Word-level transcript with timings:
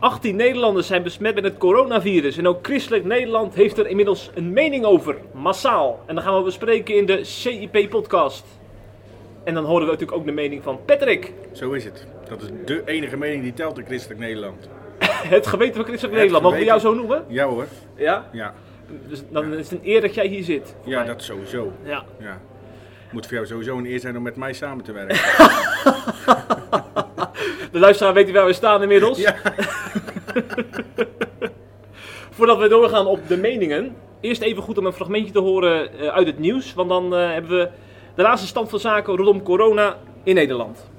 18 0.00 0.36
Nederlanders 0.36 0.86
zijn 0.86 1.02
besmet 1.02 1.34
met 1.34 1.44
het 1.44 1.58
coronavirus 1.58 2.36
en 2.36 2.48
ook 2.48 2.58
Christelijk 2.66 3.04
Nederland 3.04 3.54
heeft 3.54 3.78
er 3.78 3.86
inmiddels 3.86 4.30
een 4.34 4.52
mening 4.52 4.84
over, 4.84 5.16
massaal. 5.32 6.00
En 6.06 6.14
dat 6.14 6.24
gaan 6.24 6.36
we 6.36 6.42
bespreken 6.42 6.96
in 6.96 7.06
de 7.06 7.24
CIP-podcast. 7.24 8.44
En 9.44 9.54
dan 9.54 9.64
horen 9.64 9.84
we 9.84 9.90
natuurlijk 9.90 10.18
ook 10.18 10.26
de 10.26 10.32
mening 10.32 10.62
van 10.62 10.84
Patrick, 10.84 11.32
Zo 11.52 11.72
is 11.72 11.84
het. 11.84 12.19
Dat 12.30 12.42
is 12.42 12.48
de 12.64 12.82
enige 12.84 13.16
mening 13.16 13.42
die 13.42 13.52
telt 13.52 13.78
in 13.78 13.84
christelijk 13.84 14.20
Nederland. 14.20 14.68
het 15.36 15.46
geweten 15.46 15.74
van 15.74 15.84
Christelijk 15.84 16.16
Nederland. 16.16 16.44
Mogen 16.44 16.58
we 16.58 16.64
jou 16.64 16.80
zo 16.80 16.94
noemen? 16.94 17.24
Ja 17.28 17.46
hoor. 17.46 17.66
Ja? 17.96 18.28
Ja, 18.32 18.54
Dus 19.08 19.22
dan 19.30 19.54
is 19.54 19.70
het 19.70 19.80
een 19.80 19.88
eer 19.88 20.00
dat 20.00 20.14
jij 20.14 20.26
hier 20.26 20.42
zit. 20.42 20.74
ja 20.84 20.98
mij. 20.98 21.06
dat 21.06 21.22
sowieso. 21.22 21.72
Ja. 21.84 22.04
Ja. 22.18 22.40
Moet 23.10 23.26
voor 23.26 23.34
jou 23.34 23.46
sowieso 23.46 23.78
een 23.78 23.86
eer 23.86 24.00
zijn 24.00 24.16
om 24.16 24.22
met 24.22 24.36
mij 24.36 24.52
samen 24.52 24.84
te 24.84 24.92
werken. 24.92 25.16
De 27.72 27.78
luisteraar 27.78 28.14
weet 28.14 28.30
waar 28.30 28.46
we 28.46 28.52
staan 28.52 28.82
inmiddels. 28.82 29.18
Ja. 29.18 29.34
Voordat 32.30 32.58
we 32.58 32.68
doorgaan 32.68 33.06
op 33.06 33.28
de 33.28 33.36
meningen, 33.36 33.96
eerst 34.20 34.42
even 34.42 34.62
goed 34.62 34.78
om 34.78 34.86
een 34.86 34.92
fragmentje 34.92 35.32
te 35.32 35.38
horen 35.38 35.98
eh, 35.98 36.08
uit 36.08 36.26
het 36.26 36.38
nieuws. 36.38 36.74
Want 36.74 36.88
dan 36.88 37.14
eh, 37.14 37.32
hebben 37.32 37.50
we 37.50 37.68
de 38.14 38.22
laatste 38.22 38.46
stand 38.46 38.70
van 38.70 38.78
zaken 38.78 39.16
rondom 39.16 39.42
corona 39.42 39.96
in 40.22 40.34
Nederland. 40.34 40.89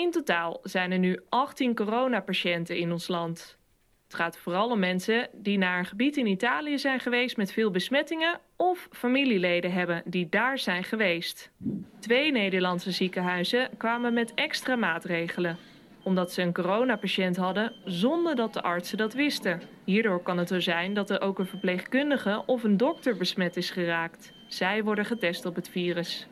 In 0.00 0.10
totaal 0.10 0.60
zijn 0.62 0.92
er 0.92 0.98
nu 0.98 1.20
18 1.28 1.74
coronapatiënten 1.74 2.76
in 2.76 2.92
ons 2.92 3.08
land. 3.08 3.58
Het 4.04 4.14
gaat 4.14 4.38
vooral 4.38 4.70
om 4.70 4.78
mensen 4.78 5.28
die 5.32 5.58
naar 5.58 5.78
een 5.78 5.86
gebied 5.86 6.16
in 6.16 6.26
Italië 6.26 6.78
zijn 6.78 7.00
geweest 7.00 7.36
met 7.36 7.52
veel 7.52 7.70
besmettingen 7.70 8.40
of 8.56 8.88
familieleden 8.90 9.72
hebben 9.72 10.02
die 10.04 10.28
daar 10.28 10.58
zijn 10.58 10.84
geweest. 10.84 11.50
Twee 11.98 12.32
Nederlandse 12.32 12.90
ziekenhuizen 12.90 13.68
kwamen 13.76 14.14
met 14.14 14.34
extra 14.34 14.76
maatregelen, 14.76 15.58
omdat 16.02 16.32
ze 16.32 16.42
een 16.42 16.54
coronapatiënt 16.54 17.36
hadden 17.36 17.72
zonder 17.84 18.36
dat 18.36 18.52
de 18.52 18.62
artsen 18.62 18.98
dat 18.98 19.14
wisten. 19.14 19.62
Hierdoor 19.84 20.22
kan 20.22 20.38
het 20.38 20.48
zo 20.48 20.60
zijn 20.60 20.94
dat 20.94 21.10
er 21.10 21.20
ook 21.20 21.38
een 21.38 21.46
verpleegkundige 21.46 22.42
of 22.46 22.64
een 22.64 22.76
dokter 22.76 23.16
besmet 23.16 23.56
is 23.56 23.70
geraakt. 23.70 24.32
Zij 24.50 24.84
worden 24.84 25.04
getest 25.04 25.46
op 25.46 25.54
het 25.54 25.68
virus. 25.68 26.26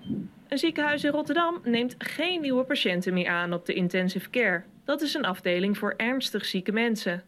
Een 0.49 0.59
ziekenhuis 0.59 1.05
in 1.05 1.11
Rotterdam 1.11 1.61
neemt 1.65 1.95
geen 1.99 2.41
nieuwe 2.41 2.65
patiënten 2.65 3.15
meer 3.15 3.29
aan 3.29 3.53
op 3.53 3.67
de 3.67 3.75
intensive 3.75 4.31
care. 4.31 4.63
Dat 4.85 5.01
is 5.01 5.15
een 5.15 5.25
afdeling 5.25 5.79
voor 5.79 5.95
ernstig 5.97 6.45
zieke 6.45 6.73
mensen. 6.73 7.23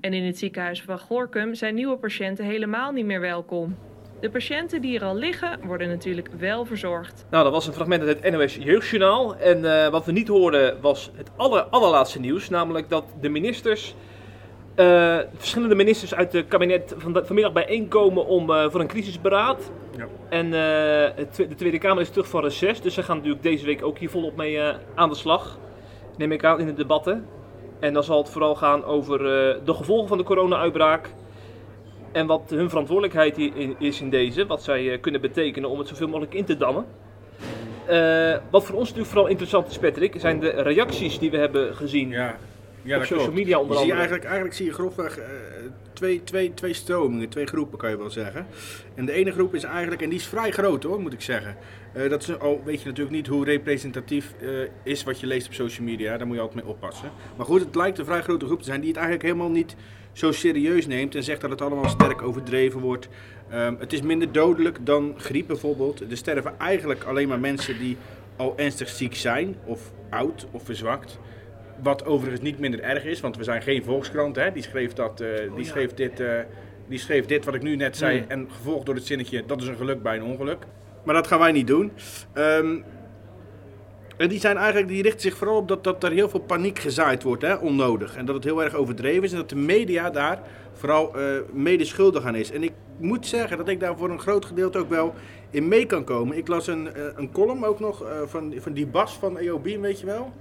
En 0.00 0.12
in 0.12 0.24
het 0.24 0.38
ziekenhuis 0.38 0.82
van 0.82 0.98
Gorkum 0.98 1.54
zijn 1.54 1.74
nieuwe 1.74 1.96
patiënten 1.96 2.44
helemaal 2.44 2.92
niet 2.92 3.04
meer 3.04 3.20
welkom. 3.20 3.76
De 4.20 4.30
patiënten 4.30 4.80
die 4.80 4.98
er 4.98 5.04
al 5.04 5.16
liggen 5.16 5.58
worden 5.66 5.88
natuurlijk 5.88 6.28
wel 6.38 6.64
verzorgd. 6.64 7.26
Nou, 7.30 7.44
dat 7.44 7.52
was 7.52 7.66
een 7.66 7.72
fragment 7.72 8.02
uit 8.02 8.22
het 8.22 8.32
NOS 8.32 8.54
Jeugdjournaal. 8.54 9.36
En 9.36 9.84
eh, 9.84 9.88
wat 9.88 10.04
we 10.04 10.12
niet 10.12 10.28
hoorden 10.28 10.80
was 10.80 11.10
het 11.16 11.30
aller, 11.36 11.62
allerlaatste 11.62 12.20
nieuws. 12.20 12.48
Namelijk 12.48 12.88
dat 12.88 13.04
de 13.20 13.28
ministers, 13.28 13.94
eh, 14.78 15.18
verschillende 15.36 15.74
ministers 15.74 16.14
uit 16.14 16.32
het 16.32 16.48
kabinet 16.48 16.94
van, 16.96 17.20
vanmiddag 17.24 17.52
bijeenkomen 17.52 18.26
om, 18.26 18.50
eh, 18.50 18.70
voor 18.70 18.80
een 18.80 18.86
crisisberaad. 18.86 19.70
Ja. 19.96 20.06
En 20.28 20.44
eh, 20.44 21.26
de 21.48 21.54
Tweede 21.56 21.78
Kamer 21.78 22.02
is 22.02 22.10
terug 22.10 22.28
van 22.28 22.42
reces. 22.42 22.80
Dus 22.80 22.94
ze 22.94 23.02
gaan 23.02 23.16
natuurlijk 23.16 23.42
deze 23.42 23.64
week 23.64 23.84
ook 23.84 23.98
hier 23.98 24.10
volop 24.10 24.36
mee 24.36 24.60
aan 24.94 25.08
de 25.08 25.14
slag. 25.14 25.58
Neem 26.16 26.32
ik 26.32 26.44
aan 26.44 26.60
in 26.60 26.66
de 26.66 26.74
debatten. 26.74 27.26
En 27.80 27.92
dan 27.92 28.04
zal 28.04 28.18
het 28.18 28.30
vooral 28.30 28.54
gaan 28.54 28.84
over 28.84 29.18
de 29.64 29.74
gevolgen 29.74 30.08
van 30.08 30.18
de 30.18 30.24
corona-uitbraak. 30.24 31.10
En 32.12 32.26
wat 32.26 32.42
hun 32.48 32.68
verantwoordelijkheid 32.68 33.38
in- 33.38 33.76
is 33.78 34.00
in 34.00 34.10
deze. 34.10 34.46
Wat 34.46 34.62
zij 34.62 34.98
kunnen 34.98 35.20
betekenen 35.20 35.70
om 35.70 35.78
het 35.78 35.88
zoveel 35.88 36.08
mogelijk 36.08 36.34
in 36.34 36.44
te 36.44 36.56
dammen. 36.56 36.84
Wat 38.50 38.64
voor 38.64 38.74
ons 38.74 38.88
natuurlijk 38.88 39.08
vooral 39.08 39.26
interessant 39.26 39.68
is, 39.70 39.78
Patrick, 39.78 40.14
zijn 40.18 40.40
de 40.40 40.48
reacties 40.50 41.18
die 41.18 41.30
we 41.30 41.36
hebben 41.36 41.74
gezien. 41.74 42.08
Ja, 42.08 42.36
ja 42.82 42.96
Op 42.96 43.02
social 43.02 43.18
klopt. 43.18 43.34
media 43.38 43.58
onder 43.58 43.72
je 43.72 43.82
ziet 43.82 43.92
andere. 43.92 43.98
eigenlijk, 43.98 44.24
eigenlijk 44.24 44.54
zie 44.54 44.66
je 44.66 44.72
grofweg 44.72 45.18
eh, 45.18 45.26
twee, 45.92 46.24
twee, 46.24 46.54
twee 46.54 46.72
stromingen, 46.72 47.28
twee 47.28 47.46
groepen 47.46 47.78
kan 47.78 47.90
je 47.90 47.98
wel 47.98 48.10
zeggen. 48.10 48.46
En 48.94 49.04
de 49.06 49.12
ene 49.12 49.32
groep 49.32 49.54
is 49.54 49.62
eigenlijk, 49.62 50.02
en 50.02 50.08
die 50.08 50.18
is 50.18 50.26
vrij 50.26 50.50
groot 50.50 50.82
hoor, 50.82 51.00
moet 51.00 51.12
ik 51.12 51.20
zeggen. 51.20 51.56
Eh, 51.92 52.10
dat 52.10 52.22
is, 52.22 52.38
al 52.38 52.62
weet 52.64 52.80
je 52.80 52.86
natuurlijk 52.88 53.16
niet 53.16 53.26
hoe 53.26 53.44
representatief 53.44 54.34
eh, 54.40 54.48
is 54.82 55.04
wat 55.04 55.20
je 55.20 55.26
leest 55.26 55.46
op 55.46 55.52
social 55.52 55.86
media, 55.86 56.16
daar 56.16 56.26
moet 56.26 56.36
je 56.36 56.42
altijd 56.42 56.64
mee 56.64 56.72
oppassen. 56.72 57.10
Maar 57.36 57.46
goed, 57.46 57.60
het 57.60 57.74
lijkt 57.74 57.98
een 57.98 58.04
vrij 58.04 58.22
grote 58.22 58.46
groep 58.46 58.58
te 58.58 58.64
zijn 58.64 58.80
die 58.80 58.88
het 58.88 58.98
eigenlijk 58.98 59.26
helemaal 59.28 59.50
niet 59.50 59.76
zo 60.12 60.32
serieus 60.32 60.86
neemt 60.86 61.14
en 61.14 61.22
zegt 61.22 61.40
dat 61.40 61.50
het 61.50 61.62
allemaal 61.62 61.88
sterk 61.88 62.22
overdreven 62.22 62.80
wordt. 62.80 63.08
Ehm, 63.50 63.74
het 63.78 63.92
is 63.92 64.02
minder 64.02 64.32
dodelijk 64.32 64.78
dan 64.80 65.14
griep 65.16 65.46
bijvoorbeeld. 65.46 66.00
Er 66.10 66.16
sterven 66.16 66.58
eigenlijk 66.58 67.04
alleen 67.04 67.28
maar 67.28 67.40
mensen 67.40 67.78
die 67.78 67.96
al 68.36 68.52
ernstig 68.56 68.88
ziek 68.88 69.14
zijn, 69.14 69.56
of 69.64 69.92
oud 70.10 70.46
of 70.50 70.62
verzwakt. 70.64 71.18
Wat 71.82 72.04
overigens 72.04 72.42
niet 72.42 72.58
minder 72.58 72.80
erg 72.80 73.04
is, 73.04 73.20
want 73.20 73.36
we 73.36 73.44
zijn 73.44 73.62
geen 73.62 73.84
Volkskrant. 73.84 74.36
Hè? 74.36 74.52
Die, 74.52 74.62
schreef 74.62 74.92
dat, 74.92 75.20
eh, 75.20 75.28
die, 75.56 75.64
schreef 75.64 75.94
dit, 75.94 76.20
eh, 76.20 76.38
die 76.88 76.98
schreef 76.98 77.26
dit 77.26 77.44
wat 77.44 77.54
ik 77.54 77.62
nu 77.62 77.76
net 77.76 77.96
zei. 77.96 78.18
Hmm. 78.18 78.30
En 78.30 78.48
gevolgd 78.50 78.86
door 78.86 78.94
het 78.94 79.06
zinnetje: 79.06 79.42
dat 79.46 79.60
is 79.62 79.68
een 79.68 79.76
geluk 79.76 80.02
bij 80.02 80.16
een 80.16 80.22
ongeluk. 80.22 80.66
Maar 81.04 81.14
dat 81.14 81.26
gaan 81.26 81.38
wij 81.38 81.52
niet 81.52 81.66
doen. 81.66 81.92
Ehm, 82.32 82.76
en 84.16 84.28
die, 84.28 84.40
zijn 84.40 84.56
eigenlijk, 84.56 84.88
die 84.88 85.02
richten 85.02 85.20
zich 85.20 85.36
vooral 85.36 85.56
op 85.56 85.68
dat, 85.68 85.84
dat 85.84 86.04
er 86.04 86.12
heel 86.12 86.28
veel 86.28 86.40
paniek 86.40 86.78
gezaaid 86.78 87.22
wordt, 87.22 87.42
hè, 87.42 87.54
onnodig. 87.54 88.16
En 88.16 88.24
dat 88.24 88.34
het 88.34 88.44
heel 88.44 88.62
erg 88.62 88.74
overdreven 88.74 89.22
is 89.22 89.30
en 89.32 89.36
dat 89.36 89.48
de 89.48 89.56
media 89.56 90.10
daar 90.10 90.40
vooral 90.72 91.16
eh 91.16 91.24
mede 91.52 91.84
schuldig 91.84 92.24
aan 92.24 92.34
is. 92.34 92.50
En 92.50 92.62
ik 92.62 92.72
moet 92.96 93.26
zeggen 93.26 93.56
dat 93.56 93.68
ik 93.68 93.80
daar 93.80 93.96
voor 93.96 94.10
een 94.10 94.20
groot 94.20 94.44
gedeelte 94.44 94.78
ook 94.78 94.88
wel 94.88 95.14
in 95.50 95.68
mee 95.68 95.86
kan 95.86 96.04
komen. 96.04 96.36
Ik 96.36 96.48
las 96.48 96.66
een, 96.66 96.88
een 97.16 97.32
column 97.32 97.64
ook 97.64 97.80
nog 97.80 98.04
van, 98.26 98.54
van 98.56 98.72
die 98.72 98.86
Bas 98.86 99.12
van 99.12 99.38
EOB, 99.38 99.64
weet 99.64 100.00
je 100.00 100.06
wel? 100.06 100.32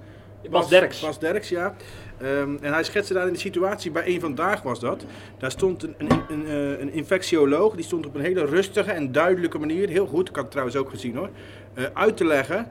Bas 0.50 0.70
Derks. 0.70 1.00
Bas 1.00 1.20
Derks, 1.20 1.50
ja. 1.50 1.76
Ehm, 2.18 2.58
en 2.62 2.74
hij 2.74 2.84
schetste 2.84 3.14
daar 3.14 3.28
in 3.28 3.34
de 3.34 3.40
situatie, 3.40 3.92
bij 3.92 4.04
één 4.04 4.20
vandaag 4.20 4.62
was 4.62 4.80
dat. 4.80 5.06
Daar 5.38 5.52
stond 5.52 5.84
een, 5.84 5.96
een, 5.98 6.22
een, 6.30 6.48
eh, 6.48 6.80
een 6.80 6.92
infectioloog, 6.94 7.76
die 7.76 7.86
stond 7.86 8.06
op 8.06 8.16
een 8.16 8.22
hele 8.22 8.46
rustige 8.46 8.92
en 8.92 9.12
duidelijke 9.12 9.58
manier, 9.58 9.90
heel 9.90 10.08
goed, 10.08 10.30
ik 10.30 10.36
had 10.36 10.44
het 10.44 10.52
trouwens 10.52 10.78
ook 10.78 10.90
gezien 10.90 11.16
hoor, 11.16 11.30
eh, 11.74 11.84
uit 11.94 12.18
te 12.18 12.26
leggen 12.26 12.68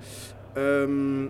ehm, 0.54 1.26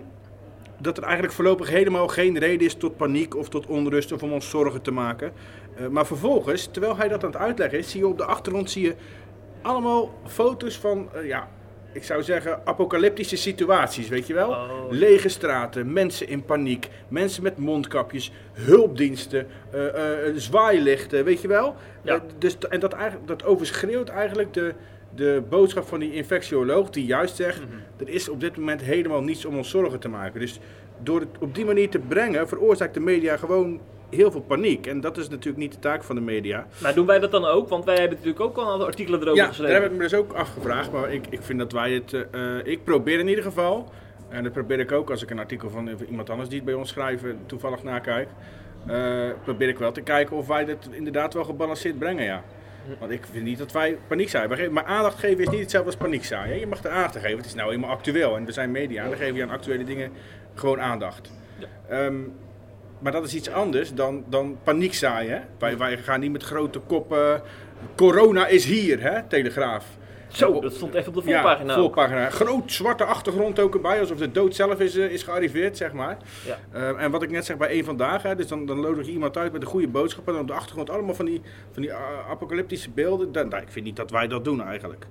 dat 0.77 0.97
er 0.97 1.03
eigenlijk 1.03 1.33
voorlopig 1.33 1.69
helemaal 1.69 2.07
geen 2.07 2.37
reden 2.37 2.67
is 2.67 2.73
tot 2.73 2.97
paniek 2.97 3.35
of 3.35 3.49
tot 3.49 3.65
onrust 3.65 4.11
of 4.11 4.23
om 4.23 4.31
ons 4.31 4.49
zorgen 4.49 4.81
te 4.81 4.91
maken. 4.91 5.31
Eh, 5.75 5.87
maar 5.87 6.05
vervolgens, 6.05 6.67
terwijl 6.71 6.97
hij 6.97 7.07
dat 7.07 7.23
aan 7.23 7.31
het 7.31 7.39
uitleggen 7.39 7.79
is, 7.79 7.91
zie 7.91 7.99
je 7.99 8.07
op 8.07 8.17
de 8.17 8.25
achtergrond 8.25 8.71
zie 8.71 8.83
je 8.83 8.95
allemaal 9.61 10.13
foto's 10.25 10.77
van, 10.77 11.09
ja, 11.23 11.47
ik 11.97 12.03
zou 12.03 12.23
zeggen, 12.23 12.59
apocalyptische 12.65 13.37
situaties, 13.37 14.07
weet 14.07 14.27
je 14.27 14.33
wel? 14.33 14.49
Oh. 14.49 14.69
Lege 14.89 15.29
straten, 15.29 15.93
mensen 15.93 16.27
in 16.27 16.45
paniek, 16.45 16.87
mensen 17.07 17.43
met 17.43 17.57
mondkapjes, 17.57 18.31
hulpdiensten, 18.53 19.47
eh, 19.71 20.27
eh, 20.27 20.33
zwaailichten, 20.35 21.23
weet 21.23 21.41
je 21.41 21.47
wel? 21.47 21.75
Ja. 22.01 22.13
Eh, 22.15 22.21
dus, 22.37 22.57
en 22.57 22.79
dat, 22.79 22.93
eigenlijk, 22.93 23.27
dat 23.27 23.45
overschreeuwt 23.45 24.09
eigenlijk 24.09 24.53
de, 24.53 24.73
de 25.15 25.43
boodschap 25.49 25.87
van 25.87 25.99
die 25.99 26.13
infectioloog, 26.13 26.89
die 26.89 27.05
juist 27.05 27.35
zegt, 27.35 27.59
Mhm. 27.59 27.69
er 27.97 28.09
is 28.09 28.29
op 28.29 28.39
dit 28.39 28.57
moment 28.57 28.81
helemaal 28.81 29.21
niets 29.21 29.45
om 29.45 29.57
ons 29.57 29.69
zorgen 29.69 29.99
te 29.99 30.09
maken. 30.09 30.39
Dus 30.39 30.59
door 31.03 31.19
het 31.19 31.29
op 31.39 31.55
die 31.55 31.65
manier 31.65 31.89
te 31.89 31.99
brengen, 31.99 32.47
veroorzaakt 32.47 32.93
de 32.93 32.99
media 32.99 33.37
gewoon 33.37 33.79
heel 34.09 34.31
veel 34.31 34.41
paniek. 34.41 34.87
En 34.87 35.01
dat 35.01 35.17
is 35.17 35.29
natuurlijk 35.29 35.57
niet 35.57 35.71
de 35.73 35.79
taak 35.79 36.03
van 36.03 36.15
de 36.15 36.21
media. 36.21 36.67
Maar 36.81 36.93
doen 36.93 37.05
wij 37.05 37.19
dat 37.19 37.31
dan 37.31 37.45
ook? 37.45 37.69
Want 37.69 37.85
wij 37.85 37.95
hebben 37.95 38.17
natuurlijk 38.17 38.43
ook 38.45 38.57
al 38.57 38.63
een 38.65 38.71
aantal 38.71 38.87
artikelen 38.87 39.19
erover 39.19 39.35
Ja, 39.37 39.43
daar 39.45 39.53
geschreven. 39.53 39.81
heb 39.81 39.91
ik 39.91 39.97
me 39.97 40.03
dus 40.03 40.13
ook 40.13 40.33
afgevraagd. 40.33 40.91
Maar 40.91 41.13
ik, 41.13 41.25
ik 41.29 41.41
vind 41.41 41.59
dat 41.59 41.71
wij 41.71 41.91
het. 41.91 42.13
eh, 42.13 42.57
eh, 42.57 42.65
ik 42.65 42.83
probeer 42.83 43.19
in 43.19 43.27
ieder 43.27 43.43
geval. 43.43 43.89
En 44.29 44.43
dat 44.43 44.51
probeer 44.53 44.79
ik 44.79 44.91
ook 44.91 45.09
als 45.09 45.23
ik 45.23 45.29
een 45.29 45.39
artikel 45.39 45.69
van 45.69 45.89
iemand 46.09 46.29
anders 46.29 46.49
die 46.49 46.57
het 46.57 46.65
bij 46.67 46.75
ons 46.75 46.89
schrijven 46.89 47.39
toevallig 47.45 47.83
nakijk. 47.83 48.29
eh, 48.87 49.29
probeer 49.43 49.67
ik 49.67 49.77
wel 49.77 49.91
te 49.91 50.01
kijken 50.01 50.35
of 50.37 50.47
wij 50.47 50.65
dit 50.65 50.89
inderdaad 50.91 51.33
wel 51.33 51.43
gebalanceerd 51.43 51.99
brengen, 51.99 52.23
ja. 52.23 52.43
Want 52.99 53.11
ik 53.11 53.25
vind 53.31 53.43
niet 53.45 53.57
dat 53.57 53.71
wij 53.71 53.97
paniek 54.07 54.29
geven- 54.29 54.73
Maar 54.73 54.83
aandacht 54.85 55.19
geven 55.19 55.43
is 55.43 55.49
niet 55.49 55.59
hetzelfde 55.59 55.89
als 55.89 55.99
paniek 55.99 56.23
hè. 56.29 56.53
Je 56.53 56.67
mag 56.67 56.83
er 56.83 56.89
aandacht 56.91 57.15
aan 57.15 57.21
geven. 57.21 57.37
Het 57.37 57.45
is 57.45 57.53
nou 57.53 57.71
eenmaal 57.71 57.89
actueel. 57.89 58.35
En 58.35 58.45
we 58.45 58.51
zijn 58.51 58.71
media. 58.71 59.03
En 59.03 59.09
dan 59.09 59.17
geven 59.17 59.35
je 59.35 59.43
aan 59.43 59.49
actuele 59.49 59.83
dingen 59.83 60.11
gewoon 60.53 60.81
aandacht. 60.81 61.31
Ehm, 61.89 62.13
maar 62.99 63.11
dat 63.11 63.25
is 63.25 63.35
iets 63.35 63.49
anders 63.49 63.93
dan, 63.93 64.23
dan 64.29 64.57
paniek 64.63 64.93
zaaien. 64.93 65.31
hè. 65.31 65.39
Wij, 65.59 65.77
wij 65.77 65.97
gaan 65.97 66.19
niet 66.19 66.31
met 66.31 66.43
grote 66.43 66.79
koppen. 66.79 67.41
Corona 67.95 68.47
is 68.47 68.65
hier, 68.65 69.01
hè, 69.01 69.23
Telegraaf. 69.23 69.85
Zo, 70.27 70.61
dat 70.61 70.73
stond 70.73 70.95
echt 70.95 71.07
op 71.07 71.13
de 71.13 71.21
voorpagina. 71.21 71.73
Ja, 71.73 71.79
voorpagina. 71.79 72.29
Groot 72.29 72.71
zwarte 72.71 73.03
achtergrond 73.03 73.59
ook 73.59 73.73
erbij, 73.73 73.99
alsof 73.99 74.17
de 74.17 74.31
dood 74.31 74.55
zelf 74.55 74.79
is, 74.79 74.95
is 74.95 75.23
gearriveerd, 75.23 75.77
zeg 75.77 75.93
maar. 75.93 76.17
Ja. 76.45 76.57
Uh, 76.75 77.03
en 77.03 77.11
wat 77.11 77.23
ik 77.23 77.31
net 77.31 77.45
zeg 77.45 77.57
bij 77.57 77.69
één 77.69 77.85
vandaag, 77.85 78.23
hè, 78.23 78.35
dus 78.35 78.47
dan, 78.47 78.65
dan 78.65 78.79
nodig 78.79 79.05
je 79.05 79.11
iemand 79.11 79.37
uit 79.37 79.51
met 79.51 79.61
een 79.61 79.67
goede 79.67 79.87
boodschap. 79.87 80.27
En 80.27 80.35
op 80.35 80.47
de 80.47 80.53
achtergrond 80.53 80.89
allemaal 80.89 81.15
van 81.15 81.25
die, 81.25 81.41
van 81.71 81.81
die 81.81 81.91
uh, 81.91 82.29
apocalyptische 82.29 82.89
beelden. 82.89 83.31
Dan, 83.31 83.47
nou, 83.47 83.61
ik 83.61 83.69
vind 83.69 83.85
niet 83.85 83.95
dat 83.95 84.11
wij 84.11 84.27
dat 84.27 84.43
doen 84.43 84.63
eigenlijk. 84.63 85.05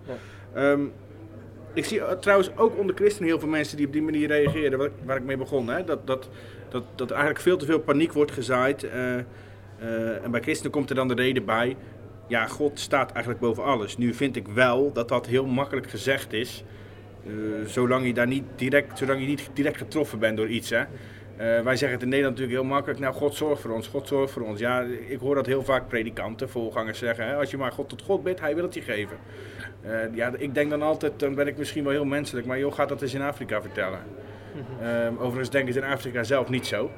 Ja. 0.55 0.71
Um, 0.71 0.93
ik 1.73 1.85
zie 1.85 2.01
trouwens 2.21 2.57
ook 2.57 2.79
onder 2.79 2.97
christenen 2.97 3.29
heel 3.29 3.39
veel 3.39 3.49
mensen 3.49 3.77
die 3.77 3.87
op 3.87 3.93
die 3.93 4.03
manier 4.03 4.29
reageren, 4.29 4.79
waar 4.79 4.87
ik, 4.87 4.93
waar 5.05 5.17
ik 5.17 5.25
mee 5.25 5.37
begon. 5.37 5.69
Hè, 5.69 5.85
dat, 5.85 6.07
dat, 6.07 6.29
dat, 6.69 6.85
dat 6.95 7.11
eigenlijk 7.11 7.41
veel 7.41 7.57
te 7.57 7.67
veel 7.67 7.81
paniek 7.81 8.13
wordt 8.13 8.33
gezaaid. 8.33 8.85
en 10.23 10.31
bij 10.31 10.41
christenen 10.41 10.73
komt 10.73 10.91
er 10.91 10.97
dan 10.97 11.09
de 11.09 11.15
reden 11.15 11.45
bij 11.45 11.77
ja, 12.27 12.47
God 12.47 12.81
staat 12.81 13.13
eigenlijk 13.13 13.41
boven 13.41 13.65
alles. 13.65 13.97
Nu 13.97 14.15
vind 14.15 14.37
ik 14.37 14.49
wel 14.49 14.93
dat 14.93 15.09
dat 15.09 15.27
heel 15.27 15.47
makkelijk 15.47 15.91
gezegd 15.91 16.33
is. 16.33 16.65
Uh, 17.27 17.67
zolang, 17.67 18.07
je 18.07 18.15
daar 18.15 18.27
niet 18.27 18.45
direct, 18.57 18.99
zolang 18.99 19.21
je 19.21 19.27
niet 19.27 19.51
direct 19.53 19.77
getroffen 19.77 20.19
bent 20.19 20.37
door 20.37 20.49
iets. 20.49 20.71
Hè. 20.71 20.85
Uh, 21.41 21.61
wij 21.61 21.77
zeggen 21.77 21.91
het 21.91 22.03
in 22.03 22.09
Nederland 22.09 22.39
natuurlijk 22.39 22.63
heel 22.63 22.75
makkelijk. 22.75 23.01
Nou, 23.01 23.15
God 23.15 23.35
zorgt 23.35 23.63
voor 23.63 23.71
ons, 23.71 23.87
God 23.87 24.09
zorgt 24.09 24.33
voor 24.33 24.43
ons. 24.43 24.61
Ja, 24.61 24.85
ik 25.09 25.19
hoor 25.19 25.35
dat 25.35 25.47
heel 25.47 25.63
vaak 25.63 25.89
predikanten, 25.89 26.49
voorgangers 26.49 26.99
zeggen. 26.99 27.27
Hè, 27.27 27.35
als 27.35 27.51
je 27.51 27.57
maar 27.57 27.73
God 27.73 27.89
tot 27.89 28.03
God 28.03 28.23
bidt, 28.23 28.41
hij 28.41 28.55
wil 28.55 28.65
het 28.65 28.75
je 28.75 28.81
geven. 28.81 29.17
Uh, 29.87 30.15
ja, 30.15 30.33
ik 30.39 30.55
denk 30.55 30.71
dan 30.71 30.83
altijd, 30.83 31.13
dan 31.17 31.35
ben 31.35 31.47
ik 31.47 31.57
misschien 31.59 31.85
wel 31.85 31.93
heel 31.93 32.05
menselijk. 32.05 32.47
Maar 32.47 32.59
joh, 32.59 32.73
gaat 32.73 32.89
dat 32.89 33.03
eens 33.03 33.15
in 33.15 33.23
Afrika 33.23 33.63
vertellen. 33.63 34.01
Mm-hmm. 34.55 35.19
overigens 35.19 35.51
denken 35.51 35.73
ze 35.73 35.79
in 35.81 35.87
Afrika 35.87 36.23
zelf 36.23 36.49
niet 36.49 36.67
zo. 36.67 36.91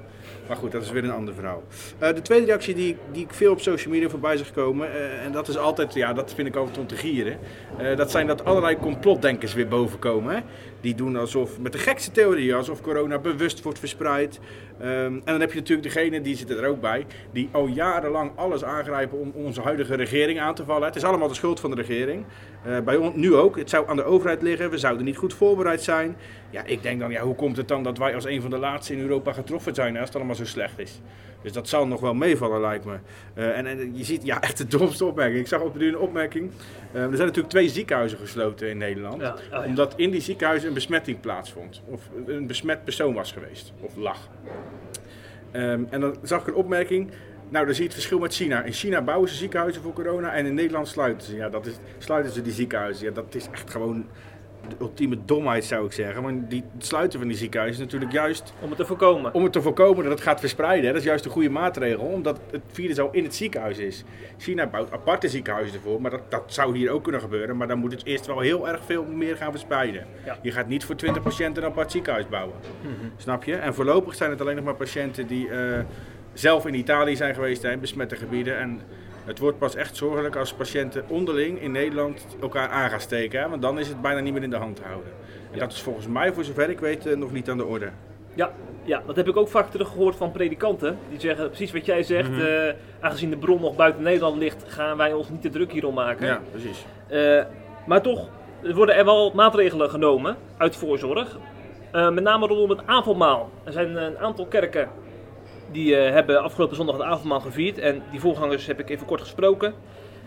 Maar 0.48 0.56
goed, 0.56 0.72
dat 0.72 0.82
is 0.82 0.90
weer 0.90 1.04
een 1.04 1.10
ander 1.10 1.34
verhaal. 1.34 1.62
Uh, 2.02 2.08
de 2.14 2.22
tweede 2.22 2.46
reactie 2.46 2.74
die, 2.74 2.96
die 3.12 3.24
ik 3.24 3.32
veel 3.32 3.52
op 3.52 3.60
social 3.60 3.92
media 3.92 4.08
voorbij 4.08 4.36
zag 4.36 4.52
komen, 4.52 4.88
uh, 4.88 5.24
en 5.24 5.32
dat 5.32 5.48
is 5.48 5.56
altijd, 5.56 5.94
ja, 5.94 6.12
dat 6.12 6.34
vind 6.34 6.48
ik 6.48 6.56
altijd 6.56 6.78
om 6.78 6.86
te 6.86 6.96
gieren. 6.96 7.38
Uh, 7.80 7.96
dat 7.96 8.10
zijn 8.10 8.26
dat 8.26 8.44
allerlei 8.44 8.76
complotdenkers 8.76 9.54
weer 9.54 9.68
bovenkomen. 9.68 10.34
Hè? 10.34 10.40
Die 10.80 10.94
doen 10.94 11.16
alsof, 11.16 11.58
met 11.58 11.72
de 11.72 11.78
gekste 11.78 12.10
theorieën, 12.10 12.56
alsof 12.56 12.80
corona 12.80 13.18
bewust 13.18 13.62
wordt 13.62 13.78
verspreid. 13.78 14.40
Um, 14.82 14.86
en 14.86 15.22
dan 15.24 15.40
heb 15.40 15.52
je 15.52 15.58
natuurlijk 15.58 15.94
degene, 15.94 16.20
die 16.20 16.36
zitten 16.36 16.58
er 16.58 16.68
ook 16.68 16.80
bij, 16.80 17.06
die 17.32 17.48
al 17.52 17.66
jarenlang 17.66 18.30
alles 18.34 18.64
aangrijpen 18.64 19.18
om 19.18 19.32
onze 19.34 19.60
huidige 19.60 19.94
regering 19.94 20.40
aan 20.40 20.54
te 20.54 20.64
vallen. 20.64 20.86
Het 20.86 20.96
is 20.96 21.04
allemaal 21.04 21.28
de 21.28 21.34
schuld 21.34 21.60
van 21.60 21.70
de 21.70 21.76
regering. 21.76 22.24
bij 22.84 22.96
ons 22.96 23.14
nu 23.14 23.34
ook. 23.34 23.56
Het 23.56 23.70
zou 23.70 23.88
aan 23.88 23.96
de 23.96 24.04
overheid 24.04 24.42
liggen. 24.42 24.70
We 24.70 24.78
zouden 24.78 25.04
niet 25.04 25.16
goed 25.16 25.34
voorbereid 25.34 25.82
zijn. 25.82 26.16
Ja, 26.50 26.64
ik 26.64 26.82
denk 26.82 27.00
dan, 27.00 27.10
ja, 27.10 27.22
hoe 27.22 27.34
komt 27.34 27.56
het 27.56 27.68
dan 27.68 27.82
dat 27.82 27.98
wij 27.98 28.14
als 28.14 28.24
een 28.24 28.40
van 28.40 28.50
de 28.50 28.58
laatste 28.58 28.92
in 28.92 29.00
Europa 29.00 29.32
getroffen 29.32 29.74
zijn 29.74 29.96
als 29.96 30.06
het 30.06 30.16
allemaal 30.16 30.34
zo 30.34 30.44
slecht 30.44 30.78
is? 30.78 31.00
Dus 31.42 31.52
dat 31.52 31.68
zal 31.68 31.86
nog 31.86 32.00
wel 32.00 32.14
meevallen, 32.14 32.60
lijkt 32.60 32.84
me. 32.84 32.96
Uh, 33.34 33.58
en, 33.58 33.66
en, 33.66 33.96
je 33.96 34.04
ziet, 34.04 34.24
ja, 34.24 34.40
echt 34.48 34.58
de 34.58 34.66
domste 34.66 35.04
opmerking. 35.04 35.40
Ik 35.40 35.46
zag 35.46 35.60
op 35.60 35.78
nu 35.78 35.88
een 35.88 35.98
opmerking. 35.98 36.50
Uh, 36.92 37.02
er 37.02 37.08
zijn 37.08 37.26
natuurlijk 37.26 37.48
twee 37.48 37.68
ziekenhuizen 37.68 38.18
gesloten 38.18 38.70
in 38.70 38.78
Nederland. 38.78 39.20
Ja, 39.20 39.32
oh 39.32 39.40
ja. 39.50 39.64
Omdat 39.64 39.92
in 39.96 40.10
die 40.10 40.20
ziekenhuizen 40.20 40.68
een 40.68 40.74
besmetting 40.74 41.20
plaatsvond. 41.20 41.82
Of 41.86 42.00
een 42.26 42.46
besmet 42.46 42.84
persoon 42.84 43.14
was 43.14 43.32
geweest. 43.32 43.72
Of 43.80 43.96
lag. 43.96 44.28
Um, 45.52 45.86
en 45.90 46.00
dan 46.00 46.16
zag 46.22 46.40
ik 46.40 46.46
een 46.46 46.54
opmerking. 46.54 47.10
Nou, 47.48 47.64
dan 47.64 47.74
zie 47.74 47.82
je 47.82 47.88
het 47.88 47.98
verschil 47.98 48.18
met 48.18 48.34
China. 48.34 48.62
In 48.62 48.72
China 48.72 49.02
bouwen 49.02 49.28
ze 49.28 49.34
ziekenhuizen 49.34 49.82
voor 49.82 49.92
corona 49.92 50.32
en 50.32 50.46
in 50.46 50.54
Nederland 50.54 50.88
sluiten 50.88 51.26
ze. 51.26 51.36
Ja, 51.36 51.48
dat 51.48 51.66
is, 51.66 51.74
sluiten 51.98 52.32
ze 52.32 52.42
die 52.42 52.52
ziekenhuizen. 52.52 53.06
Ja, 53.06 53.12
dat 53.12 53.34
is 53.34 53.48
echt 53.52 53.70
gewoon 53.70 54.06
de 54.68 54.76
ultieme 54.80 55.18
domheid 55.24 55.64
zou 55.64 55.86
ik 55.86 55.92
zeggen. 55.92 56.22
Maar 56.22 56.48
die, 56.48 56.64
het 56.74 56.86
sluiten 56.86 57.18
van 57.18 57.28
die 57.28 57.36
ziekenhuizen 57.36 57.78
is 57.78 57.84
natuurlijk 57.84 58.12
juist... 58.12 58.52
Om 58.60 58.68
het 58.68 58.78
te 58.78 58.84
voorkomen. 58.84 59.34
Om 59.34 59.42
het 59.42 59.52
te 59.52 59.62
voorkomen 59.62 60.02
dat 60.02 60.12
het 60.12 60.20
gaat 60.20 60.40
verspreiden. 60.40 60.86
Hè. 60.86 60.92
Dat 60.92 61.00
is 61.00 61.06
juist 61.06 61.24
een 61.24 61.30
goede 61.30 61.50
maatregel, 61.50 62.04
omdat 62.04 62.40
het 62.50 62.62
virus 62.72 62.98
al 62.98 63.08
in 63.12 63.24
het 63.24 63.34
ziekenhuis 63.34 63.78
is. 63.78 64.04
China 64.38 64.66
bouwt 64.66 64.92
aparte 64.92 65.28
ziekenhuizen 65.28 65.74
ervoor, 65.74 66.00
maar 66.00 66.10
dat, 66.10 66.30
dat 66.30 66.42
zou 66.46 66.76
hier 66.76 66.90
ook 66.90 67.02
kunnen 67.02 67.20
gebeuren. 67.20 67.56
Maar 67.56 67.68
dan 67.68 67.78
moet 67.78 67.92
het 67.92 68.04
eerst 68.04 68.26
wel 68.26 68.40
heel 68.40 68.68
erg 68.68 68.80
veel 68.84 69.04
meer 69.04 69.36
gaan 69.36 69.50
verspreiden. 69.50 70.06
Ja. 70.24 70.38
Je 70.42 70.52
gaat 70.52 70.68
niet 70.68 70.84
voor 70.84 70.96
20 70.96 71.22
patiënten 71.22 71.62
een 71.62 71.70
apart 71.70 71.90
ziekenhuis 71.90 72.28
bouwen. 72.28 72.54
Mm 72.82 72.88
-hmm. 73.00 73.12
Snap 73.16 73.44
je? 73.44 73.56
En 73.56 73.74
voorlopig 73.74 74.14
zijn 74.14 74.30
het 74.30 74.40
alleen 74.40 74.56
nog 74.56 74.64
maar 74.64 74.74
patiënten 74.74 75.26
die 75.26 75.48
uh, 75.48 75.78
zelf 76.32 76.66
in 76.66 76.74
Italië 76.74 77.16
zijn 77.16 77.34
geweest, 77.34 77.64
in 77.64 77.80
besmette 77.80 78.16
gebieden. 78.16 78.58
En 78.58 78.80
het 79.28 79.38
wordt 79.38 79.58
pas 79.58 79.74
echt 79.74 79.96
zorgelijk 79.96 80.36
als 80.36 80.52
patiënten 80.52 81.04
onderling 81.08 81.60
in 81.60 81.72
Nederland 81.72 82.26
elkaar 82.40 82.68
aan 82.68 82.90
gaan 82.90 83.00
steken. 83.00 83.40
Hè? 83.40 83.48
Want 83.48 83.62
dan 83.62 83.78
is 83.78 83.88
het 83.88 84.00
bijna 84.00 84.20
niet 84.20 84.32
meer 84.32 84.42
in 84.42 84.50
de 84.50 84.56
hand 84.56 84.76
te 84.76 84.82
houden. 84.82 85.12
En 85.50 85.54
ja. 85.54 85.58
dat 85.58 85.72
is 85.72 85.82
volgens 85.82 86.06
mij, 86.06 86.32
voor 86.32 86.44
zover 86.44 86.70
ik 86.70 86.80
weet, 86.80 87.16
nog 87.16 87.32
niet 87.32 87.50
aan 87.50 87.56
de 87.56 87.64
orde. 87.64 87.88
Ja, 88.34 88.52
ja, 88.82 89.02
dat 89.06 89.16
heb 89.16 89.28
ik 89.28 89.36
ook 89.36 89.48
vaak 89.48 89.70
teruggehoord 89.70 90.16
van 90.16 90.32
predikanten. 90.32 90.98
Die 91.08 91.20
zeggen 91.20 91.46
precies 91.46 91.72
wat 91.72 91.86
jij 91.86 92.02
zegt. 92.02 92.28
Mm 92.28 92.34
-hmm. 92.34 92.46
uh, 92.46 92.72
aangezien 93.00 93.30
de 93.30 93.36
bron 93.36 93.60
nog 93.60 93.76
buiten 93.76 94.02
Nederland 94.02 94.36
ligt, 94.36 94.64
gaan 94.66 94.96
wij 94.96 95.12
ons 95.12 95.28
niet 95.28 95.42
te 95.42 95.50
druk 95.50 95.72
hierom 95.72 95.94
maken. 95.94 96.26
Ja, 96.26 96.40
precies. 96.50 96.86
Uh, 97.10 97.42
maar 97.86 98.02
toch 98.02 98.28
worden 98.62 98.94
er 98.94 99.04
wel 99.04 99.32
maatregelen 99.34 99.90
genomen 99.90 100.36
uit 100.56 100.76
voorzorg. 100.76 101.38
Uh, 101.94 102.10
met 102.10 102.24
name 102.24 102.46
rondom 102.46 102.70
het 102.70 102.86
avondmaal. 102.86 103.50
Er 103.64 103.72
zijn 103.72 103.96
een 103.96 104.18
aantal 104.18 104.46
kerken 104.46 104.88
die 105.72 105.92
uh, 105.92 106.10
hebben 106.10 106.42
afgelopen 106.42 106.76
zondag 106.76 106.96
het 106.96 107.04
avondmaal 107.04 107.40
gevierd. 107.40 107.78
En 107.78 108.02
die 108.10 108.20
voorgangers 108.20 108.66
heb 108.66 108.80
ik 108.80 108.90
even 108.90 109.06
kort 109.06 109.20
gesproken. 109.20 109.74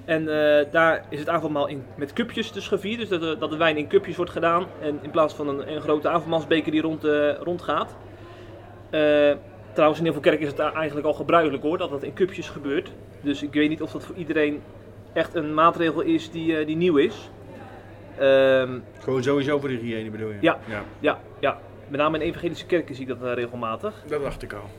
En 0.06 0.22
uh, 0.22 0.72
daar 0.72 1.06
is 1.10 1.20
het 1.20 1.30
avondmaal 1.30 1.68
in, 1.68 1.84
met 1.96 2.14
cupjes 2.14 2.52
dus 2.52 2.68
gevierd. 2.68 3.00
Dus 3.00 3.10
dat, 3.10 3.40
dat, 3.40 3.50
de 3.50 3.58
wijn 3.58 3.78
in 3.78 3.88
cupjes 3.88 4.16
wordt 4.16 4.32
gedaan. 4.32 4.66
En 4.82 5.00
in 5.02 5.12
plaats 5.12 5.34
van 5.34 5.48
een, 5.48 5.72
een 5.72 5.82
grote 5.82 6.10
avondmaalsbeker 6.10 6.72
die 6.72 6.82
rond, 6.82 7.06
uh, 7.06 7.34
rondgaat. 7.38 7.96
trouwens, 9.74 10.00
in 10.00 10.04
heel 10.04 10.14
veel 10.14 10.22
kerken 10.22 10.46
is 10.46 10.52
het 10.52 10.60
eigenlijk 10.60 11.08
al 11.08 11.14
gebruikelijk 11.14 11.64
hoor, 11.64 11.78
dat 11.78 11.90
dat 11.90 12.04
in 12.04 12.14
cupjes 12.14 12.50
gebeurt. 12.50 12.92
Dus 13.22 13.44
ik 13.44 13.54
weet 13.54 13.70
niet 13.70 13.82
of 13.82 13.92
dat 13.92 14.04
voor 14.04 14.16
iedereen 14.16 14.62
echt 15.14 15.36
een 15.36 15.54
maatregel 15.54 16.02
is 16.02 16.32
die, 16.32 16.66
die 16.66 16.76
nieuw 16.76 16.98
is. 16.98 17.30
Um, 18.20 18.84
Gewoon 19.00 19.24
sowieso 19.24 19.60
voor 19.60 19.70
de 19.70 19.76
hygiëne 19.76 20.10
bedoel 20.10 20.30
je? 20.30 20.38
Ja, 20.42 20.60
ja, 20.68 20.84
ja. 21.00 21.20
ja. 21.40 21.60
Met 21.88 22.00
name 22.00 22.18
in 22.18 22.24
evangelische 22.24 22.66
kerken 22.66 22.96
zie 22.96 23.08
ik 23.08 23.20
dat 23.20 23.34
regelmatig. 23.34 23.94
Dat 24.08 24.22
dacht 24.22 24.44
ik 24.44 24.54
al. 24.54 24.70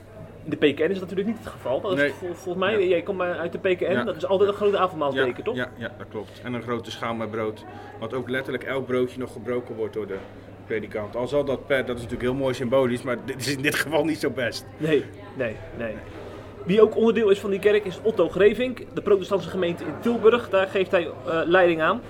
In 0.44 0.50
de 0.50 0.56
PKN 0.56 0.82
is 0.82 0.98
dat 0.98 1.00
natuurlijk 1.00 1.28
niet 1.28 1.38
het 1.38 1.46
geval. 1.46 1.80
Dat 1.80 1.92
is 1.92 1.98
nee. 1.98 2.12
vol, 2.12 2.34
volgens 2.34 2.64
mij, 2.64 2.80
ja. 2.80 2.86
jij 2.86 3.02
komt 3.02 3.20
uit 3.20 3.52
de 3.52 3.58
PKN, 3.58 3.92
ja. 3.92 4.04
dat 4.04 4.16
is 4.16 4.26
altijd 4.26 4.50
een 4.50 4.56
grote 4.56 4.78
avondmaalsbeker, 4.78 5.36
ja, 5.36 5.42
toch? 5.42 5.56
Ja, 5.56 5.70
ja, 5.76 5.94
dat 5.98 6.06
klopt. 6.10 6.40
En 6.42 6.52
een 6.52 6.62
grote 6.62 6.90
schaal 6.90 7.14
met 7.14 7.30
brood. 7.30 7.64
Wat 8.00 8.14
ook 8.14 8.28
letterlijk 8.28 8.64
elk 8.64 8.86
broodje 8.86 9.18
nog 9.18 9.32
gebroken 9.32 9.74
wordt 9.74 9.94
door 9.94 10.06
de 10.06 10.16
predikant. 10.66 11.16
Al 11.16 11.28
zal 11.28 11.44
dat 11.44 11.66
per, 11.66 11.86
dat 11.86 11.96
is 11.96 12.02
natuurlijk 12.02 12.30
heel 12.30 12.40
mooi 12.40 12.54
symbolisch, 12.54 13.02
maar 13.02 13.16
dit 13.24 13.40
is 13.40 13.56
in 13.56 13.62
dit 13.62 13.74
geval 13.74 14.04
niet 14.04 14.18
zo 14.18 14.30
best. 14.30 14.66
Nee, 14.76 15.04
nee, 15.36 15.56
nee. 15.78 15.94
Wie 16.64 16.82
ook 16.82 16.96
onderdeel 16.96 17.30
is 17.30 17.38
van 17.38 17.50
die 17.50 17.58
kerk 17.58 17.84
is 17.84 18.00
Otto 18.02 18.28
Grevink, 18.28 18.84
de 18.94 19.02
protestantse 19.02 19.48
gemeente 19.48 19.84
in 19.84 19.94
Tilburg. 20.00 20.48
Daar 20.48 20.66
geeft 20.66 20.90
hij 20.90 21.02
uh, 21.02 21.40
leiding 21.44 21.80
aan. 21.80 22.00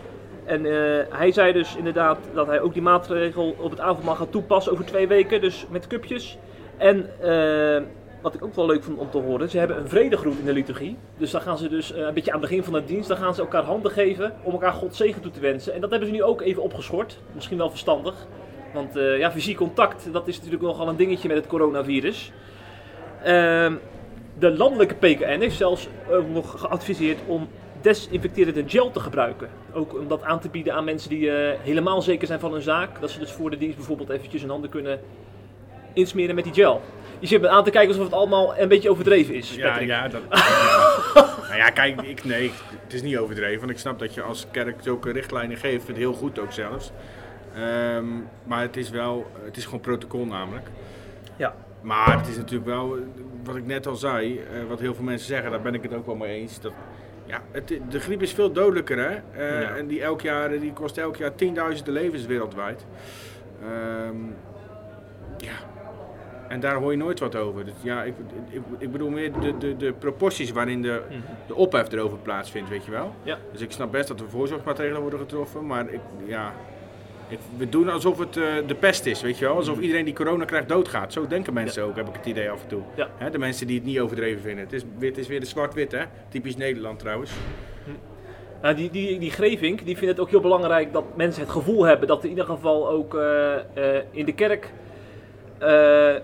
En 0.45 0.65
uh, 0.65 0.99
hij 1.09 1.33
zei 1.33 1.53
dus 1.53 1.77
inderdaad 1.77 2.19
dat 2.35 2.47
hij 2.47 2.61
ook 2.61 2.73
die 2.73 2.83
maatregel 2.83 3.57
op 3.59 3.71
het 3.71 3.81
avondmaal 3.81 4.15
gaat 4.15 4.33
toepassen 4.33 4.73
over 4.73 4.85
twee 4.85 5.09
weken, 5.09 5.41
dus 5.41 5.67
met 5.71 5.87
cupjes. 5.87 6.39
En 6.77 7.11
uh, 7.23 7.83
wat 8.23 8.35
ik 8.35 8.45
ook 8.45 8.55
wel 8.55 8.67
leuk 8.67 8.83
vond 8.83 8.99
om 8.99 9.11
te 9.11 9.19
horen, 9.19 9.51
ze 9.51 9.59
hebben 9.59 9.77
een 9.77 9.89
vredegroet 9.89 10.39
in 10.39 10.45
de 10.45 10.53
liturgie. 10.53 10.97
Dus 11.17 11.31
dan 11.31 11.41
gaan 11.41 11.59
ze 11.59 11.69
dus 11.69 11.93
uh, 11.93 11.99
een 11.99 12.15
beetje 12.15 12.33
aan 12.33 12.41
het 12.41 12.49
begin 12.49 12.65
van 12.65 12.73
de 12.73 12.85
dienst, 12.85 13.09
dan 13.09 13.17
gaan 13.17 13.35
ze 13.35 13.41
elkaar 13.41 13.63
handen 13.63 13.91
geven 13.91 14.35
om 14.43 14.53
elkaar 14.53 14.73
God 14.73 14.97
zegen 14.97 15.23
toe 15.23 15.31
te 15.31 15.41
wensen. 15.41 15.75
En 15.75 15.81
dat 15.81 15.91
hebben 15.91 16.09
ze 16.09 16.15
nu 16.15 16.23
ook 16.23 16.41
even 16.41 16.63
opgeschort. 16.63 17.19
Misschien 17.35 17.59
wel 17.59 17.71
verstandig. 17.71 18.27
Want 18.75 18.97
uh, 18.97 19.19
ja, 19.19 19.31
fysiek 19.31 19.57
contact, 19.57 20.13
dat 20.13 20.29
is 20.29 20.37
natuurlijk 20.37 20.63
nogal 20.63 20.89
een 20.89 20.97
dingetje 20.97 21.29
met 21.29 21.37
het 21.37 21.47
coronavirus. 21.47 22.33
Uh, 23.21 23.27
de 24.39 24.51
landelijke 24.57 24.95
PKN 24.95 25.41
heeft 25.41 25.57
zelfs 25.57 25.89
nog 26.33 26.61
geadviseerd 26.61 27.19
om 27.27 27.49
desinfecterende 27.81 28.65
gel 28.67 28.91
te 28.91 29.01
gebruiken. 29.01 29.49
Ook 29.73 29.99
om 29.99 30.09
dat 30.09 30.23
aan 30.23 30.41
te 30.41 30.49
bieden 30.49 30.75
aan 30.75 30.85
mensen 30.85 31.11
die 31.11 31.21
uh, 31.21 31.51
helemaal 31.63 32.03
zeker 32.03 32.27
zijn 32.27 32.41
van 32.41 32.53
hun 32.53 32.63
zaak. 32.63 33.01
Dat 33.01 33.11
ze 33.11 33.19
dus 33.19 33.33
voor 33.33 33.51
de 33.51 33.59
dienst 33.59 33.77
bijvoorbeeld 33.77 34.11
eventjes 34.11 34.41
hun 34.41 34.51
handen 34.51 34.71
kunnen 34.71 35.01
insmeren 35.93 36.35
met 36.35 36.45
die 36.45 36.53
gel. 36.53 36.81
Je 37.23 37.29
zit 37.29 37.41
me 37.41 37.49
aan 37.49 37.65
te 37.65 37.71
kijken 37.71 37.89
alsof 37.89 38.05
het 38.05 38.15
allemaal 38.15 38.59
een 38.59 38.69
beetje 38.69 38.91
overdreven 38.91 39.35
is. 39.35 39.55
Ja, 39.55 39.69
Patrick. 39.69 39.89
ja, 39.89 40.09
dat, 40.09 40.23
nou 41.49 41.57
ja, 41.57 41.71
kijk, 41.71 42.01
ik, 42.01 42.25
nee, 42.25 42.53
het 42.85 42.93
is 42.93 43.03
niet 43.03 43.17
overdreven. 43.17 43.59
Want 43.59 43.71
ik 43.71 43.79
snap 43.79 43.99
dat 43.99 44.15
je 44.15 44.23
als 44.23 44.47
kerk 44.51 44.77
zulke 44.81 45.13
richtlijnen 45.13 45.57
geeft, 45.57 45.87
het 45.87 45.97
heel 45.97 46.13
goed 46.13 46.39
ook 46.39 46.53
zelfs. 46.53 46.93
Um, 47.59 48.29
maar 48.45 48.61
het 48.61 48.77
is 48.77 48.91
wel, 48.91 49.27
het 49.45 49.57
is 49.57 49.65
gewoon 49.65 49.81
protocol 49.81 50.27
namelijk. 50.27 50.67
Ja. 51.37 51.55
Maar 51.81 52.19
het 52.19 52.29
is 52.29 52.37
natuurlijk 52.37 52.67
wel, 52.67 52.97
wat 53.45 53.57
ik 53.57 53.67
net 53.67 53.87
al 53.87 53.97
zei, 53.97 54.33
uh, 54.33 54.69
wat 54.69 54.81
heel 54.81 54.95
veel 54.95 55.05
mensen 55.05 55.27
zeggen, 55.27 55.51
daar 55.51 55.63
ben 55.63 55.75
ik 55.75 55.83
het 55.83 55.95
ook 55.95 56.07
wel 56.07 56.17
mee 56.17 56.41
eens. 56.41 56.61
Dat, 56.61 56.73
ja, 57.27 57.43
het, 57.51 57.69
de 57.89 58.01
griep 58.01 58.23
is 58.23 58.33
veel 58.33 58.53
dodelijker, 58.53 58.99
hè? 58.99 59.11
Uh, 59.11 59.63
ja. 59.63 59.77
En 59.77 59.87
die, 59.87 60.03
elk 60.03 60.21
jaar, 60.21 60.61
die 60.61 60.73
kost 60.73 60.99
elk 60.99 61.17
jaar 61.17 61.35
tienduizenden 61.35 61.95
levens 61.95 62.27
wereldwijd. 62.27 62.87
Um, 64.07 64.35
ja, 65.37 65.53
en 66.53 66.61
daar 66.61 66.75
hoor 66.75 66.91
je 66.91 66.97
nooit 66.97 67.21
wat 67.21 67.37
over. 67.37 67.65
Dus 67.65 67.75
ja, 67.83 68.03
ik, 68.03 68.15
ik, 68.51 68.61
ik 68.79 68.93
bedoel 68.93 69.11
meer 69.11 69.33
de, 69.41 69.59
de, 69.59 69.77
de 69.77 69.93
proporties 69.93 70.51
waarin 70.51 70.83
de, 70.83 71.03
de 71.47 71.55
ophef 71.55 71.93
erover 71.93 72.19
plaatsvindt, 72.19 72.71
weet 72.71 72.85
je 72.85 72.91
wel. 72.91 73.15
Ja. 73.23 73.39
Dus 73.53 73.61
ik 73.61 73.73
snap 73.73 73.93
best 73.93 74.09
dat 74.09 74.21
er 74.21 74.29
voorzorgsmaatregelen 74.29 75.01
worden 75.01 75.19
getroffen, 75.19 75.67
maar 75.67 75.93
ik, 75.93 76.01
ja, 76.27 76.53
ik, 77.29 77.39
we 77.57 77.69
doen 77.69 77.89
alsof 77.89 78.19
het 78.19 78.37
uh, 78.37 78.45
de 78.67 78.75
pest 78.75 79.07
is, 79.07 79.23
weet 79.23 79.39
je 79.39 79.45
wel. 79.45 79.57
Alsof 79.57 79.79
iedereen 79.79 80.05
die 80.05 80.15
corona 80.15 80.45
krijgt 80.45 80.69
doodgaat. 80.69 81.13
Zo 81.13 81.27
denken 81.27 81.53
mensen 81.53 81.83
ja. 81.83 81.89
ook, 81.89 81.97
heb 81.97 82.09
ik 82.09 82.15
het 82.15 82.27
idee 82.27 82.51
af 82.51 82.63
en 82.63 82.69
toe. 82.69 82.83
Ja. 82.95 83.09
Hè, 83.17 83.31
de 83.31 83.39
mensen 83.39 83.67
die 83.67 83.77
het 83.77 83.87
niet 83.87 84.01
overdreven 84.01 84.43
vinden. 84.43 84.65
Het 84.65 84.73
is, 84.73 84.83
het 84.99 85.19
is 85.19 85.27
weer 85.27 85.41
de 85.41 85.47
zwart-wit, 85.47 85.93
hè. 85.93 86.05
Typisch 86.29 86.57
Nederland 86.57 86.99
trouwens. 86.99 87.33
Nou, 88.63 88.75
die, 88.75 88.91
die, 88.91 89.19
die 89.19 89.31
Grevink 89.31 89.85
die 89.85 89.97
vindt 89.97 90.11
het 90.11 90.21
ook 90.21 90.31
heel 90.31 90.41
belangrijk 90.41 90.93
dat 90.93 91.05
mensen 91.17 91.43
het 91.43 91.51
gevoel 91.51 91.85
hebben 91.85 92.09
dat 92.09 92.19
er 92.19 92.25
in 92.25 92.31
ieder 92.31 92.45
geval 92.45 92.89
ook 92.89 93.15
eh, 93.15 93.55
eh, 93.97 94.03
in 94.11 94.25
de 94.25 94.35
kerk 94.35 94.65
eh, 94.65 94.71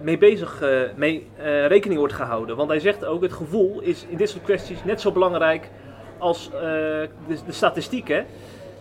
mee 0.01 0.19
bezig, 0.19 0.61
eh, 0.61 0.81
mee 0.97 1.27
eh, 1.37 1.67
rekening 1.67 1.99
wordt 1.99 2.15
gehouden. 2.15 2.57
Want 2.57 2.69
hij 2.69 2.81
zegt 2.81 3.05
ook, 3.05 3.23
het 3.23 3.33
gevoel 3.33 3.81
is 3.81 4.07
in 4.09 4.17
dit 4.17 4.29
soort 4.29 4.45
kwesties 4.45 4.85
net 4.85 5.01
zo 5.01 5.13
belangrijk 5.13 5.71
als 6.19 6.51
eh, 6.55 6.61
de, 6.61 7.09
de 7.47 7.53
statistiek. 7.53 8.09
Hè? 8.09 8.23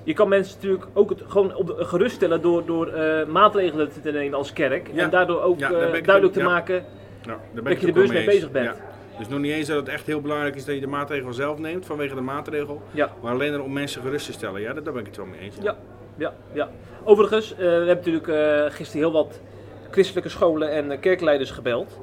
Je 0.04 0.14
kan 0.14 0.30
mensen 0.30 0.56
natuurlijk 0.56 0.88
ook 0.94 1.10
het, 1.10 1.24
gewoon 1.28 1.56
op 1.56 1.68
de, 1.68 1.86
geruststellen 1.86 2.42
door, 2.42 2.66
door 2.66 2.88
eh, 2.88 3.26
maatregelen 3.26 3.90
te 4.02 4.12
nemen 4.12 4.38
als 4.38 4.54
kerk. 4.54 4.88
Ja. 4.94 5.04
En 5.04 5.10
daardoor 5.10 5.42
ook 5.42 5.60
Ja, 5.60 5.72
eh, 5.72 5.92
daar 5.92 6.04
duidelijk 6.04 6.34
te 6.34 6.40
ja. 6.40 6.46
maken 6.46 6.86
dat 7.22 7.38
je 7.54 7.62
er 7.62 7.88
ook 7.88 7.94
bewust 7.94 8.14
mee 8.14 8.26
bezig 8.26 8.52
bent. 8.52 8.66
Ja. 8.66 8.76
Dus 9.18 9.28
nog 9.28 9.40
niet 9.40 9.52
eens 9.52 9.68
dat 9.68 9.78
het 9.78 9.90
echt 9.90 10.06
heel 10.06 10.22
belangrijk 10.22 10.56
is 10.56 10.66
dat 10.66 10.76
je 10.76 10.82
de 10.82 10.88
maatregel 10.88 11.34
zelf 11.34 11.58
neemt 11.58 11.86
vanwege 11.86 12.16
de 12.16 12.22
maatregel. 12.22 12.82
Maar 12.94 13.34
alleen 13.34 13.54
er 13.54 13.64
om 13.64 13.74
mensen 13.74 14.02
gerust 14.02 14.26
te 14.26 14.32
stellen. 14.32 14.62
Ja, 14.62 14.74
daar 14.74 14.84
daar 14.84 14.94
ben 14.94 15.02
ik 15.02 15.08
het 15.08 15.18
wel 15.18 15.26
mee 15.26 15.40
eens. 15.40 15.56
Ja, 15.62 15.76
ja, 16.18 16.34
ja. 16.54 16.70
Overigens, 17.04 17.52
eh, 17.52 17.58
we 17.58 17.64
hebben 17.64 17.96
natuurlijk 17.96 18.28
eh, 18.28 18.76
gisteren 18.76 19.02
heel 19.02 19.12
wat 19.12 19.42
christelijke 19.92 20.30
scholen 20.30 20.72
en 20.72 20.92
eh, 20.92 21.00
kerkleiders 21.00 21.52
gebeld. 21.52 22.00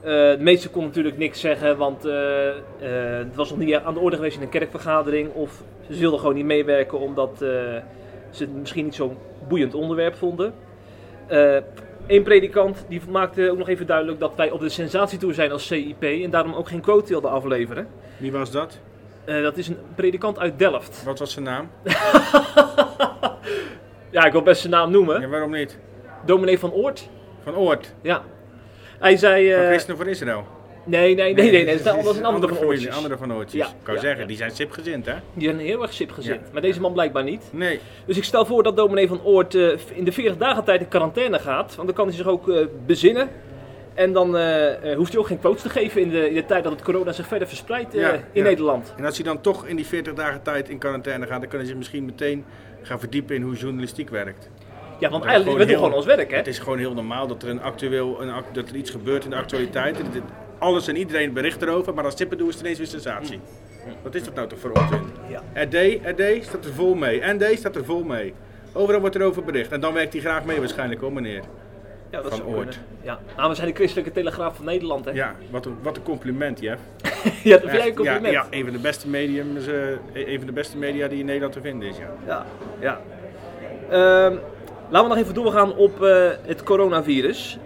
Eh, 0.00 0.10
de 0.10 0.36
meesten 0.40 0.70
konden 0.70 0.88
natuurlijk 0.88 1.18
niks 1.18 1.40
zeggen, 1.40 1.76
want 1.76 2.04
eh, 2.04 2.14
het 3.18 3.34
was 3.34 3.50
nog 3.50 3.58
niet 3.58 3.74
aan 3.74 3.94
de 3.94 4.00
orde 4.00 4.16
geweest 4.16 4.36
in 4.36 4.42
een 4.42 4.48
kerkvergadering. 4.48 5.32
Of 5.32 5.62
ze 5.90 5.98
wilden 5.98 6.18
gewoon 6.18 6.34
niet 6.34 6.44
meewerken 6.44 6.98
omdat 6.98 7.30
ze 7.38 7.82
het 8.38 8.54
misschien 8.54 8.84
niet 8.84 8.94
zo'n 8.94 9.16
boeiend 9.48 9.74
onderwerp 9.74 10.14
vonden. 10.14 10.54
Eén 12.06 12.22
predikant 12.22 12.84
die 12.88 13.00
maakte 13.08 13.50
ook 13.50 13.58
nog 13.58 13.68
even 13.68 13.86
duidelijk 13.86 14.20
dat 14.20 14.34
wij 14.36 14.50
op 14.50 14.60
de 14.60 14.68
sensatietour 14.68 15.34
zijn 15.34 15.52
als 15.52 15.66
CIP 15.66 16.02
en 16.02 16.30
daarom 16.30 16.54
ook 16.54 16.68
geen 16.68 16.80
quote 16.80 17.08
wilden 17.08 17.30
afleveren. 17.30 17.86
Wie 18.16 18.32
was 18.32 18.50
dat? 18.50 18.78
Dat 19.24 19.56
is 19.56 19.68
een 19.68 19.78
predikant 19.94 20.38
uit 20.38 20.58
Delft. 20.58 21.02
Wat 21.04 21.18
was 21.18 21.32
zijn 21.32 21.44
naam? 21.44 21.70
Ja, 24.12 24.24
ik 24.24 24.32
wil 24.32 24.42
best 24.42 24.60
zijn 24.60 24.72
naam 24.72 24.90
noemen. 24.90 25.20
Ja, 25.20 25.28
waarom 25.28 25.50
niet? 25.50 25.78
Dominee 26.24 26.58
van 26.58 26.72
Oort. 26.72 27.08
Van 27.42 27.54
Oort. 27.54 27.94
Ja. 28.02 28.22
Hij 28.98 29.16
zei... 29.16 29.52
Van 29.52 29.62
eh, 29.62 29.68
Christen 29.68 29.96
voor 29.96 30.06
Israël. 30.06 30.44
nee, 30.84 31.14
nee, 31.14 31.34
nee, 31.34 31.50
nee, 31.50 31.64
nee, 31.64 31.82
dat 31.82 31.96
is, 31.96 32.16
een 32.16 32.24
andere 32.24 32.54
van 32.54 32.64
Oortjes. 32.66 32.94
andere 32.96 33.16
van 33.16 33.34
Oortjes. 33.34 33.60
Ja, 33.60 33.66
Ik 33.66 33.72
kan 33.82 33.98
zeggen, 33.98 34.26
die 34.26 34.36
zijn 34.36 34.50
sipgezind, 34.50 35.06
hè? 35.06 35.14
Die 35.34 35.48
zijn 35.48 35.60
heel 35.60 35.82
erg 35.82 35.92
sipgezind. 35.92 36.52
Maar 36.52 36.62
deze 36.62 36.80
man 36.80 36.92
blijkbaar 36.92 37.24
niet. 37.24 37.44
Nee. 37.50 37.80
Dus 38.06 38.16
ik 38.16 38.24
stel 38.24 38.46
voor 38.46 38.62
dat 38.62 38.76
dominee 38.76 39.08
van 39.08 39.22
Oort 39.22 39.54
eh, 39.54 39.68
in 39.92 40.04
de 40.04 40.12
40 40.12 40.36
dagen 40.36 40.64
tijd 40.64 40.80
in 40.80 40.88
quarantaine 40.88 41.38
gaat. 41.38 41.74
Want 41.74 41.86
dan 41.88 41.96
kan 41.96 42.06
hij 42.06 42.16
zich 42.16 42.26
ook 42.26 42.48
eh, 42.48 42.66
bezinnen. 42.86 43.28
En 43.94 44.12
dan 44.12 44.26
hoeft 44.96 45.12
hij 45.12 45.20
ook 45.20 45.26
geen 45.26 45.38
quotes 45.38 45.62
te 45.62 45.68
geven 45.68 46.00
in 46.00 46.10
de, 46.10 46.28
in 46.28 46.34
de 46.34 46.44
tijd 46.44 46.64
dat 46.64 46.72
het 46.72 46.82
corona 46.82 47.12
zich 47.12 47.26
verder 47.26 47.48
verspreidt 47.48 47.92
Ja, 47.92 48.12
in 48.12 48.20
ja. 48.32 48.42
Nederland. 48.42 48.94
En 48.96 49.04
als 49.04 49.16
hij 49.16 49.24
dan 49.24 49.40
toch 49.40 49.66
in 49.66 49.76
die 49.76 49.86
40 49.86 50.14
dagen 50.14 50.42
tijd 50.42 50.68
in 50.68 50.78
quarantaine 50.78 51.26
gaat, 51.26 51.40
dan 51.40 51.48
kan 51.48 51.58
hij 51.58 51.68
zich 51.68 51.76
misschien 51.76 52.04
meteen 52.04 52.44
gaan 52.82 52.98
verdiepen 53.00 53.36
in 53.36 53.42
hoe 53.42 53.54
journalistiek 53.54 54.08
werkt. 54.10 54.48
Ja, 55.02 55.10
want 55.10 55.24
eigenlijk, 55.24 55.52
we 55.52 55.64
doen 55.64 55.68
heel- 55.74 55.82
gewoon 55.84 55.94
ons 55.98 56.06
werk, 56.06 56.30
hè? 56.30 56.36
Het 56.36 56.46
is 56.46 56.58
gewoon 56.58 56.78
heel 56.78 56.94
normaal 56.94 57.26
dat 57.26 57.42
er, 57.42 57.48
een 57.48 57.62
actueel, 57.62 58.22
een, 58.22 58.32
dat 58.52 58.68
er 58.68 58.74
iets 58.76 58.90
gebeurt 58.90 59.24
in 59.24 59.30
de 59.30 59.36
actualiteit. 59.36 59.96
Dit- 60.12 60.22
alles 60.58 60.88
en 60.88 60.96
iedereen 60.96 61.32
bericht 61.32 61.62
erover, 61.62 61.94
maar 61.94 62.04
als 62.04 62.14
Tippen 62.14 62.38
doet 62.38 62.48
is 62.48 62.54
het 62.54 62.62
ineens 62.62 62.78
weer 62.78 62.86
sensatie. 62.86 63.40
Wat 64.02 64.14
is 64.14 64.24
dat 64.24 64.34
nou 64.34 64.48
toch 64.48 64.58
voor 64.58 64.70
onzin? 64.70 65.02
Ja. 65.28 65.42
RD, 65.62 65.74
RD 66.18 66.44
staat 66.44 66.64
er 66.64 66.72
vol 66.72 66.94
mee. 66.94 67.20
ND 67.24 67.58
staat 67.58 67.76
er 67.76 67.84
vol 67.84 68.02
mee. 68.02 68.34
Overal 68.72 69.00
wordt 69.00 69.16
er 69.16 69.22
over 69.22 69.44
bericht. 69.44 69.72
En 69.72 69.80
dan 69.80 69.92
werkt 69.92 70.12
hij 70.12 70.22
graag 70.22 70.44
mee 70.44 70.58
waarschijnlijk 70.58 71.00
hoor 71.00 71.12
meneer. 71.12 71.42
Ja, 72.10 72.22
dat 72.22 72.36
van 72.38 72.46
Oort. 72.46 72.78
Ja. 73.02 73.18
Nou, 73.36 73.48
we 73.48 73.54
zijn 73.54 73.68
de 73.68 73.74
christelijke 73.74 74.12
telegraaf 74.12 74.56
van 74.56 74.64
Nederland, 74.64 75.04
hè? 75.04 75.10
Ja, 75.10 75.34
wat 75.50 75.66
een, 75.66 75.76
wat 75.82 75.96
een 75.96 76.02
compliment 76.02 76.60
Jeff. 76.60 76.80
ja 77.42 77.50
dat 77.58 77.60
vind 77.60 77.72
jij 77.72 77.86
een 77.88 77.94
compliment. 77.94 78.32
Ja, 78.34 78.46
ja, 78.50 78.58
een 78.58 78.64
van 78.64 78.72
de 78.72 78.78
beste 78.78 79.08
mediums, 79.08 79.66
eh, 79.66 79.74
een 80.12 80.36
van 80.38 80.46
de 80.46 80.52
beste 80.52 80.76
media 80.78 81.08
die 81.08 81.18
in 81.18 81.24
Nederland 81.26 81.52
te 81.52 81.60
vinden 81.60 81.88
is. 81.88 81.96
Ja. 81.98 82.06
Ja, 82.26 82.46
ja. 82.80 83.00
Ehm, 83.90 84.36
laten 84.92 85.08
we 85.08 85.14
nog 85.14 85.24
even 85.24 85.34
doorgaan 85.34 85.76
op 85.76 86.02
eh, 86.02 86.30
het 86.42 86.62
coronavirus. 86.62 87.58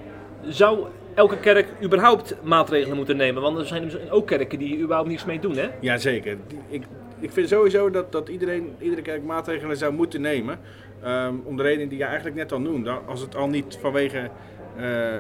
Zou 0.48 0.86
elke 1.14 1.38
kerk 1.38 1.66
überhaupt 1.82 2.36
maatregelen 2.42 2.96
moeten 2.96 3.16
nemen? 3.16 3.42
Want 3.42 3.58
er 3.58 3.66
zijn 3.66 3.82
dus 3.82 4.10
ook 4.10 4.26
kerken 4.26 4.58
die 4.58 4.78
überhaupt 4.78 5.08
niets 5.08 5.24
mee 5.24 5.40
doen, 5.40 5.56
hè? 5.56 5.68
Jazeker. 5.80 6.36
Ik, 6.68 6.84
ik 7.20 7.32
vind 7.32 7.48
sowieso 7.48 7.90
dat, 7.90 8.12
dat 8.12 8.28
iedereen, 8.28 8.74
iedere 8.78 9.02
kerk 9.02 9.24
maatregelen 9.24 9.76
zou 9.76 9.92
moeten 9.92 10.20
nemen. 10.20 10.58
Ehm, 11.02 11.34
om 11.44 11.56
de 11.56 11.62
reden 11.62 11.88
die 11.88 11.98
je 11.98 12.04
eigenlijk 12.04 12.36
net 12.36 12.52
al 12.52 12.60
noemde. 12.60 12.90
Als 12.90 13.20
het 13.20 13.36
al 13.36 13.48
niet 13.48 13.78
vanwege 13.80 14.30
eh, 14.76 15.14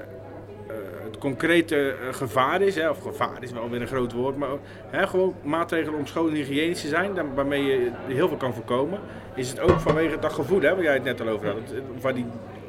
het 1.04 1.18
concrete 1.18 1.76
eh, 1.90 2.14
gevaar 2.14 2.60
is, 2.62 2.74
hè, 2.74 2.88
of 2.90 2.98
gevaar 3.02 3.36
is 3.42 3.52
wel 3.52 3.70
weer 3.70 3.80
een 3.80 3.86
groot 3.86 4.12
woord, 4.12 4.36
maar 4.36 4.48
hè, 4.90 5.06
gewoon 5.06 5.34
maatregelen 5.42 5.98
om 5.98 6.06
schoon 6.06 6.28
en 6.28 6.34
hygiënisch 6.34 6.80
te 6.80 6.88
zijn, 6.88 7.12
waarmee 7.34 7.64
je 7.64 7.90
heel 8.06 8.28
veel 8.28 8.36
kan 8.36 8.54
voorkomen, 8.54 9.00
is 9.34 9.48
het 9.48 9.60
ook 9.60 9.80
vanwege 9.80 10.18
dat 10.18 10.32
gevoel 10.32 10.60
hè, 10.60 10.74
waar 10.74 10.82
jij 10.82 10.94
het 10.94 11.04
net 11.04 11.20
al 11.20 11.28
over 11.28 11.46
had. 11.46 11.56
Waar 12.00 12.14
die, 12.14 12.26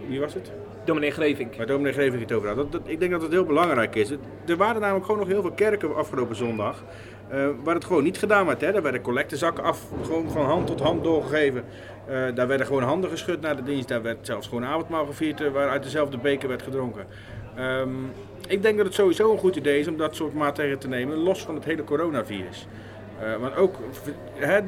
wie 0.08 0.20
was 0.20 0.34
het? 0.34 0.52
Dominee 0.86 1.12
Grevink. 1.12 1.56
Waar 1.56 1.66
dominee 1.66 1.94
Greving 1.94 2.22
het 2.22 2.32
over 2.32 2.48
had. 2.48 2.58
Dat, 2.58 2.72
dat- 2.72 2.82
ik 2.86 3.00
denk 3.00 3.12
dat 3.12 3.22
het 3.22 3.32
heel 3.32 3.46
belangrijk 3.46 3.96
is. 3.96 4.12
Er 4.46 4.58
waren 4.58 4.82
namelijk 4.82 5.06
gewoon 5.06 5.20
nog 5.20 5.30
heel 5.30 5.42
veel 5.42 5.52
kerken 5.52 5.96
afgelopen 5.96 6.36
zondag. 6.36 6.84
eh, 7.30 7.48
waar 7.64 7.76
het 7.76 7.86
gewoon 7.86 8.04
niet 8.04 8.18
gedaan 8.18 8.46
werd. 8.46 8.62
Hè. 8.62 8.72
Daar 8.72 8.82
werden 8.82 9.02
collectezakken 9.02 9.64
af, 9.64 9.82
gewoon 10.04 10.30
van 10.32 10.46
hand 10.46 10.68
tot 10.68 10.80
hand 10.80 11.04
doorgegeven. 11.04 11.64
Eh, 12.06 12.16
daar 12.36 12.48
werden 12.48 12.68
gewoon 12.68 12.84
handen 12.84 13.10
geschud 13.10 13.42
naar 13.42 13.56
de 13.56 13.64
dienst. 13.64 13.88
Daar 13.88 14.02
werd 14.02 14.18
zelfs 14.22 14.48
gewoon 14.48 14.66
avondmaal 14.66 15.06
gevierd 15.06 15.42
eh, 15.42 15.52
waar 15.52 15.70
uit 15.70 15.84
dezelfde 15.84 16.18
beker 16.18 16.48
werd 16.50 16.62
gedronken. 16.62 17.06
Ehm, 17.58 17.90
ik 18.48 18.62
denk 18.62 18.78
dat 18.78 18.86
het 18.86 18.96
sowieso 18.96 19.32
een 19.32 19.38
goed 19.38 19.56
idee 19.56 19.80
is 19.80 19.88
om 19.88 19.98
dat 19.98 20.16
soort 20.16 20.34
maatregelen 20.34 20.80
te 20.80 20.88
nemen, 20.88 21.18
los 21.18 21.44
van 21.44 21.56
het 21.56 21.64
hele 21.64 21.84
coronavirus. 21.84 22.68
Eh, 23.20 23.36
want 23.36 23.56
ook 23.56 23.76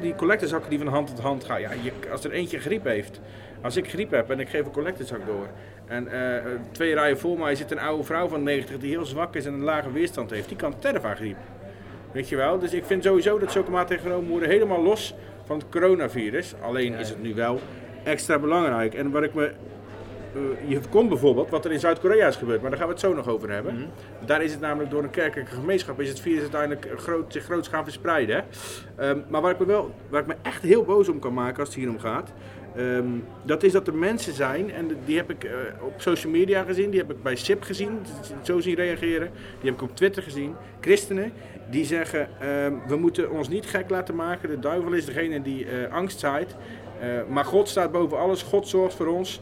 die 0.00 0.14
collectezakken 0.14 0.70
die 0.70 0.78
van 0.78 0.88
hand 0.88 1.06
tot 1.06 1.20
hand 1.20 1.44
gaan. 1.44 1.60
Ja, 1.60 1.70
je, 1.82 1.92
als 2.10 2.24
er 2.24 2.30
eentje 2.30 2.58
griep 2.58 2.84
heeft. 2.84 3.20
Als 3.62 3.76
ik 3.76 3.88
griep 3.88 4.10
heb 4.10 4.30
en 4.30 4.40
ik 4.40 4.48
geef 4.48 4.64
een 4.64 4.70
collectezak 4.70 5.26
door. 5.26 5.46
En 5.86 6.08
eh, 6.08 6.42
twee 6.70 6.94
rijen 6.94 7.18
voor 7.18 7.38
mij 7.38 7.54
zit 7.54 7.70
een 7.70 7.78
oude 7.78 8.04
vrouw 8.04 8.28
van 8.28 8.42
90 8.42 8.78
die 8.78 8.90
heel 8.90 9.04
zwak 9.04 9.34
is 9.36 9.46
en 9.46 9.52
een 9.52 9.62
lage 9.62 9.92
weerstand 9.92 10.30
heeft. 10.30 10.48
Die 10.48 10.56
kan 10.56 10.74
sterven 10.78 11.08
aan 11.08 11.16
griep. 11.16 11.36
Weet 12.12 12.28
je 12.28 12.36
wel? 12.36 12.58
Dus 12.58 12.72
ik 12.72 12.84
vind 12.84 13.04
sowieso 13.04 13.38
dat 13.38 13.52
zulke 13.52 13.70
maatregelen 13.70 14.12
genomen 14.12 14.30
worden 14.30 14.48
helemaal 14.48 14.82
los 14.82 15.14
van 15.44 15.58
het 15.58 15.68
coronavirus. 15.68 16.54
Alleen 16.60 16.94
is 16.94 17.08
het 17.08 17.22
nu 17.22 17.34
wel 17.34 17.60
extra 18.04 18.38
belangrijk. 18.38 18.94
En 18.94 19.10
wat 19.10 19.22
ik 19.22 19.34
me 19.34 19.52
eh, 20.34 20.70
je 20.70 20.80
komt 20.90 21.08
bijvoorbeeld 21.08 21.50
wat 21.50 21.64
er 21.64 21.72
in 21.72 21.80
Zuid-Korea 21.80 22.26
is 22.26 22.36
gebeurd, 22.36 22.60
maar 22.60 22.70
daar 22.70 22.78
gaan 22.78 22.88
we 22.88 22.94
het 22.94 23.02
zo 23.02 23.14
nog 23.14 23.28
over 23.28 23.50
hebben. 23.50 23.74
Mhm. 23.74 24.26
Daar 24.26 24.42
is 24.42 24.52
het 24.52 24.60
namelijk 24.60 24.90
door 24.90 25.02
een 25.02 25.10
kerkelijke 25.10 25.54
gemeenschap 25.54 26.00
is 26.00 26.08
het 26.08 26.20
virus 26.20 26.40
uiteindelijk 26.40 26.88
groot, 26.96 27.32
zich 27.32 27.44
groots 27.44 27.68
gaan 27.68 27.84
verspreiden. 27.84 28.44
Ehm, 28.96 29.18
maar 29.28 29.40
waar 29.40 29.50
ik, 29.52 29.58
me 29.58 29.64
wel, 29.64 29.94
waar 30.08 30.20
ik 30.20 30.26
me 30.26 30.34
echt 30.42 30.62
heel 30.62 30.84
boos 30.84 31.08
om 31.08 31.18
kan 31.18 31.34
maken 31.34 31.58
als 31.58 31.68
het 31.68 31.78
hier 31.78 31.88
om 31.88 31.98
gaat, 31.98 32.32
ehm, 32.76 33.04
dat 33.42 33.62
is 33.62 33.72
dat 33.72 33.86
er 33.86 33.94
mensen 33.94 34.32
zijn, 34.32 34.70
en 34.72 34.88
die 35.04 35.16
heb 35.16 35.30
ik 35.30 35.44
eh, 35.44 35.52
op 35.80 35.94
social 35.96 36.32
media 36.32 36.62
gezien, 36.62 36.90
die 36.90 37.00
heb 37.00 37.10
ik 37.10 37.22
bij 37.22 37.36
SIP 37.36 37.62
gezien, 37.62 37.98
zo 38.42 38.60
zien 38.60 38.74
reageren, 38.74 39.30
die 39.60 39.70
heb 39.70 39.74
ik 39.74 39.82
op 39.82 39.96
Twitter 39.96 40.22
gezien, 40.22 40.54
christenen, 40.80 41.32
die 41.70 41.84
zeggen 41.84 42.28
ehm, 42.40 42.74
we 42.88 42.96
moeten 42.96 43.30
ons 43.30 43.48
niet 43.48 43.66
gek 43.66 43.90
laten 43.90 44.14
maken, 44.14 44.48
de 44.48 44.58
duivel 44.58 44.92
is 44.92 45.04
degene 45.04 45.42
die 45.42 45.66
eh, 45.66 45.92
angst 45.92 46.18
zaait, 46.18 46.56
Eh, 47.00 47.08
maar 47.28 47.44
God 47.44 47.68
staat 47.68 47.92
boven 47.92 48.18
alles, 48.18 48.42
God 48.42 48.68
zorgt 48.68 48.94
voor 48.94 49.06
ons. 49.06 49.40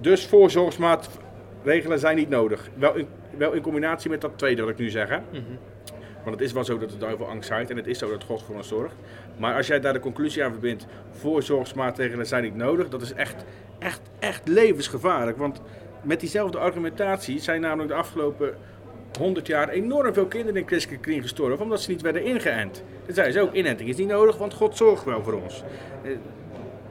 Dus 0.00 0.26
voorzorgsmaatregelen 0.26 1.98
zijn 1.98 2.16
niet 2.16 2.28
nodig. 2.28 2.68
Wel 2.74 2.94
in, 2.94 3.06
wel 3.36 3.52
in 3.52 3.62
combinatie 3.62 4.10
met 4.10 4.20
dat 4.20 4.38
tweede 4.38 4.62
wat 4.62 4.70
ik 4.70 4.78
nu 4.78 4.90
zeg. 4.90 5.08
Hè? 5.08 5.18
Want 6.24 6.36
het 6.36 6.40
is 6.40 6.52
wel 6.52 6.64
zo 6.64 6.78
dat 6.78 6.90
de 6.90 6.96
duivel 6.96 7.28
angst 7.28 7.48
zaait 7.48 7.70
en 7.70 7.76
het 7.76 7.86
is 7.86 7.98
zo 7.98 8.10
dat 8.10 8.24
God 8.24 8.42
voor 8.42 8.56
ons 8.56 8.68
zorgt. 8.68 8.94
Maar 9.36 9.56
als 9.56 9.66
jij 9.66 9.80
daar 9.80 9.92
de 9.92 9.98
conclusie 9.98 10.44
aan 10.44 10.50
verbindt, 10.50 10.86
voorzorgsmaatregelen 11.10 12.26
zijn 12.26 12.42
niet 12.42 12.56
nodig, 12.56 12.88
dat 12.88 13.02
is 13.02 13.12
echt, 13.12 13.44
echt, 13.78 14.00
echt 14.18 14.48
levensgevaarlijk. 14.48 15.36
Want 15.36 15.60
met 16.02 16.20
diezelfde 16.20 16.58
argumentatie 16.58 17.40
zijn 17.40 17.60
namelijk 17.60 17.88
de 17.88 17.94
afgelopen 17.94 18.54
100 19.18 19.46
jaar 19.46 19.68
enorm 19.68 20.14
veel 20.14 20.26
kinderen 20.26 20.60
in 20.60 20.66
christelijke 20.66 21.04
kring 21.04 21.22
gestorven 21.22 21.64
omdat 21.64 21.82
ze 21.82 21.90
niet 21.90 22.02
werden 22.02 22.24
ingeënt. 22.24 22.82
Dan 23.06 23.14
zeiden 23.14 23.34
ze 23.34 23.40
ook, 23.40 23.52
inenting 23.52 23.88
is 23.88 23.96
niet 23.96 24.08
nodig, 24.08 24.36
want 24.36 24.54
God 24.54 24.76
zorgt 24.76 25.04
wel 25.04 25.22
voor 25.22 25.42
ons. 25.42 25.62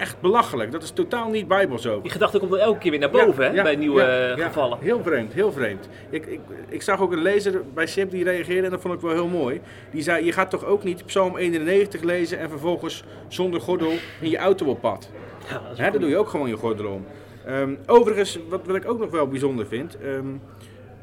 Echt 0.04 0.22
belachelijk, 0.22 0.72
dat 0.72 0.84
is 0.84 0.92
totaal 0.92 1.30
niet 1.30 1.48
bijbels 1.48 1.88
ook. 1.88 2.02
Die 2.02 2.12
gedachte 2.12 2.40
komt 2.40 2.50
wel 2.52 2.60
elke 2.60 2.80
keer 2.80 2.92
weer 2.92 3.00
naar 3.00 3.10
boven, 3.10 3.44
Ja, 3.44 3.50
hè? 3.50 3.56
ja, 3.56 3.64
bij 3.64 3.76
nieuwe 3.76 4.02
ja, 4.02 4.36
eh, 4.36 4.46
gevallen. 4.46 4.78
Heel 4.82 5.04
vreemd, 5.04 5.34
heel 5.34 5.52
vreemd. 5.52 5.90
Ik, 6.10 6.26
ik, 6.26 6.40
ik 6.70 6.82
zag 6.82 7.02
ook 7.02 7.12
een 7.12 7.22
lezer 7.22 7.62
bij 7.74 7.86
SIP 7.86 8.12
die 8.12 8.24
reageerde 8.24 8.64
en 8.64 8.72
dat 8.72 8.82
vond 8.82 8.94
ik 8.94 9.00
wel 9.00 9.12
heel 9.12 9.28
mooi. 9.28 9.62
Die 9.92 10.02
zei, 10.02 10.26
je 10.26 10.32
gaat 10.32 10.50
toch 10.50 10.66
ook 10.66 10.84
niet 10.84 11.06
Psalm 11.06 11.38
91 11.38 12.02
lezen 12.02 12.40
en 12.40 12.50
vervolgens 12.50 13.04
zonder 13.28 13.62
gordel 13.62 13.92
in 14.20 14.30
je 14.30 14.38
auto 14.38 14.66
op 14.66 14.82
pad. 14.82 15.10
Ja, 15.50 15.62
dat 15.70 15.78
Hè, 15.78 16.00
doe 16.00 16.10
je 16.10 16.18
ook 16.18 16.30
gewoon 16.30 16.50
je 16.50 16.58
gordel 16.58 16.92
om. 16.92 17.06
Ehm, 17.46 17.76
overigens, 17.86 18.40
wat, 18.50 18.62
wat 18.66 18.76
ik 18.76 18.90
ook 18.90 19.00
nog 19.00 19.10
wel 19.12 19.28
bijzonder 19.28 19.66
vind, 19.68 19.98
ehm, 19.98 20.26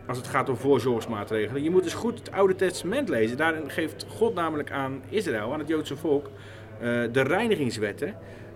als 0.06 0.18
het 0.18 0.26
gaat 0.26 0.48
om 0.48 0.56
voorzorgsmaatregelen, 0.56 1.62
je 1.62 1.70
moet 1.70 1.82
dus 1.82 1.94
goed 1.94 2.18
het 2.18 2.32
Oude 2.32 2.54
Testament 2.54 3.08
lezen. 3.08 3.36
Daarin 3.36 3.70
geeft 3.70 4.06
God 4.08 4.34
namelijk 4.34 4.70
aan 4.70 5.02
Israël, 5.08 5.52
aan 5.52 5.58
het 5.58 5.68
Joodse 5.68 5.96
volk, 5.96 6.26
eh, 6.80 6.88
de 7.12 7.22
reinigingswetten. 7.22 8.14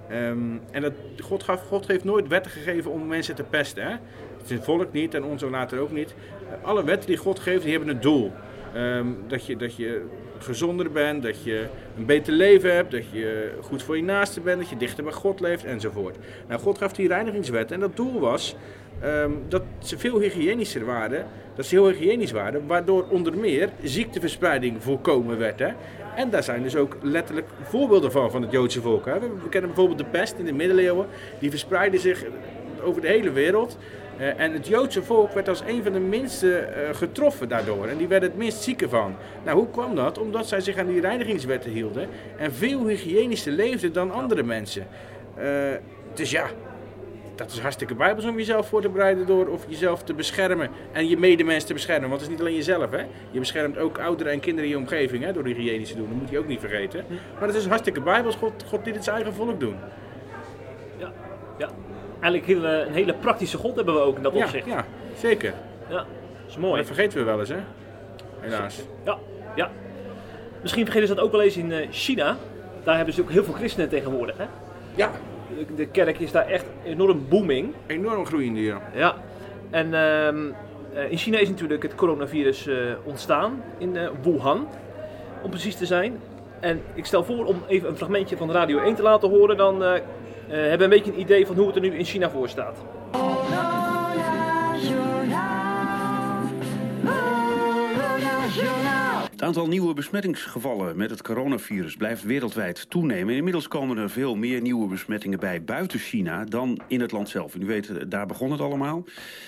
Ehm, 0.08 0.56
en 0.70 0.82
dat, 0.82 0.92
God, 1.22 1.42
gaf, 1.42 1.66
God 1.66 1.86
heeft 1.86 2.04
nooit 2.04 2.28
wetten 2.28 2.50
gegeven 2.50 2.90
om 2.90 3.06
mensen 3.06 3.34
te 3.34 3.42
pesten. 3.42 3.84
Hè? 3.84 3.96
Zijn 4.44 4.62
volk 4.62 4.92
niet 4.92 5.14
en 5.14 5.24
ons 5.24 5.42
later 5.42 5.78
ook 5.78 5.92
niet. 5.92 6.14
Alle 6.62 6.84
wetten 6.84 7.08
die 7.08 7.16
God 7.16 7.38
geeft, 7.38 7.62
die 7.62 7.70
hebben 7.70 7.88
een 7.94 8.00
doel. 8.00 8.32
Ehm, 8.74 9.06
dat, 9.26 9.46
je, 9.46 9.56
dat 9.56 9.76
je 9.76 10.06
gezonder 10.38 10.90
bent, 10.90 11.22
dat 11.22 11.44
je 11.44 11.66
een 11.96 12.06
beter 12.06 12.32
leven 12.32 12.74
hebt, 12.74 12.90
dat 12.90 13.10
je 13.10 13.52
goed 13.60 13.82
voor 13.82 13.96
je 13.96 14.02
naaste 14.02 14.40
bent, 14.40 14.60
dat 14.60 14.68
je 14.68 14.76
dichter 14.76 15.04
bij 15.04 15.12
God 15.12 15.40
leeft 15.40 15.64
enzovoort. 15.64 16.16
Nou, 16.48 16.60
God 16.60 16.78
gaf 16.78 16.92
die 16.92 17.08
reinigingswet 17.08 17.72
en 17.72 17.80
dat 17.80 17.96
doel 17.96 18.20
was 18.20 18.56
ehm, 19.00 19.30
dat 19.48 19.62
ze 19.78 19.98
veel 19.98 20.20
hygiënischer 20.20 20.84
waren, 20.84 21.26
dat 21.54 21.66
ze 21.66 21.74
heel 21.74 21.88
hygiënisch 21.88 22.32
waren, 22.32 22.66
waardoor 22.66 23.06
onder 23.08 23.36
meer 23.36 23.68
ziekteverspreiding 23.82 24.82
voorkomen 24.82 25.38
werd. 25.38 25.58
Hè? 25.58 25.68
En 26.16 26.30
daar 26.30 26.42
zijn 26.42 26.62
dus 26.62 26.76
ook 26.76 26.96
letterlijk 27.02 27.48
voorbeelden 27.62 28.12
van, 28.12 28.30
van 28.30 28.42
het 28.42 28.50
Joodse 28.50 28.80
volk. 28.80 29.06
Hè? 29.06 29.18
We 29.18 29.48
kennen 29.50 29.70
bijvoorbeeld 29.70 29.98
de 29.98 30.18
pest 30.18 30.34
in 30.38 30.44
de 30.44 30.52
middeleeuwen, 30.52 31.06
die 31.38 31.50
verspreidde 31.50 31.98
zich 31.98 32.24
over 32.82 33.00
de 33.00 33.08
hele 33.08 33.30
wereld. 33.30 33.78
Uh, 34.20 34.40
en 34.40 34.52
het 34.52 34.66
Joodse 34.66 35.02
volk 35.02 35.32
werd 35.32 35.48
als 35.48 35.62
een 35.66 35.82
van 35.82 35.92
de 35.92 36.00
minste 36.00 36.68
uh, 36.68 36.94
getroffen 36.96 37.48
daardoor. 37.48 37.86
En 37.86 37.96
die 37.96 38.08
werden 38.08 38.28
het 38.28 38.38
minst 38.38 38.62
zieken 38.62 38.90
van. 38.90 39.14
Nou, 39.44 39.58
hoe 39.58 39.70
kwam 39.70 39.94
dat? 39.94 40.18
Omdat 40.18 40.48
zij 40.48 40.60
zich 40.60 40.76
aan 40.76 40.86
die 40.86 41.00
reinigingswetten 41.00 41.70
hielden. 41.70 42.08
En 42.36 42.52
veel 42.52 42.86
hygiënischer 42.86 43.52
leefden 43.52 43.92
dan 43.92 44.10
andere 44.10 44.42
mensen. 44.42 44.86
Uh, 45.38 45.44
dus 46.14 46.30
ja, 46.30 46.46
dat 47.34 47.52
is 47.52 47.58
hartstikke 47.58 47.94
bijbels 47.94 48.26
om 48.26 48.36
jezelf 48.36 48.68
voor 48.68 48.80
te 48.82 48.88
bereiden 48.88 49.26
door 49.26 49.46
of 49.46 49.64
jezelf 49.68 50.02
te 50.02 50.14
beschermen. 50.14 50.70
En 50.92 51.08
je 51.08 51.16
medemens 51.16 51.64
te 51.64 51.72
beschermen. 51.72 52.08
Want 52.08 52.20
het 52.20 52.30
is 52.30 52.36
niet 52.36 52.40
alleen 52.40 52.56
jezelf, 52.56 52.90
hè. 52.90 53.02
Je 53.30 53.38
beschermt 53.38 53.78
ook 53.78 53.98
ouderen 53.98 54.32
en 54.32 54.40
kinderen 54.40 54.70
in 54.70 54.76
je 54.76 54.82
omgeving, 54.82 55.24
hè, 55.24 55.32
door 55.32 55.44
die 55.44 55.54
hygiënisch 55.54 55.90
te 55.90 55.96
doen. 55.96 56.08
Dat 56.08 56.18
moet 56.20 56.30
je 56.30 56.38
ook 56.38 56.46
niet 56.46 56.60
vergeten. 56.60 57.04
Maar 57.38 57.48
het 57.48 57.56
is 57.56 57.66
hartstikke 57.66 58.00
bijbels. 58.00 58.36
God, 58.36 58.64
God 58.68 58.86
liet 58.86 58.94
het 58.94 59.04
zijn 59.04 59.16
eigen 59.16 59.34
volk 59.34 59.60
doen. 59.60 59.76
Ja, 60.98 61.12
ja 61.58 61.68
eigenlijk 62.24 62.46
hele, 62.46 62.84
een 62.86 62.92
hele 62.92 63.14
praktische 63.14 63.58
God 63.58 63.76
hebben 63.76 63.94
we 63.94 64.00
ook 64.00 64.16
in 64.16 64.22
dat 64.22 64.34
ja, 64.34 64.44
opzicht. 64.44 64.66
Ja, 64.66 64.84
zeker. 65.18 65.54
Ja, 65.88 65.96
dat 65.96 66.06
is 66.48 66.56
mooi. 66.56 66.76
Dat 66.76 66.86
vergeten 66.86 67.18
we 67.18 67.24
wel 67.24 67.40
eens, 67.40 67.48
hè? 67.48 67.58
Helaas. 68.40 68.82
Ja, 69.04 69.18
ja. 69.54 69.70
Misschien 70.62 70.84
vergeten 70.84 71.08
ze 71.08 71.14
dat 71.14 71.24
ook 71.24 71.32
wel 71.32 71.42
eens 71.42 71.56
in 71.56 71.70
uh, 71.70 71.86
China. 71.90 72.36
Daar 72.84 72.96
hebben 72.96 73.14
ze 73.14 73.20
ook 73.20 73.30
heel 73.30 73.44
veel 73.44 73.54
christenen 73.54 73.88
tegenwoordig, 73.88 74.36
hè? 74.36 74.44
Ja. 74.94 75.10
De, 75.76 75.86
kerk 75.86 76.18
is 76.18 76.32
daar 76.32 76.46
echt 76.46 76.64
enorm 76.84 77.26
booming. 77.28 77.72
Enorm 77.86 78.26
groeiende, 78.26 78.60
ja. 78.62 78.82
Ja. 78.94 79.14
En 79.70 79.86
uh, 79.92 81.10
in 81.10 81.16
China 81.16 81.38
is 81.38 81.48
natuurlijk 81.48 81.82
het 81.82 81.94
coronavirus 81.94 82.66
uh, 82.66 82.76
ontstaan, 83.04 83.62
in 83.78 83.98
Wuhan, 84.22 84.68
om 85.42 85.50
precies 85.50 85.76
te 85.76 85.86
zijn. 85.86 86.20
En 86.60 86.82
ik 86.94 87.04
stel 87.04 87.24
voor 87.24 87.44
om 87.44 87.62
even 87.66 87.88
een 87.88 87.96
fragmentje 87.96 88.36
van 88.36 88.50
Radio 88.50 88.78
1 88.78 88.94
te 88.94 89.02
laten 89.02 89.28
horen, 89.28 89.56
dan 89.56 89.82
uh, 89.82 89.92
hebben 90.48 90.82
een 90.82 90.88
beetje 90.88 91.12
een 91.12 91.20
idee 91.20 91.46
van 91.46 91.56
hoe 91.56 91.66
het 91.66 91.76
er 91.76 91.82
nu 91.82 91.94
in 91.96 92.04
China 92.04 92.30
voor 92.30 92.48
staat. 92.48 92.84
Het 99.34 99.42
aantal 99.42 99.66
nieuwe 99.66 99.94
besmettingsgevallen 99.94 100.96
met 100.96 101.10
het 101.10 101.22
coronavirus 101.22 101.96
blijft 101.96 102.22
wereldwijd 102.22 102.90
toenemen. 102.90 103.34
Inmiddels 103.34 103.68
komen 103.68 103.96
er 103.96 104.10
veel 104.10 104.34
meer 104.34 104.60
nieuwe 104.60 104.88
besmettingen 104.88 105.38
bij 105.38 105.64
buiten 105.64 105.98
China 105.98 106.44
dan 106.44 106.80
in 106.86 107.00
het 107.00 107.12
land 107.12 107.28
zelf. 107.28 107.54
U 107.54 107.66
weet, 107.66 108.10
daar 108.10 108.26
begon 108.26 108.50
het 108.50 108.60
allemaal. 108.60 109.04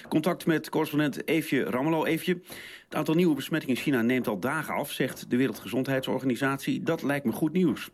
Contact 0.09 0.47
met 0.47 0.69
correspondent 0.69 1.29
Eefje 1.29 1.63
Rammelo. 1.63 2.05
Eefje, 2.05 2.41
het 2.85 2.95
aantal 2.95 3.15
nieuwe 3.15 3.35
besmettingen 3.35 3.77
in 3.77 3.83
China 3.83 4.03
neemt 4.03 4.29
al 4.29 4.39
dagen 4.39 4.75
af, 4.75 4.91
zegt 4.91 5.31
de 5.31 5.37
Wereldgezondheidsorganisatie. 5.37 6.83
Dat 6.83 7.03
lijkt 7.03 7.25
me 7.25 7.33
goed 7.33 7.53
nieuws. 7.53 7.91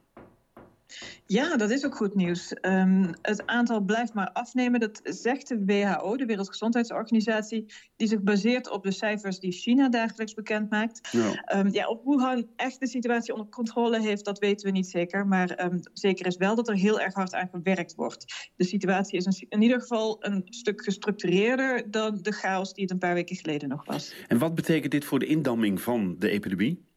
Ja, 1.26 1.56
dat 1.56 1.70
is 1.70 1.84
ook 1.84 1.96
goed 1.96 2.14
nieuws. 2.14 2.56
Um, 2.61 3.11
het 3.22 3.46
aantal 3.46 3.80
blijft 3.80 4.14
maar 4.14 4.30
afnemen. 4.32 4.80
Dat 4.80 5.00
zegt 5.02 5.49
de 5.49 5.64
WHO, 5.64 6.16
de 6.16 6.26
Wereldgezondheidsorganisatie, 6.26 7.66
die 7.96 8.08
zich 8.08 8.22
baseert 8.22 8.70
op 8.70 8.82
de 8.82 8.90
cijfers 8.90 9.38
die 9.38 9.52
China 9.52 9.88
dagelijks 9.88 10.34
bekend 10.34 10.70
maakt. 10.70 11.08
Ja. 11.12 11.58
Um, 11.58 11.72
ja, 11.72 11.88
of 11.88 11.99
Wuhan 12.04 12.49
echt 12.56 12.80
de 12.80 12.87
situatie 12.87 13.32
onder 13.32 13.49
controle 13.49 14.00
heeft, 14.00 14.25
dat 14.25 14.38
weten 14.38 14.66
we 14.66 14.72
niet 14.72 14.88
zeker. 14.88 15.26
Maar 15.26 15.64
um, 15.64 15.80
zeker 15.92 16.26
is 16.26 16.37
wel 16.37 16.54
dat 16.54 16.68
er 16.68 16.75
heel 16.75 17.00
erg 17.00 17.14
hard 17.14 17.34
aan 17.34 17.49
gewerkt 17.52 17.94
wordt. 17.94 18.50
De 18.56 18.64
situatie 18.64 19.18
is 19.18 19.44
in 19.49 19.62
ieder 19.62 19.80
geval 19.80 20.16
een 20.20 20.42
stuk 20.44 20.82
gestructureerder 20.82 21.90
dan 21.90 22.18
de 22.22 22.32
chaos 22.32 22.72
die 22.72 22.82
het 22.82 22.92
een 22.92 22.99
paar 22.99 23.14
weken 23.14 23.37
geleden 23.37 23.68
nog 23.68 23.84
was. 23.84 24.14
En 24.28 24.38
wat 24.38 24.54
betekent 24.54 24.92
dit 24.92 25.04
voor 25.04 25.18
de 25.18 25.26
indamming 25.26 25.80
van 25.80 26.16
de 26.18 26.28
epidemie? 26.30 26.90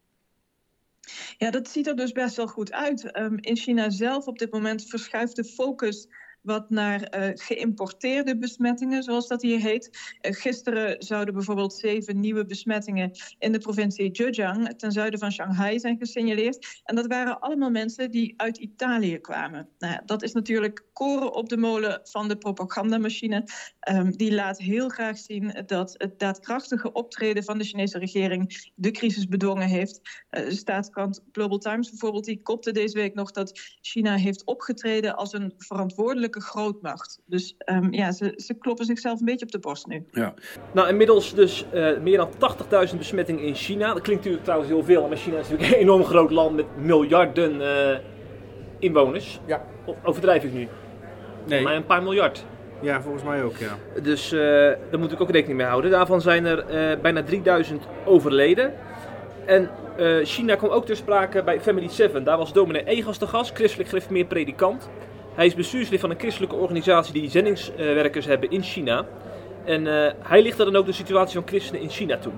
Ja, 1.38 1.52
dat 1.52 1.68
ziet 1.68 1.88
er 1.88 1.96
dus 1.96 2.12
best 2.12 2.36
wel 2.36 2.48
goed 2.48 2.72
uit. 2.72 3.18
Um, 3.18 3.38
in 3.40 3.58
China 3.58 3.90
zelf 3.90 4.28
op 4.28 4.38
dit 4.38 4.52
moment 4.52 4.88
verschuift 4.88 5.36
de 5.36 5.44
focus 5.44 6.08
wat 6.46 6.70
naar 6.70 7.18
uh, 7.18 7.30
geïmporteerde 7.34 8.38
besmettingen, 8.38 9.04
zoals 9.04 9.28
dat 9.28 9.42
hier 9.42 9.60
heet. 9.60 9.90
Uh, 10.22 10.32
gisteren 10.32 11.04
zouden 11.04 11.34
bijvoorbeeld 11.34 11.74
zeven 11.74 12.20
nieuwe 12.20 12.46
besmettingen 12.46 13.12
in 13.40 13.52
de 13.52 13.60
provincie 13.60 14.10
Zhejiang, 14.12 14.78
ten 14.78 14.92
zuiden 14.92 15.20
van 15.20 15.32
Shanghai, 15.32 15.80
zijn 15.80 15.98
gesignaleerd. 15.98 16.82
En 16.84 16.96
dat 16.96 17.08
waren 17.08 17.40
allemaal 17.40 17.70
mensen 17.70 18.12
die 18.12 18.34
uit 18.38 18.58
Italië 18.58 19.18
kwamen. 19.18 19.70
Nou, 19.78 20.00
dat 20.06 20.24
is 20.24 20.32
natuurlijk 20.34 20.84
koren 20.94 21.34
op 21.34 21.50
de 21.50 21.58
molen 21.58 22.00
van 22.04 22.28
de 22.28 22.38
propagandamachine. 22.38 23.44
Um, 23.90 24.18
die 24.18 24.34
laat 24.34 24.58
heel 24.58 24.90
graag 24.90 25.18
zien 25.18 25.64
dat 25.66 25.96
het 25.98 26.20
daadkrachtige 26.20 26.92
optreden 26.92 27.44
van 27.44 27.58
de 27.58 27.64
Chinese 27.64 27.98
regering 27.98 28.72
de 28.76 28.92
crisis 28.92 29.28
bedwongen 29.28 29.68
heeft. 29.68 30.02
Uh, 30.32 30.50
staatskrant 30.50 31.24
Global 31.32 31.58
Times 31.58 31.90
bijvoorbeeld, 31.90 32.26
die 32.26 32.42
kopte 32.42 32.72
deze 32.72 32.98
week 32.98 33.14
nog 33.14 33.32
dat 33.32 33.60
China 33.82 34.16
heeft 34.16 34.46
opgetreden 34.46 35.16
als 35.16 35.34
een 35.34 35.54
verantwoordelijke 35.58 36.35
grootmacht. 36.42 37.20
Dus 37.26 37.56
um, 37.66 37.94
ja, 37.94 38.12
ze, 38.12 38.34
ze, 38.36 38.54
kloppen 38.54 38.86
zichzelf 38.86 39.20
een 39.20 39.26
beetje 39.26 39.46
op 39.46 39.52
de 39.52 39.60
borst 39.60 39.88
nu. 39.88 40.06
Ja. 40.12 40.34
Nou, 40.74 40.88
inmiddels 40.88 41.34
dus 41.34 41.66
uh, 41.74 41.98
meer 41.98 42.18
dan 42.18 42.30
80.000 42.90 42.98
besmettingen 42.98 43.44
in 43.44 43.56
China. 43.56 43.94
Dat 43.94 44.02
klinkt 44.02 44.24
natuurlijk 44.24 44.44
trouwens 44.44 44.70
heel 44.72 44.84
veel, 44.84 45.08
maar 45.08 45.18
China 45.18 45.38
is 45.38 45.50
natuurlijk 45.50 45.74
een 45.74 45.80
enorm 45.80 46.04
groot 46.04 46.32
land 46.32 46.56
met 46.56 46.66
miljarden 46.78 47.62
uh, 47.62 47.98
inwoners. 48.80 49.40
Ja. 49.46 49.66
Of 49.86 49.96
overdrijf 50.04 50.44
ik 50.44 50.54
nu? 50.54 50.68
Nee. 51.48 51.64
Maar 51.64 51.76
een 51.76 51.86
paar 51.86 52.04
miljard. 52.04 52.46
Ja, 52.82 53.02
volgens 53.02 53.24
mij 53.24 53.44
ook, 53.44 53.58
ja. 53.58 54.02
Dus 54.02 54.34
uh, 54.34 54.40
daar 54.90 55.00
moet 55.00 55.12
ik 55.12 55.22
ook 55.22 55.30
rekening 55.30 55.58
mee 55.58 55.68
houden. 55.68 55.92
Daarvan 55.92 56.22
zijn 56.22 56.46
er 56.46 56.66
bijna 57.02 57.24
3000 57.24 57.84
overleden. 58.06 58.74
En 59.46 59.70
uh, 60.00 60.26
China 60.26 60.56
kwam 60.56 60.70
ook 60.70 60.86
ter 60.86 60.96
sprake 60.96 61.44
bij 61.44 61.62
Family 61.62 61.90
7. 61.90 62.24
Daar 62.24 62.38
was 62.38 62.54
dominee 62.54 62.86
Egas 62.86 63.20
de 63.20 63.28
gast, 63.28 63.56
christelijk 63.56 63.90
gereformeerd 63.90 64.28
predikant. 64.28 64.90
Hij 65.36 65.46
is 65.46 65.56
bestuurslid 65.56 66.00
van 66.00 66.10
een 66.10 66.20
christelijke 66.20 66.56
organisatie 66.56 67.14
die 67.14 67.30
zendingswerkers 67.30 68.26
hebben 68.26 68.52
in 68.52 68.62
China. 68.62 69.06
En 69.66 69.86
uh, 69.86 70.08
hij 70.20 70.42
lichtte 70.42 70.64
dan 70.64 70.76
ook 70.76 70.86
de 70.86 70.92
situatie 70.92 71.34
van 71.34 71.48
christenen 71.48 71.82
in 71.82 71.90
China 71.90 72.18
toe. 72.18 72.34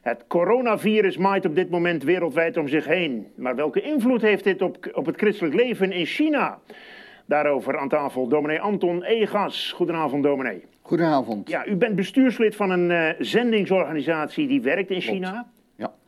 Het 0.00 0.24
coronavirus 0.28 1.16
maait 1.16 1.46
op 1.46 1.54
dit 1.54 1.70
moment 1.70 2.02
wereldwijd 2.02 2.56
om 2.56 2.68
zich 2.68 2.86
heen. 2.86 3.26
Maar 3.34 3.56
welke 3.56 3.80
invloed 3.80 4.22
heeft 4.22 4.44
dit 4.44 4.62
op, 4.62 4.90
op 4.92 5.06
het 5.06 5.16
christelijk 5.16 5.54
leven 5.54 5.92
in 5.92 6.06
China? 6.06 6.58
Daarover 7.26 7.78
aan 7.78 7.88
tafel 7.88 8.28
dominee 8.28 8.60
Anton 8.60 9.02
Egas. 9.02 9.72
Goedenavond, 9.72 10.22
dominee. 10.22 10.64
Goedenavond. 10.82 11.48
Ja, 11.48 11.66
u 11.66 11.76
bent 11.76 11.96
bestuurslid 11.96 12.56
van 12.56 12.70
een 12.70 12.90
uh, 12.90 13.08
zendingsorganisatie 13.18 14.48
die 14.48 14.62
werkt 14.62 14.90
in 14.90 15.00
China. 15.00 15.30
Klopt. 15.30 15.61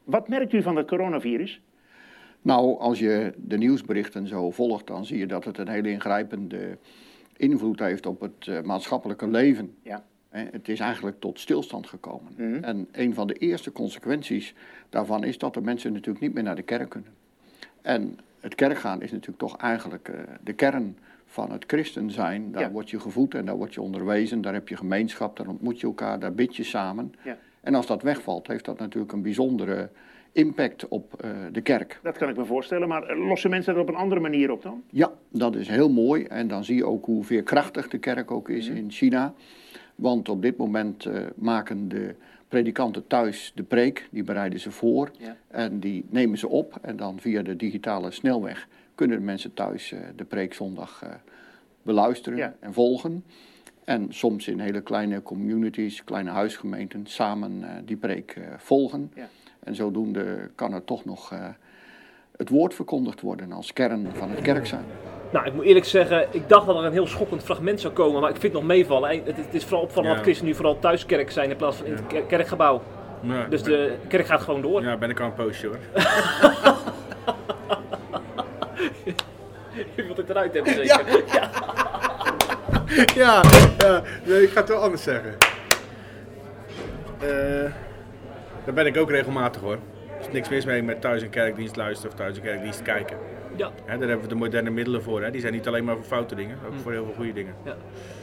Wat 0.04 0.28
merkt 0.28 0.52
u 0.52 0.62
van 0.62 0.76
het 0.76 0.86
coronavirus? 0.86 1.60
Nou, 2.42 2.78
als 2.78 2.98
je 2.98 3.32
de 3.36 3.56
nieuwsberichten 3.56 4.26
zo 4.26 4.50
volgt, 4.50 4.86
dan 4.86 5.04
zie 5.04 5.18
je 5.18 5.26
dat 5.26 5.44
het 5.44 5.58
een 5.58 5.68
hele 5.68 5.90
ingrijpende 5.90 6.78
invloed 7.36 7.78
heeft 7.78 8.06
op 8.06 8.20
het 8.20 8.46
uh, 8.46 8.60
maatschappelijke 8.62 9.28
leven. 9.28 9.74
Ja. 9.82 10.04
Het 10.28 10.68
is 10.68 10.80
eigenlijk 10.80 11.20
tot 11.20 11.40
stilstand 11.40 11.86
gekomen. 11.86 12.32
Mhm. 12.36 12.46
Mm 12.46 12.54
-hmm. 12.54 12.64
En 12.64 12.88
een 12.92 13.14
van 13.14 13.26
de 13.26 13.34
eerste 13.34 13.72
consequenties 13.72 14.54
daarvan 14.88 15.24
is 15.24 15.38
dat 15.38 15.54
de 15.54 15.60
mensen 15.60 15.92
natuurlijk 15.92 16.24
niet 16.24 16.34
meer 16.34 16.42
naar 16.42 16.56
de 16.56 16.62
kerk 16.62 16.88
kunnen. 16.88 17.10
En 17.82 18.18
het 18.40 18.54
kerkgaan 18.54 19.02
is 19.02 19.10
natuurlijk 19.10 19.38
toch 19.38 19.56
eigenlijk 19.56 20.08
uh, 20.08 20.14
de 20.42 20.52
kern 20.52 20.98
van 21.26 21.52
het 21.52 21.64
christen 21.66 22.10
zijn. 22.10 22.52
Daar 22.52 22.62
Ja. 22.62 22.70
word 22.70 22.90
je 22.90 23.00
gevoed 23.00 23.34
en 23.34 23.44
daar 23.44 23.56
word 23.56 23.74
je 23.74 23.80
onderwezen, 23.80 24.40
daar 24.40 24.52
heb 24.52 24.68
je 24.68 24.76
gemeenschap, 24.76 25.36
daar 25.36 25.48
ontmoet 25.48 25.80
je 25.80 25.86
elkaar, 25.86 26.18
daar 26.18 26.34
bid 26.34 26.56
je 26.56 26.62
samen. 26.64 27.14
Ja. 27.24 27.38
En 27.64 27.74
als 27.74 27.86
dat 27.86 28.02
wegvalt, 28.02 28.46
heeft 28.46 28.64
dat 28.64 28.78
natuurlijk 28.78 29.12
een 29.12 29.22
bijzondere 29.22 29.88
impact 30.32 30.88
op 30.88 31.22
uh, 31.24 31.30
de 31.52 31.60
kerk. 31.60 32.00
Dat 32.02 32.18
kan 32.18 32.28
ik 32.28 32.36
me 32.36 32.44
voorstellen, 32.44 32.88
maar 32.88 33.02
eh, 33.02 33.26
lossen 33.28 33.50
mensen 33.50 33.74
dat 33.74 33.82
op 33.82 33.88
een 33.88 33.94
andere 34.00 34.20
manier 34.20 34.50
op 34.50 34.62
dan? 34.62 34.82
Ja, 34.90 35.12
dat 35.28 35.56
is 35.56 35.68
heel 35.68 35.90
mooi. 35.90 36.24
En 36.24 36.48
dan 36.48 36.64
zie 36.64 36.76
je 36.76 36.86
ook 36.86 37.04
hoe 37.04 37.24
veerkrachtig 37.24 37.88
de 37.88 37.98
kerk 37.98 38.30
ook 38.30 38.48
is 38.48 38.68
Mhm. 38.68 38.76
in 38.76 38.90
China. 38.90 39.34
Want 39.94 40.28
op 40.28 40.42
dit 40.42 40.56
moment 40.56 41.04
uh, 41.04 41.16
maken 41.36 41.88
de 41.88 42.14
predikanten 42.48 43.06
thuis 43.06 43.52
de 43.54 43.62
preek, 43.62 44.08
die 44.10 44.22
bereiden 44.24 44.60
ze 44.60 44.70
voor. 44.70 45.10
Ja. 45.18 45.36
En 45.48 45.80
die 45.80 46.04
nemen 46.10 46.38
ze 46.38 46.48
op. 46.48 46.78
En 46.82 46.96
dan 46.96 47.18
via 47.20 47.42
de 47.42 47.56
digitale 47.56 48.10
snelweg 48.10 48.68
kunnen 48.94 49.18
de 49.18 49.24
mensen 49.24 49.54
thuis 49.54 49.92
uh, 49.92 49.98
de 50.16 50.24
preek 50.24 50.54
zondag 50.54 51.02
beluisteren 51.82 52.38
Ja. 52.38 52.54
en 52.60 52.72
volgen. 52.72 53.24
En 53.84 54.06
soms 54.10 54.48
in 54.48 54.60
hele 54.60 54.80
kleine 54.80 55.22
communities, 55.22 56.04
kleine 56.04 56.30
huisgemeenten, 56.30 57.06
samen 57.06 57.52
uh, 57.60 57.68
die 57.84 57.96
preek 57.96 58.34
uh, 58.38 58.44
volgen. 58.56 59.10
Ja. 59.14 59.26
En 59.64 59.74
zodoende 59.74 60.50
kan 60.54 60.72
er 60.72 60.84
toch 60.84 61.04
nog 61.04 61.32
uh, 61.32 61.38
het 62.36 62.48
woord 62.48 62.74
verkondigd 62.74 63.20
worden 63.20 63.52
als 63.52 63.72
kern 63.72 64.06
van 64.12 64.30
het 64.30 64.40
kerk 64.40 64.66
zijn. 64.66 64.84
Nou, 65.32 65.46
ik 65.46 65.54
moet 65.54 65.64
eerlijk 65.64 65.84
zeggen, 65.86 66.26
ik 66.30 66.48
dacht 66.48 66.66
dat 66.66 66.76
er 66.76 66.84
een 66.84 66.92
heel 66.92 67.06
schokkend 67.06 67.42
fragment 67.42 67.80
zou 67.80 67.92
komen, 67.92 68.20
maar 68.20 68.30
ik 68.30 68.36
vind 68.36 68.52
het 68.52 68.62
nog 68.62 68.70
meevallen. 68.70 69.10
En 69.10 69.20
Het, 69.24 69.36
het 69.36 69.54
is 69.54 69.64
vooral 69.64 69.82
opvallend 69.82 70.08
Ja. 70.08 70.14
dat 70.14 70.22
christenen 70.24 70.50
nu 70.50 70.56
vooral 70.56 70.78
thuiskerk 70.78 71.30
zijn 71.30 71.50
in 71.50 71.56
plaats 71.56 71.76
van 71.76 71.86
in 71.86 71.92
het 71.92 72.06
ker- 72.06 72.22
kerkgebouw. 72.22 72.82
Ja, 73.22 73.46
Dus 73.46 73.62
de 73.62 73.96
kerk 74.08 74.26
gaat 74.26 74.40
gewoon 74.40 74.62
door. 74.62 74.82
Ja, 74.82 74.96
ben 74.96 75.10
ik 75.10 75.20
al 75.20 75.26
een 75.26 75.34
poosje 75.34 75.66
hoor. 75.66 75.78
Je 79.94 80.02
wilt 80.02 80.16
het 80.16 80.30
eruit 80.30 80.54
hebben 80.54 80.74
zeker? 80.74 81.24
Ja. 81.32 81.50
ja, 83.14 83.42
ja 83.78 84.02
nee, 84.24 84.42
ik 84.42 84.50
ga 84.50 84.60
het 84.60 84.68
wel 84.68 84.82
anders 84.82 85.02
zeggen. 85.02 85.34
Eh, 87.20 87.70
daar 88.64 88.74
ben 88.74 88.86
ik 88.86 88.96
ook 88.96 89.10
regelmatig 89.10 89.62
hoor. 89.62 89.78
Er 90.18 90.20
is 90.20 90.32
niks 90.32 90.48
mis 90.48 90.64
mee 90.64 90.82
met 90.82 91.00
thuis 91.00 91.22
een 91.22 91.30
kerkdienst 91.30 91.76
luisteren 91.76 92.10
of 92.10 92.16
thuis 92.16 92.36
een 92.36 92.42
kerkdienst 92.42 92.82
kijken. 92.82 93.16
Ja. 93.56 93.70
Daar 93.86 93.98
hebben 93.98 94.20
we 94.20 94.26
de 94.28 94.34
moderne 94.34 94.70
middelen 94.70 95.02
voor. 95.02 95.22
Hè. 95.22 95.30
Die 95.30 95.40
zijn 95.40 95.52
niet 95.52 95.66
alleen 95.68 95.84
maar 95.84 95.94
voor 95.96 96.04
foute 96.04 96.34
dingen, 96.34 96.58
ook 96.66 96.72
Hm. 96.72 96.78
voor 96.78 96.92
heel 96.92 97.04
veel 97.04 97.14
goede 97.14 97.32
dingen. 97.32 97.54
Ja. 97.64 97.76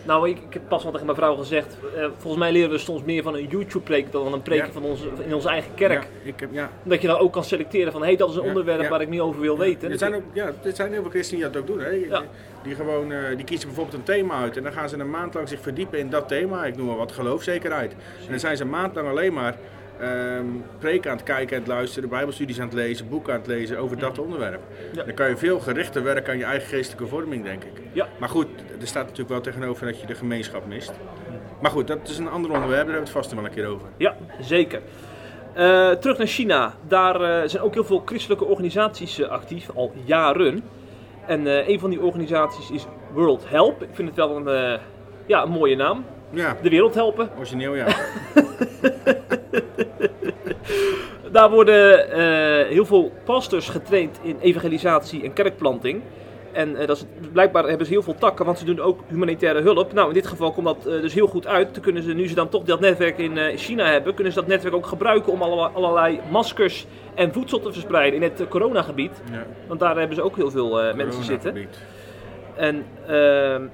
Nou, 0.05 0.29
ik, 0.29 0.37
ik 0.47 0.53
heb 0.53 0.61
pas 0.67 0.81
wat 0.83 0.91
tegen 0.91 1.05
mijn 1.07 1.17
vrouw 1.17 1.35
gezegd. 1.35 1.77
eh, 1.95 2.05
volgens 2.17 2.43
mij 2.43 2.51
leren 2.51 2.69
we 2.69 2.77
soms 2.77 3.03
meer 3.03 3.23
van 3.23 3.35
een 3.35 3.47
YouTube-preek 3.47 4.11
dan 4.11 4.23
van 4.23 4.33
een 4.33 4.41
preek 4.41 4.65
Ja. 4.65 4.71
van 4.71 4.83
onze, 4.83 5.07
in 5.25 5.35
onze 5.35 5.49
eigen 5.49 5.73
kerk. 5.75 5.91
Ja, 6.03 6.07
ik 6.23 6.39
heb, 6.39 6.49
ja. 6.53 6.69
Dat 6.83 7.01
je 7.01 7.07
dan 7.07 7.17
ook 7.17 7.33
kan 7.33 7.43
selecteren 7.43 7.91
van, 7.91 8.01
hé, 8.01 8.07
hey, 8.07 8.15
dat 8.17 8.29
is 8.29 8.35
een 8.35 8.41
onderwerp 8.41 8.89
waar 8.89 9.01
ik 9.01 9.09
niet 9.09 9.19
over 9.19 9.41
wil 9.41 9.57
weten. 9.57 9.91
Er 9.91 9.97
zijn, 9.97 10.15
ook, 10.15 10.23
ja, 10.33 10.51
er 10.63 10.75
zijn 10.75 10.91
heel 10.91 11.01
veel 11.01 11.09
christenen 11.11 11.43
die 11.43 11.51
dat 11.51 11.61
ook 11.61 11.67
doen. 11.77 11.85
Hè. 11.85 11.91
Die, 12.63 12.75
gewoon, 12.75 13.11
eh, 13.11 13.35
die 13.35 13.45
kiezen 13.45 13.67
bijvoorbeeld 13.67 13.97
een 13.97 14.03
thema 14.03 14.35
uit 14.41 14.57
en 14.57 14.63
dan 14.63 14.71
gaan 14.71 14.89
ze 14.89 14.97
een 14.97 15.09
maand 15.09 15.33
lang 15.33 15.49
zich 15.49 15.59
verdiepen 15.61 15.99
in 15.99 16.09
dat 16.09 16.27
thema. 16.27 16.65
Ik 16.65 16.77
noem 16.77 16.85
maar 16.87 16.95
wat 16.97 17.11
geloofzekerheid. 17.11 17.91
En 17.91 18.29
dan 18.29 18.39
zijn 18.39 18.57
ze 18.57 18.63
een 18.63 18.69
maand 18.69 18.95
lang 18.95 19.07
alleen 19.07 19.33
maar 19.33 19.55
ehm 20.01 20.45
preken 20.79 21.11
aan 21.11 21.17
het 21.17 21.25
kijken 21.25 21.55
en 21.55 21.61
het 21.61 21.71
luisteren, 21.71 22.09
bijbelstudies 22.09 22.59
aan 22.59 22.65
het 22.65 22.73
lezen, 22.73 23.09
boeken 23.09 23.33
aan 23.33 23.39
het 23.39 23.47
lezen 23.47 23.77
over 23.77 23.97
dat 23.97 24.19
onderwerp. 24.19 24.61
Ja. 24.93 25.03
Dan 25.03 25.13
kan 25.13 25.29
je 25.29 25.37
veel 25.37 25.59
gerichter 25.59 26.03
werken 26.03 26.31
aan 26.31 26.37
je 26.37 26.45
eigen 26.45 26.67
geestelijke 26.67 27.07
vorming, 27.07 27.43
denk 27.43 27.63
ik. 27.63 27.81
Ja. 27.91 28.07
Maar 28.19 28.29
goed, 28.29 28.47
er 28.79 28.87
staat 28.87 29.03
natuurlijk 29.03 29.29
wel 29.29 29.41
tegenover 29.41 29.85
dat 29.85 30.01
je 30.01 30.07
de 30.07 30.15
gemeenschap 30.15 30.65
mist. 30.67 30.91
Maar 31.61 31.71
goed, 31.71 31.87
dat 31.87 32.09
is 32.09 32.17
een 32.17 32.29
ander 32.29 32.51
onderwerp, 32.51 32.85
daar 32.85 32.95
hebben 32.95 32.95
we 32.95 32.99
het 32.99 33.09
vast 33.09 33.31
nog 33.31 33.39
wel 33.39 33.49
een 33.49 33.55
keer 33.55 33.67
over. 33.67 33.87
Ja, 33.97 34.15
zeker. 34.39 34.81
Eh, 35.53 35.91
terug 35.91 36.17
naar 36.17 36.27
China. 36.27 36.73
Daar 36.87 37.21
eh, 37.21 37.49
zijn 37.49 37.63
ook 37.63 37.73
heel 37.73 37.83
veel 37.83 38.01
christelijke 38.05 38.45
organisaties 38.45 39.19
eh, 39.19 39.29
actief, 39.29 39.69
al 39.75 39.93
jaren. 40.05 40.63
En 41.27 41.69
een 41.69 41.79
van 41.79 41.89
die 41.89 42.01
organisaties 42.01 42.71
is 42.71 42.85
World 43.13 43.49
Help. 43.49 43.83
Ik 43.83 43.89
vind 43.93 44.07
het 44.07 44.17
wel 44.17 44.35
een, 44.47 44.79
ja, 45.25 45.43
een 45.43 45.51
mooie 45.51 45.75
naam. 45.75 46.05
Ja, 46.29 46.57
De 46.61 46.69
wereld 46.69 46.93
helpen. 46.93 47.29
origineel 47.37 47.75
ja. 47.75 47.87
Daar 51.31 51.49
worden 51.49 52.11
eh, 52.11 52.67
heel 52.67 52.85
veel 52.85 53.11
pastors 53.23 53.69
getraind 53.69 54.19
in 54.21 54.37
evangelisatie 54.39 55.23
en 55.23 55.33
kerkplanting. 55.33 56.01
En 56.51 56.75
eh, 56.75 56.87
dat 56.87 56.97
is, 56.97 57.05
blijkbaar 57.31 57.67
hebben 57.67 57.85
ze 57.85 57.91
heel 57.91 58.03
veel 58.03 58.15
takken, 58.15 58.45
want 58.45 58.59
ze 58.59 58.65
doen 58.65 58.79
ook 58.79 58.99
humanitaire 59.07 59.61
hulp. 59.61 59.93
Nou, 59.93 60.07
in 60.07 60.13
dit 60.13 60.27
geval 60.27 60.51
komt 60.51 60.65
dat 60.65 60.85
eh, 60.85 61.01
dus 61.01 61.13
heel 61.13 61.27
goed 61.27 61.47
uit. 61.47 61.73
Dan 61.73 61.83
kunnen 61.83 62.03
ze, 62.03 62.13
nu 62.13 62.27
ze 62.27 62.35
dan 62.35 62.49
toch 62.49 62.63
dat 62.63 62.79
netwerk 62.79 63.17
in 63.17 63.57
China 63.57 63.85
hebben, 63.85 64.13
kunnen 64.13 64.33
ze 64.33 64.39
dat 64.39 64.47
netwerk 64.47 64.75
ook 64.75 64.85
gebruiken 64.85 65.33
om 65.33 65.41
allerlei, 65.41 65.69
allerlei 65.73 66.19
maskers 66.31 66.85
en 67.15 67.33
voedsel 67.33 67.59
te 67.59 67.71
verspreiden 67.71 68.21
in 68.21 68.31
het 68.35 68.47
coronagebied. 68.49 69.21
ja. 69.31 69.45
Want 69.67 69.79
daar 69.79 69.97
hebben 69.97 70.15
ze 70.15 70.21
ook 70.21 70.35
heel 70.35 70.51
veel 70.51 70.95
mensen 70.95 71.23
zitten. 71.23 71.67
En 72.55 72.85
ehm, 73.07 73.67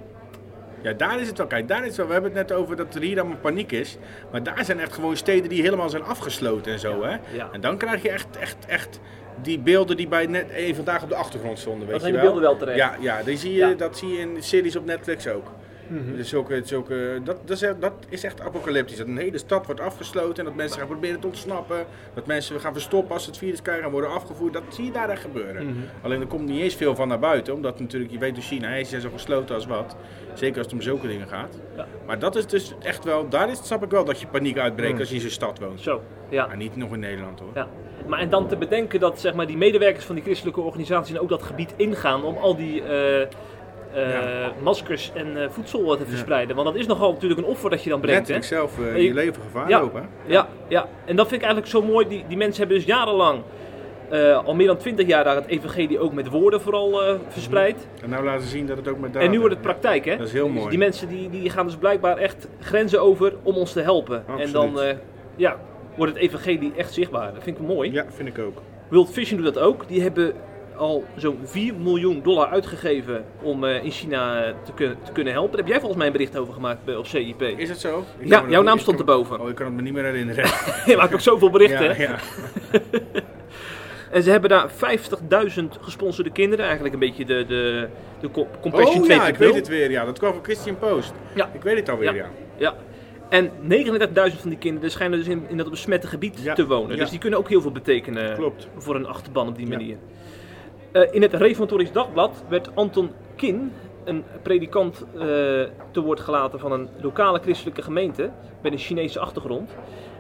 Ja, 0.88 0.94
daar 0.94 1.20
is 1.20 1.28
het 1.28 1.38
wel. 1.38 1.48
Kijk, 1.48 1.68
daar 1.68 1.82
is 1.82 1.88
het 1.88 1.96
wel. 1.98 2.06
We 2.08 2.14
hebben 2.14 2.32
het 2.36 2.48
net 2.50 2.58
over 2.58 2.76
dat 2.76 2.96
er 2.96 3.02
hier 3.02 3.20
allemaal 3.20 3.38
paniek 3.38 3.72
is. 3.72 3.98
Maar 4.32 4.44
daar 4.44 4.66
zijn 4.66 4.80
echt 4.80 4.94
gewoon 4.94 5.18
steden 5.18 5.50
die 5.50 5.62
helemaal 5.62 5.90
zijn 5.90 6.04
afgesloten 6.04 6.72
en 6.72 6.80
zo, 6.80 7.04
hè. 7.04 7.18
ja. 7.36 7.50
En 7.52 7.62
dan 7.62 7.78
krijg 7.78 8.02
je 8.02 8.10
echt, 8.10 8.38
echt, 8.40 8.56
echt 8.68 9.00
die 9.42 9.60
beelden 9.60 9.98
die 9.98 10.08
bij 10.08 10.26
net 10.26 10.50
eh, 10.52 10.76
vandaag 10.76 11.04
op 11.04 11.10
de 11.10 11.16
achtergrond 11.16 11.60
stonden, 11.60 11.82
weet 11.88 11.90
dan 11.92 12.00
zijn 12.00 12.14
je 12.14 12.20
die 12.20 12.28
wel. 12.30 12.40
beelden 12.40 12.50
wel 12.60 12.60
terecht. 12.60 12.78
Ja, 12.78 12.96
ja, 13.18 13.24
die 13.24 13.38
zie 13.38 13.52
je, 13.52 13.58
Ja. 13.58 13.74
dat 13.74 13.98
zie 13.98 14.10
je 14.10 14.18
in 14.20 14.44
series 14.44 14.76
op 14.76 14.86
Netflix 14.86 15.28
ook. 15.28 15.48
Mhm. 15.90 16.16
Dus 16.16 16.30
zulke, 16.30 16.62
zulke, 16.64 17.20
dat, 17.24 17.38
dat, 17.46 17.56
is, 17.56 17.62
echt- 17.62 17.82
dat 17.82 17.94
is 18.10 18.24
echt 18.24 18.42
apocalyptisch. 18.42 18.98
Dat 18.98 19.08
een 19.08 19.18
hele 19.18 19.38
stad 19.38 19.66
wordt 19.66 19.82
afgesloten 19.82 20.38
en 20.38 20.46
dat 20.46 20.56
mensen 20.56 20.80
gaan 20.80 20.88
proberen 20.88 21.20
te 21.20 21.28
ontsnappen. 21.28 21.86
Dat 22.14 22.26
mensen 22.26 22.60
gaan 22.60 22.74
verstoppen 22.74 23.14
als 23.14 23.24
ze 23.24 23.30
het 23.30 23.40
virus 23.40 23.62
krijgen 23.62 23.84
en 23.86 23.92
worden 23.92 24.10
afgevoerd. 24.12 24.54
Dat 24.54 24.64
zie 24.70 24.86
je 24.86 24.92
daar 24.92 25.10
echt 25.10 25.22
gebeuren. 25.22 25.66
Mhm. 25.66 25.76
Alleen 26.02 26.22
er 26.22 26.28
komt 26.28 26.46
niet 26.50 26.62
eens 26.62 26.76
veel 26.76 26.96
van 26.96 27.08
naar 27.08 27.20
buiten. 27.20 27.54
Omdat 27.54 27.80
natuurlijk, 27.80 28.12
je 28.12 28.18
weet 28.18 28.34
hoe 28.34 28.44
China 28.44 28.70
is, 28.74 28.94
is 28.94 29.02
zo 29.02 29.10
gesloten 29.14 29.56
als 29.56 29.66
wat. 29.66 29.96
Zeker 30.34 30.58
als 30.58 30.66
het 30.66 30.76
om 30.76 30.82
zulke 30.82 31.08
dingen 31.08 31.28
gaat. 31.28 31.60
Ja. 31.76 31.88
Maar 32.06 32.20
dat 32.20 32.36
is 32.36 32.46
dus 32.48 32.74
echt 32.84 33.04
wel, 33.04 33.30
daar 33.30 33.50
is, 33.50 33.60
snap 33.64 33.84
ik 33.84 33.90
wel 33.92 34.06
dat 34.06 34.20
je 34.20 34.28
paniek 34.28 34.58
uitbreekt 34.58 34.92
Mhm. 34.92 35.00
als 35.00 35.10
je 35.10 35.16
in 35.16 35.22
zo'n 35.22 35.30
stad 35.30 35.60
woont. 35.60 35.82
Zo, 35.82 36.02
ja. 36.30 36.48
Maar 36.48 36.58
niet 36.58 36.76
nog 36.76 36.94
in 36.94 37.00
Nederland 37.00 37.40
hoor. 37.40 37.50
Ja. 37.54 37.68
Maar 38.08 38.20
en 38.20 38.30
dan 38.30 38.48
te 38.48 38.58
bedenken 38.58 39.00
dat 39.00 39.20
zeg 39.20 39.34
maar, 39.34 39.48
die 39.48 39.58
medewerkers 39.58 40.06
van 40.06 40.16
die 40.16 40.24
christelijke 40.24 40.62
organisaties 40.62 41.18
ook 41.18 41.30
dat 41.30 41.44
gebied 41.44 41.74
ingaan 41.76 42.24
om 42.24 42.38
al 42.38 42.56
die 42.56 42.84
eh, 42.84 43.28
Ja. 44.02 44.52
maskers 44.64 45.12
en 45.14 45.42
eh, 45.44 45.50
voedsel 45.50 45.98
te 45.98 46.06
verspreiden. 46.06 46.56
Want 46.56 46.68
dat 46.68 46.78
is 46.78 46.88
nogal 46.88 47.12
natuurlijk 47.12 47.40
een 47.42 47.46
offer 47.48 47.70
dat 47.70 47.84
je 47.84 47.90
dan 47.90 48.00
brengt. 48.02 48.28
Hè? 48.28 48.34
Letterlijk 48.34 48.70
zelf 48.78 48.88
eh, 48.96 49.04
Je- 49.04 49.14
leven 49.14 49.42
gevaar 49.42 49.70
Ja. 49.70 49.80
lopen. 49.80 50.02
hè? 50.02 50.34
Ja, 50.34 50.48
ja, 50.68 50.88
en 51.06 51.16
dat 51.16 51.28
vind 51.28 51.42
ik 51.42 51.48
eigenlijk 51.48 51.68
zo 51.72 51.82
mooi. 51.82 52.08
Die, 52.08 52.24
die 52.28 52.38
mensen 52.38 52.60
hebben 52.60 52.78
dus 52.78 52.86
jarenlang, 52.88 53.42
eh, 54.10 54.46
al 54.46 54.56
meer 54.56 54.68
dan 54.68 54.78
twintig 54.78 55.08
jaar 55.08 55.24
daar 55.24 55.36
het 55.36 55.46
evangelie 55.48 56.00
ook 56.00 56.14
met 56.14 56.30
woorden 56.30 56.62
vooral 56.62 57.04
eh, 57.04 57.14
verspreid. 57.28 57.88
En 58.04 58.10
nou 58.10 58.24
laten 58.24 58.48
zien 58.48 58.66
dat 58.68 58.78
het 58.78 58.88
ook 58.88 59.00
met 59.00 59.14
daden. 59.14 59.22
En 59.28 59.32
nu 59.34 59.40
wordt 59.40 59.54
het 59.54 59.64
praktijk, 59.64 60.06
hè? 60.06 60.18
Dat 60.18 60.28
is 60.28 60.34
heel 60.34 60.46
Dus 60.48 60.56
mooi. 60.56 60.70
die 60.70 60.78
mensen 60.80 61.08
die, 61.08 61.30
die 61.30 61.50
gaan 61.50 61.66
dus 61.66 61.76
blijkbaar 61.76 62.18
echt 62.18 62.48
grenzen 62.60 63.02
over 63.02 63.34
om 63.44 63.56
ons 63.56 63.74
te 63.74 63.82
helpen. 63.82 64.24
En 64.38 64.52
dan 64.52 64.82
eh, 64.82 64.96
ja, 65.36 65.56
wordt 65.96 66.14
het 66.14 66.22
evangelie 66.22 66.72
echt 66.76 66.94
zichtbaar. 66.94 67.34
Dat 67.34 67.44
vind 67.44 67.58
ik 67.60 67.68
mooi. 67.68 67.92
Ja, 67.92 68.06
vind 68.10 68.28
ik 68.28 68.40
ook. 68.40 68.58
World 68.90 69.12
Vision 69.14 69.42
doet 69.42 69.54
dat 69.54 69.64
ook. 69.64 69.88
Die 69.88 70.02
hebben 70.02 70.34
al 70.78 71.04
zo'n 71.16 71.40
4 71.44 71.74
miljoen 71.76 72.22
dollar 72.24 72.48
uitgegeven 72.48 73.26
om 73.42 73.64
eh, 73.64 73.84
in 73.84 73.92
China 73.92 74.44
eh, 74.44 74.54
te, 74.64 74.72
kun- 74.74 74.96
te 75.04 75.12
kunnen 75.12 75.34
helpen. 75.34 75.52
Daar 75.52 75.60
heb 75.62 75.68
jij 75.70 75.78
volgens 75.80 75.98
mij 75.98 76.08
een 76.08 76.14
bericht 76.14 76.38
over 76.38 76.54
gemaakt 76.54 76.86
bij, 76.86 76.96
op 76.96 77.06
CIP. 77.08 77.42
Is 77.42 77.70
het 77.70 77.80
zo? 77.80 78.04
Ik 78.20 78.28
Ja, 78.28 78.40
jouw 78.42 78.50
dat- 78.52 78.64
naam 78.64 78.80
stond 78.80 79.00
erboven. 79.00 79.40
Oh, 79.42 79.50
ik 79.50 79.56
kan 79.56 79.66
het 79.66 79.76
me 79.76 79.82
niet 79.82 79.94
meer 79.94 80.04
herinneren. 80.04 80.46
Je 80.86 80.96
maakt 80.98 81.14
ook 81.14 81.20
zoveel 81.20 81.50
berichten. 81.50 81.84
ja, 81.86 81.96
ja. 81.98 82.16
En 84.12 84.24
ze 84.24 84.30
hebben 84.30 84.50
daar 84.50 84.70
50.000 84.72 85.64
gesponsorde 85.82 86.30
kinderen. 86.32 86.64
Eigenlijk 86.66 86.94
een 86.94 87.00
beetje 87.00 87.26
de, 87.26 87.46
de, 87.48 87.88
de 88.20 88.32
Co- 88.32 88.48
Compassion 88.62 88.98
Oh 89.02 89.04
2.0. 89.08 89.10
ja, 89.10 89.28
ik 89.28 89.36
weet 89.36 89.56
het 89.56 89.68
weer. 89.68 89.92
Ja, 89.92 90.06
dat 90.06 90.20
kwam 90.20 90.34
van 90.34 90.44
Christian 90.44 90.78
Post. 90.78 91.14
Ja. 91.36 91.50
Ik 91.54 91.62
weet 91.62 91.76
het 91.78 91.90
alweer, 91.90 92.16
ja. 92.16 92.26
Ja. 92.58 92.76
En 93.30 93.50
39.000 93.50 94.40
van 94.40 94.50
die 94.50 94.58
kinderen 94.58 94.92
schijnen 94.92 95.18
dus 95.20 95.28
in, 95.28 95.46
in 95.50 95.58
dat 95.58 95.70
besmette 95.70 96.08
gebied 96.08 96.40
Ja. 96.44 96.54
te 96.54 96.68
wonen. 96.68 96.96
Ja. 96.96 97.02
Dus 97.02 97.10
die 97.10 97.20
kunnen 97.20 97.40
ook 97.40 97.50
heel 97.50 97.62
veel 97.62 97.72
betekenen 97.72 98.36
Klopt. 98.36 98.68
voor 98.78 98.96
een 98.96 99.06
achterban 99.08 99.48
op 99.48 99.56
die 99.58 99.68
manier. 99.68 99.96
Eh, 99.96 100.00
in 101.12 101.22
het 101.22 101.34
Reformatorisch 101.34 101.92
Dagblad 101.92 102.44
werd 102.50 102.70
Anton 102.74 103.12
Kin, 103.36 103.72
een 104.04 104.24
predikant, 104.42 105.06
eh, 105.14 105.20
te 105.92 106.02
woord 106.02 106.20
gelaten 106.20 106.60
van 106.60 106.72
een 106.72 106.90
lokale 107.02 107.40
christelijke 107.40 107.82
gemeente 107.82 108.30
met 108.62 108.72
een 108.72 108.78
Chinese 108.78 109.20
achtergrond. 109.20 109.76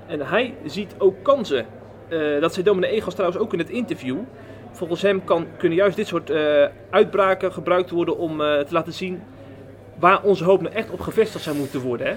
En 0.08 0.22
hij 0.22 0.54
ziet 0.66 0.96
ook 0.98 1.24
kansen. 1.24 1.66
Eh, 2.08 2.40
dat 2.40 2.54
zei 2.54 2.66
dominee 2.66 2.92
Egas 2.92 3.14
trouwens 3.14 3.42
ook 3.42 3.54
in 3.54 3.60
het 3.60 3.70
interview. 3.70 4.18
Volgens 4.72 5.02
hem 5.02 5.24
kan, 5.24 5.48
kunnen 5.58 5.78
juist 5.78 5.96
dit 5.96 6.08
soort 6.08 6.30
eh, 6.30 6.66
uitbraken 6.90 7.54
gebruikt 7.54 7.90
worden 7.90 8.18
om 8.18 8.42
eh, 8.42 8.60
te 8.60 8.74
laten 8.74 8.94
zien 8.94 9.22
waar 10.00 10.24
onze 10.24 10.44
hoop 10.44 10.62
nou 10.62 10.74
echt 10.74 10.92
op 10.92 11.00
gevestigd 11.00 11.44
zou 11.44 11.58
moeten 11.58 11.82
worden. 11.82 12.08
Hè? 12.08 12.14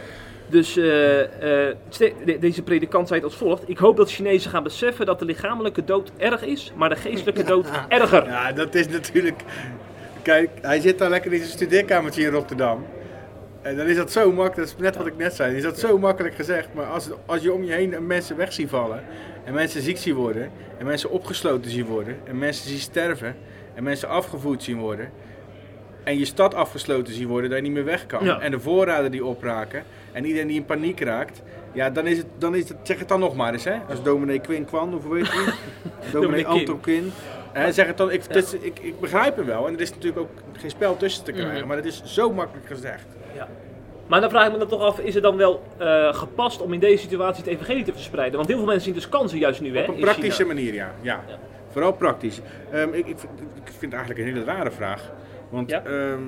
Dus 0.50 0.76
eh, 0.76 1.20
eh, 1.68 1.76
de- 2.24 2.36
deze 2.40 2.62
predikant 2.62 3.08
zei 3.08 3.20
het 3.20 3.28
als 3.30 3.38
volgt. 3.38 3.68
Ik 3.68 3.78
hoop 3.78 3.96
dat 3.96 4.10
Chinezen 4.10 4.50
gaan 4.50 4.62
beseffen 4.62 5.06
dat 5.06 5.18
de 5.18 5.24
lichamelijke 5.24 5.84
dood 5.84 6.12
erg 6.16 6.42
is, 6.44 6.72
maar 6.76 6.88
de 6.88 6.96
geestelijke 6.96 7.42
dood 7.44 7.66
erger. 7.88 8.24
Ja, 8.26 8.52
dat 8.52 8.74
is 8.74 8.88
natuurlijk... 8.88 9.42
Kijk, 10.22 10.50
hij 10.60 10.80
zit 10.80 10.98
daar 10.98 11.10
lekker 11.10 11.32
in 11.32 11.38
zijn 11.38 11.50
studeerkamertje 11.50 12.22
in 12.22 12.30
Rotterdam. 12.30 12.86
En 13.62 13.76
dan 13.76 13.86
is 13.86 13.96
dat 13.96 14.12
zo 14.12 14.32
makkelijk, 14.32 14.56
dat 14.56 14.66
is 14.78 14.84
net 14.84 14.96
wat 14.96 15.06
ik 15.06 15.16
net 15.16 15.34
zei, 15.34 15.56
is 15.56 15.62
dat 15.62 15.78
zo 15.78 15.98
makkelijk 15.98 16.34
gezegd. 16.34 16.68
Maar 16.74 16.84
als, 16.86 17.08
als 17.26 17.42
je 17.42 17.52
om 17.52 17.64
je 17.64 17.72
heen 17.72 18.06
mensen 18.06 18.36
weg 18.36 18.52
ziet 18.52 18.68
vallen, 18.68 19.02
en 19.44 19.54
mensen 19.54 19.82
ziek 19.82 19.98
zien 19.98 20.14
worden, 20.14 20.50
en 20.78 20.86
mensen 20.86 21.10
opgesloten 21.10 21.70
zien 21.70 21.84
worden, 21.86 22.16
en 22.24 22.38
mensen 22.38 22.68
zien 22.68 22.78
sterven, 22.78 23.36
en 23.74 23.82
mensen 23.82 24.08
afgevoerd 24.08 24.62
zien 24.62 24.78
worden, 24.78 25.10
en 26.04 26.18
je 26.18 26.24
stad 26.24 26.54
afgesloten 26.54 27.14
zien 27.14 27.28
worden, 27.28 27.50
dat 27.50 27.58
je 27.58 27.64
niet 27.64 27.72
meer 27.72 27.84
weg 27.84 28.06
kan, 28.06 28.24
Ja. 28.24 28.40
en 28.40 28.50
de 28.50 28.60
voorraden 28.60 29.10
die 29.10 29.24
opraken, 29.24 29.82
en 30.12 30.24
iedereen 30.24 30.46
die 30.48 30.56
in 30.56 30.64
paniek 30.64 31.00
raakt, 31.00 31.42
ja, 31.72 31.90
dan 31.90 32.06
is 32.06 32.16
het, 32.18 32.26
dan 32.38 32.54
is 32.54 32.68
het 32.68 32.78
zeg 32.82 32.98
het 32.98 33.08
dan 33.08 33.20
nog 33.20 33.34
maar 33.36 33.52
eens, 33.52 33.64
hè. 33.64 33.74
Als 33.88 34.02
dominee 34.02 34.40
Quinn 34.40 34.64
Kwan, 34.64 34.94
of 34.94 35.04
hoe 35.04 35.14
weet 35.14 35.26
je 35.26 35.52
Dominee. 36.12 36.46
Anton 36.46 36.80
Quinn. 36.80 37.12
Hè, 37.52 37.72
zeg 37.72 37.86
het 37.86 37.96
dan, 37.96 38.10
ik, 38.10 38.32
dus 38.32 38.54
ik, 38.54 38.78
ik 38.78 39.00
begrijp 39.00 39.36
hem 39.36 39.46
wel, 39.46 39.66
en 39.66 39.74
er 39.74 39.80
is 39.80 39.90
natuurlijk 39.90 40.18
ook 40.20 40.30
geen 40.58 40.70
spel 40.70 40.96
tussen 40.96 41.24
te 41.24 41.32
krijgen, 41.32 41.56
Mhm. 41.58 41.66
maar 41.66 41.76
het 41.76 41.86
is 41.86 42.02
zo 42.04 42.32
makkelijk 42.32 42.66
gezegd. 42.66 43.06
Maar 44.06 44.20
dan 44.20 44.30
vraag 44.30 44.46
ik 44.46 44.52
me 44.52 44.58
dan 44.58 44.68
toch 44.68 44.80
af, 44.82 44.98
is 44.98 45.14
het 45.14 45.22
dan 45.22 45.36
wel 45.36 45.62
eh, 45.78 46.14
gepast 46.14 46.60
om 46.60 46.72
in 46.72 46.80
deze 46.80 47.02
situatie 47.02 47.42
het 47.44 47.52
evangelie 47.52 47.84
te 47.84 47.92
verspreiden? 47.92 48.36
Want 48.36 48.48
heel 48.48 48.56
veel 48.58 48.66
mensen 48.66 48.84
zien 48.84 48.94
dus 48.94 49.08
kansen 49.08 49.38
juist 49.38 49.60
nu 49.60 49.76
hè, 49.76 49.82
Op 49.82 49.88
een 49.94 50.00
praktische 50.00 50.42
China. 50.42 50.54
manier, 50.54 50.74
ja. 50.74 50.94
ja. 51.00 51.20
Ja. 51.28 51.38
Vooral 51.72 51.92
praktisch. 51.92 52.40
Ehm, 52.72 52.88
ik, 52.88 53.06
ik, 53.06 53.18
vind- 53.18 53.40
ik 53.40 53.62
vind 53.78 53.80
het 53.80 53.92
eigenlijk 53.92 54.20
een 54.20 54.26
hele 54.34 54.44
rare 54.44 54.70
vraag. 54.70 55.10
Want 55.50 55.70
Ja? 55.70 55.84
ehm, 55.84 56.20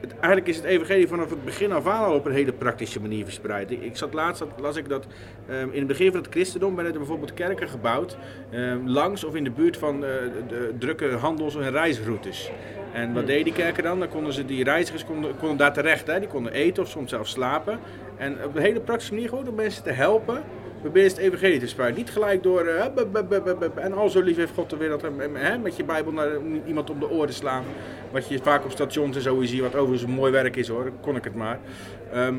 het, 0.00 0.14
eigenlijk 0.18 0.46
is 0.46 0.56
het 0.56 0.64
evangelie 0.64 1.08
vanaf 1.08 1.30
het 1.30 1.44
begin 1.44 1.72
af 1.72 1.86
aan 1.86 2.04
al 2.04 2.14
op 2.14 2.26
een 2.26 2.32
hele 2.32 2.52
praktische 2.52 3.00
manier 3.00 3.24
verspreid. 3.24 3.70
Ik, 3.70 3.82
ik 3.82 3.96
zat 3.96 4.14
laatst, 4.14 4.44
las 4.60 4.76
ik 4.76 4.88
dat 4.88 5.06
ehm, 5.48 5.68
in 5.70 5.78
het 5.78 5.86
begin 5.86 6.10
van 6.10 6.20
het 6.20 6.30
christendom 6.30 6.74
werden 6.74 6.92
er 6.92 6.98
bijvoorbeeld 6.98 7.34
kerken 7.34 7.68
gebouwd 7.68 8.16
ehm, 8.50 8.86
langs 8.86 9.24
of 9.24 9.34
in 9.34 9.44
de 9.44 9.50
buurt 9.50 9.76
van 9.76 9.94
eh, 9.94 10.10
de 10.48 10.74
drukke 10.78 11.08
handels- 11.08 11.56
en 11.56 11.70
reisroutes. 11.70 12.50
En 12.92 13.14
wat 13.14 13.26
deden 13.26 13.44
die 13.44 13.52
kerken 13.52 13.82
dan? 13.82 13.98
Dan 13.98 14.08
konden 14.08 14.32
ze 14.32 14.44
die 14.44 14.64
reizigers 14.64 15.04
konden, 15.04 15.36
konden 15.36 15.56
daar 15.56 15.72
terecht. 15.72 16.06
Hè? 16.06 16.18
Die 16.18 16.28
konden 16.28 16.52
eten 16.52 16.82
of 16.82 16.88
soms 16.88 17.10
zelfs 17.10 17.32
slapen. 17.32 17.78
En 18.16 18.44
op 18.44 18.56
een 18.56 18.62
hele 18.62 18.80
praktische 18.80 19.14
manier 19.14 19.28
gewoon 19.28 19.48
om 19.48 19.54
mensen 19.54 19.82
te 19.82 19.90
helpen. 19.90 20.42
Probeer 20.80 21.04
het 21.04 21.16
evangelie 21.16 21.60
te. 21.60 21.92
Niet 21.96 22.10
gelijk 22.10 22.42
door. 22.42 22.60
eh, 22.60 22.94
bup, 22.94 23.12
bup, 23.12 23.28
bup, 23.28 23.44
bup, 23.44 23.58
bup, 23.58 23.76
en 23.78 23.92
al 23.92 24.08
zo 24.08 24.20
lief 24.20 24.36
heeft 24.36 24.54
God 24.54 24.70
de 24.70 24.76
wereld. 24.76 25.02
hè, 25.32 25.58
met 25.58 25.76
je 25.76 25.84
Bijbel 25.84 26.12
naar 26.12 26.28
iemand 26.66 26.90
om 26.90 26.98
de 27.00 27.10
oren 27.10 27.32
slaan. 27.34 27.64
Wat 28.10 28.28
je 28.28 28.38
vaak 28.42 28.64
op 28.64 28.70
stations 28.70 29.16
en 29.16 29.22
zo 29.22 29.42
ziet. 29.42 29.60
Wat 29.60 29.74
overigens 29.74 30.02
een 30.02 30.16
mooi 30.16 30.32
werk 30.32 30.56
is 30.56 30.68
hoor. 30.68 30.92
Kon 31.00 31.16
ik 31.16 31.24
het 31.24 31.34
maar. 31.34 31.58
Ehm, 32.12 32.34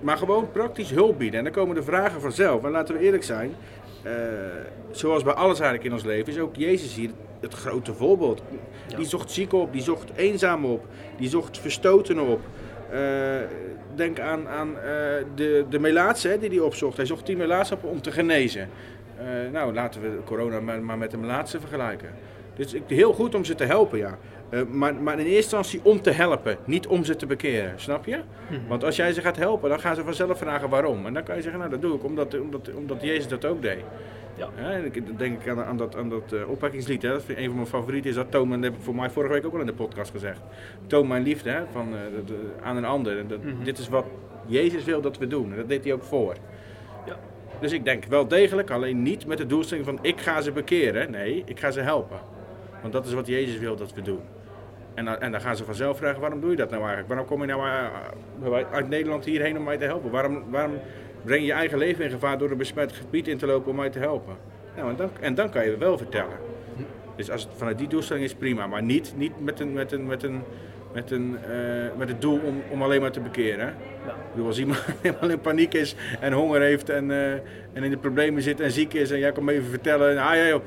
maar 0.00 0.16
gewoon 0.16 0.50
praktisch 0.52 0.90
hulp 0.90 1.18
bieden. 1.18 1.38
En 1.38 1.44
dan 1.44 1.52
komen 1.52 1.74
de 1.74 1.82
vragen 1.82 2.20
vanzelf. 2.20 2.64
En 2.64 2.70
laten 2.70 2.94
we 2.94 3.00
eerlijk 3.00 3.24
zijn. 3.24 3.54
eh, 4.02 4.12
zoals 4.90 5.22
bij 5.22 5.32
alles 5.32 5.60
eigenlijk 5.60 5.84
in 5.84 5.92
ons 5.92 6.04
leven 6.04 6.32
is 6.32 6.38
ook 6.38 6.56
Jezus 6.56 6.94
hier 6.94 7.10
het 7.40 7.54
grote 7.54 7.94
voorbeeld. 7.94 8.42
Die 8.96 9.06
zocht 9.06 9.30
zieken 9.30 9.58
op, 9.58 9.72
die 9.72 9.82
zocht 9.82 10.10
eenzamen 10.16 10.70
op, 10.70 10.86
die 11.18 11.28
zocht 11.28 11.58
verstotenen 11.58 12.26
op. 12.26 12.40
Eh, 12.90 13.00
denk 13.94 14.20
aan, 14.20 14.48
aan 14.48 14.76
eh, 14.76 14.82
de, 15.34 15.64
de 15.68 15.78
melaatse 15.78 16.28
hè, 16.28 16.38
die 16.38 16.48
hij 16.48 16.58
opzocht. 16.58 16.96
Hij 16.96 17.06
zocht 17.06 17.26
die 17.26 17.36
melaatse 17.36 17.74
op 17.74 17.84
om 17.84 18.02
te 18.02 18.10
genezen. 18.10 18.68
Eh, 19.18 19.26
nou, 19.52 19.74
laten 19.74 20.00
we 20.00 20.18
corona 20.24 20.60
maar, 20.60 20.82
maar 20.82 20.98
met 20.98 21.10
de 21.10 21.16
melaatse 21.16 21.60
vergelijken. 21.60 22.08
Dus 22.54 22.74
heel 22.86 23.12
goed 23.12 23.34
om 23.34 23.44
ze 23.44 23.54
te 23.54 23.64
helpen, 23.64 23.98
ja. 23.98 24.18
Maar, 24.68 24.94
maar 24.94 25.18
in 25.18 25.26
eerste 25.26 25.56
instantie 25.56 25.80
om 25.82 26.02
te 26.02 26.10
helpen, 26.10 26.56
niet 26.64 26.86
om 26.86 27.04
ze 27.04 27.16
te 27.16 27.26
bekeren, 27.26 27.72
snap 27.76 28.06
je? 28.06 28.20
Want 28.68 28.84
als 28.84 28.96
jij 28.96 29.12
ze 29.12 29.20
gaat 29.20 29.36
helpen, 29.36 29.68
dan 29.68 29.80
gaan 29.80 29.94
ze 29.94 30.04
vanzelf 30.04 30.38
vragen 30.38 30.68
waarom. 30.68 31.06
En 31.06 31.14
dan 31.14 31.22
kan 31.22 31.36
je 31.36 31.42
zeggen, 31.42 31.60
nou 31.60 31.72
dat 31.72 31.82
doe 31.82 31.94
ik 31.94 32.04
omdat, 32.04 32.40
omdat, 32.40 32.70
omdat 32.74 33.02
Jezus 33.02 33.28
dat 33.28 33.44
ook 33.44 33.62
deed. 33.62 33.82
Ja. 34.56 34.70
En 34.72 34.84
ik 34.84 35.06
dan 35.06 35.16
denk 35.16 35.40
ik 35.42 35.48
aan, 35.48 35.64
aan 35.64 35.76
dat, 35.76 35.96
aan 35.96 36.08
dat 36.08 36.32
eh, 36.32 36.50
opwekkingslied. 36.50 37.02
Hè. 37.02 37.08
Dat 37.08 37.22
vind 37.24 37.38
ik 37.38 37.44
een 37.44 37.48
van 37.50 37.56
mijn 37.56 37.68
favorieten 37.68 38.10
is 38.10 38.16
dat 38.16 38.30
Toon, 38.30 38.52
en 38.52 38.60
dat 38.60 38.70
heb 38.70 38.78
ik 38.78 38.84
voor 38.84 38.94
mij 38.94 39.10
vorige 39.10 39.32
week 39.32 39.46
ook 39.46 39.54
al 39.54 39.60
in 39.60 39.66
de 39.66 39.72
podcast 39.72 40.10
gezegd. 40.10 40.40
Toon 40.86 41.08
mijn 41.08 41.22
liefde 41.22 41.50
hè, 41.50 41.62
van, 41.72 41.88
eh, 41.94 42.00
de- 42.16 42.24
de- 42.24 42.50
aan 42.62 42.76
een 42.76 42.84
ander. 42.84 43.18
En 43.18 43.28
dat, 43.28 43.38
Dit 43.62 43.78
is 43.78 43.88
wat 43.88 44.06
Jezus 44.46 44.84
wil 44.84 45.00
dat 45.00 45.18
we 45.18 45.26
doen. 45.26 45.50
En 45.50 45.56
dat 45.56 45.68
deed 45.68 45.84
hij 45.84 45.92
ook 45.92 46.02
voor. 46.04 46.34
Ja. 47.06 47.16
Dus 47.60 47.72
ik 47.72 47.84
denk 47.84 48.04
wel 48.04 48.28
degelijk, 48.28 48.70
alleen 48.70 49.02
niet 49.02 49.26
met 49.26 49.38
de 49.38 49.46
doelstelling 49.46 49.86
van 49.86 49.98
ik 50.02 50.20
ga 50.20 50.40
ze 50.40 50.52
bekeren. 50.52 51.10
Nee, 51.10 51.42
ik 51.46 51.60
ga 51.60 51.70
ze 51.70 51.80
helpen. 51.80 52.18
Want 52.80 52.92
dat 52.92 53.06
is 53.06 53.12
wat 53.12 53.26
Jezus 53.26 53.58
wil 53.58 53.76
dat 53.76 53.94
we 53.94 54.02
doen. 54.02 54.20
En, 54.94 55.04
dan- 55.04 55.18
en 55.20 55.32
dan 55.32 55.40
gaan 55.40 55.56
ze 55.56 55.64
vanzelf 55.64 55.96
vragen, 55.96 56.20
waarom 56.20 56.40
doe 56.40 56.50
je 56.50 56.56
dat 56.56 56.68
nou 56.70 56.80
eigenlijk? 56.80 57.08
Waarom 57.08 57.26
kom 57.26 57.40
je 57.40 57.46
nou 57.46 57.62
eh, 57.66 58.64
uit 58.72 58.88
Nederland 58.88 59.24
hierheen 59.24 59.56
om 59.56 59.64
mij 59.64 59.76
te 59.76 59.84
helpen? 59.84 60.10
Waarom, 60.10 60.42
waarom 60.50 60.72
breng 61.24 61.40
je 61.40 61.46
je 61.46 61.52
eigen 61.52 61.78
leven 61.78 62.04
in 62.04 62.10
gevaar 62.10 62.38
door 62.38 62.50
een 62.50 62.56
besmet 62.56 62.92
gebied 62.92 63.28
in 63.28 63.38
te 63.38 63.46
lopen 63.46 63.70
om 63.70 63.76
mij 63.76 63.90
te 63.90 63.98
helpen? 63.98 64.36
Nou, 64.76 64.90
en, 64.90 64.96
dan, 64.96 65.10
en 65.20 65.34
dan 65.34 65.50
kan 65.50 65.64
je 65.64 65.70
het 65.70 65.78
wel 65.78 65.98
vertellen. 65.98 66.36
Dus 67.16 67.30
als 67.30 67.42
het 67.42 67.52
vanuit 67.56 67.78
die 67.78 67.88
doelstelling 67.88 68.24
is, 68.24 68.34
prima. 68.34 68.66
Maar 68.66 68.82
niet, 68.82 69.12
niet 69.16 69.40
met, 69.40 69.60
een, 69.60 69.72
met, 69.72 69.92
een, 69.92 70.06
met, 70.06 70.22
een, 70.22 70.42
met, 70.92 71.10
een, 71.10 71.38
eh, 71.42 71.96
met 71.96 72.08
het 72.08 72.20
doel 72.20 72.40
om, 72.44 72.62
om 72.70 72.82
alleen 72.82 73.00
maar 73.00 73.10
te 73.10 73.20
bekeren. 73.20 73.66
Ja. 74.06 74.10
Ik 74.10 74.30
bedoel, 74.30 74.46
als 74.46 74.58
iemand 74.58 74.84
helemaal 75.02 75.30
in 75.30 75.40
paniek 75.40 75.74
is 75.74 75.94
en 76.20 76.32
honger 76.32 76.60
heeft 76.60 76.88
en, 76.88 77.10
eh, 77.10 77.32
en 77.72 77.82
in 77.82 77.90
de 77.90 77.96
problemen 77.96 78.42
zit 78.42 78.60
en 78.60 78.70
ziek 78.70 78.94
is 78.94 79.10
en 79.10 79.18
jij 79.18 79.32
komt 79.32 79.46
me 79.46 79.52
even 79.52 79.70
vertellen, 79.70 80.18
ah 80.18 80.34
ja 80.34 80.46
joh, 80.46 80.62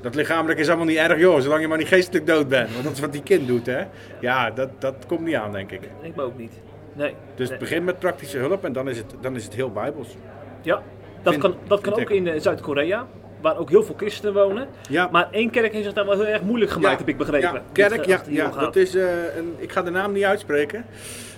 dat 0.00 0.14
lichamelijk 0.14 0.58
is 0.58 0.68
allemaal 0.68 0.86
niet 0.86 0.96
erg 0.96 1.18
joh, 1.18 1.40
zolang 1.40 1.60
je 1.60 1.68
maar 1.68 1.78
niet 1.78 1.88
geestelijk 1.88 2.26
dood 2.26 2.48
bent. 2.48 2.72
Want 2.72 2.84
dat 2.84 2.92
is 2.92 3.00
wat 3.00 3.12
die 3.12 3.22
kind 3.22 3.46
doet 3.46 3.66
hè. 3.66 3.84
Ja, 4.20 4.50
dat, 4.50 4.70
dat 4.78 5.06
komt 5.06 5.20
niet 5.20 5.34
aan 5.34 5.52
denk 5.52 5.70
ik. 5.70 5.80
Ik 6.02 6.16
me 6.16 6.22
ook 6.22 6.38
niet. 6.38 6.52
Nee. 6.92 7.14
Dus 7.34 7.48
Nee. 7.48 7.58
begin 7.58 7.84
met 7.84 7.98
praktische 7.98 8.38
hulp 8.38 8.64
en 8.64 8.72
dan 8.72 8.88
is 8.88 8.96
het, 8.96 9.14
dan 9.20 9.36
is 9.36 9.44
het 9.44 9.54
heel 9.54 9.70
bijbels. 9.72 10.16
Ja, 10.62 10.82
dat 11.22 11.32
Vind- 11.32 11.44
kan, 11.44 11.54
dat 11.66 11.80
kan 11.80 11.92
ook 11.92 11.98
ik. 11.98 12.08
in 12.10 12.26
eh, 12.28 12.40
Zuid-Korea, 12.40 13.06
waar 13.40 13.58
ook 13.58 13.68
heel 13.70 13.82
veel 13.82 13.94
christenen 13.96 14.34
wonen. 14.34 14.68
Ja. 14.88 15.08
Maar 15.12 15.28
één 15.30 15.50
kerk 15.50 15.72
heeft 15.72 15.84
zich 15.84 15.92
daar 15.94 16.06
wel 16.06 16.14
heel 16.14 16.26
erg 16.26 16.42
moeilijk 16.42 16.70
gemaakt, 16.70 16.92
Ja, 16.92 16.98
heb 16.98 17.08
ik 17.08 17.16
begrepen. 17.16 17.52
Ja, 17.52 17.62
kerk, 17.72 17.90
Dit, 17.90 18.00
eh, 18.00 18.34
ja, 18.34 18.50
ja 18.52 18.60
dat 18.60 18.76
is, 18.76 18.94
eh, 18.94 19.36
een, 19.36 19.54
ik 19.56 19.72
ga 19.72 19.82
de 19.82 19.90
naam 19.90 20.12
niet 20.12 20.24
uitspreken. 20.24 20.84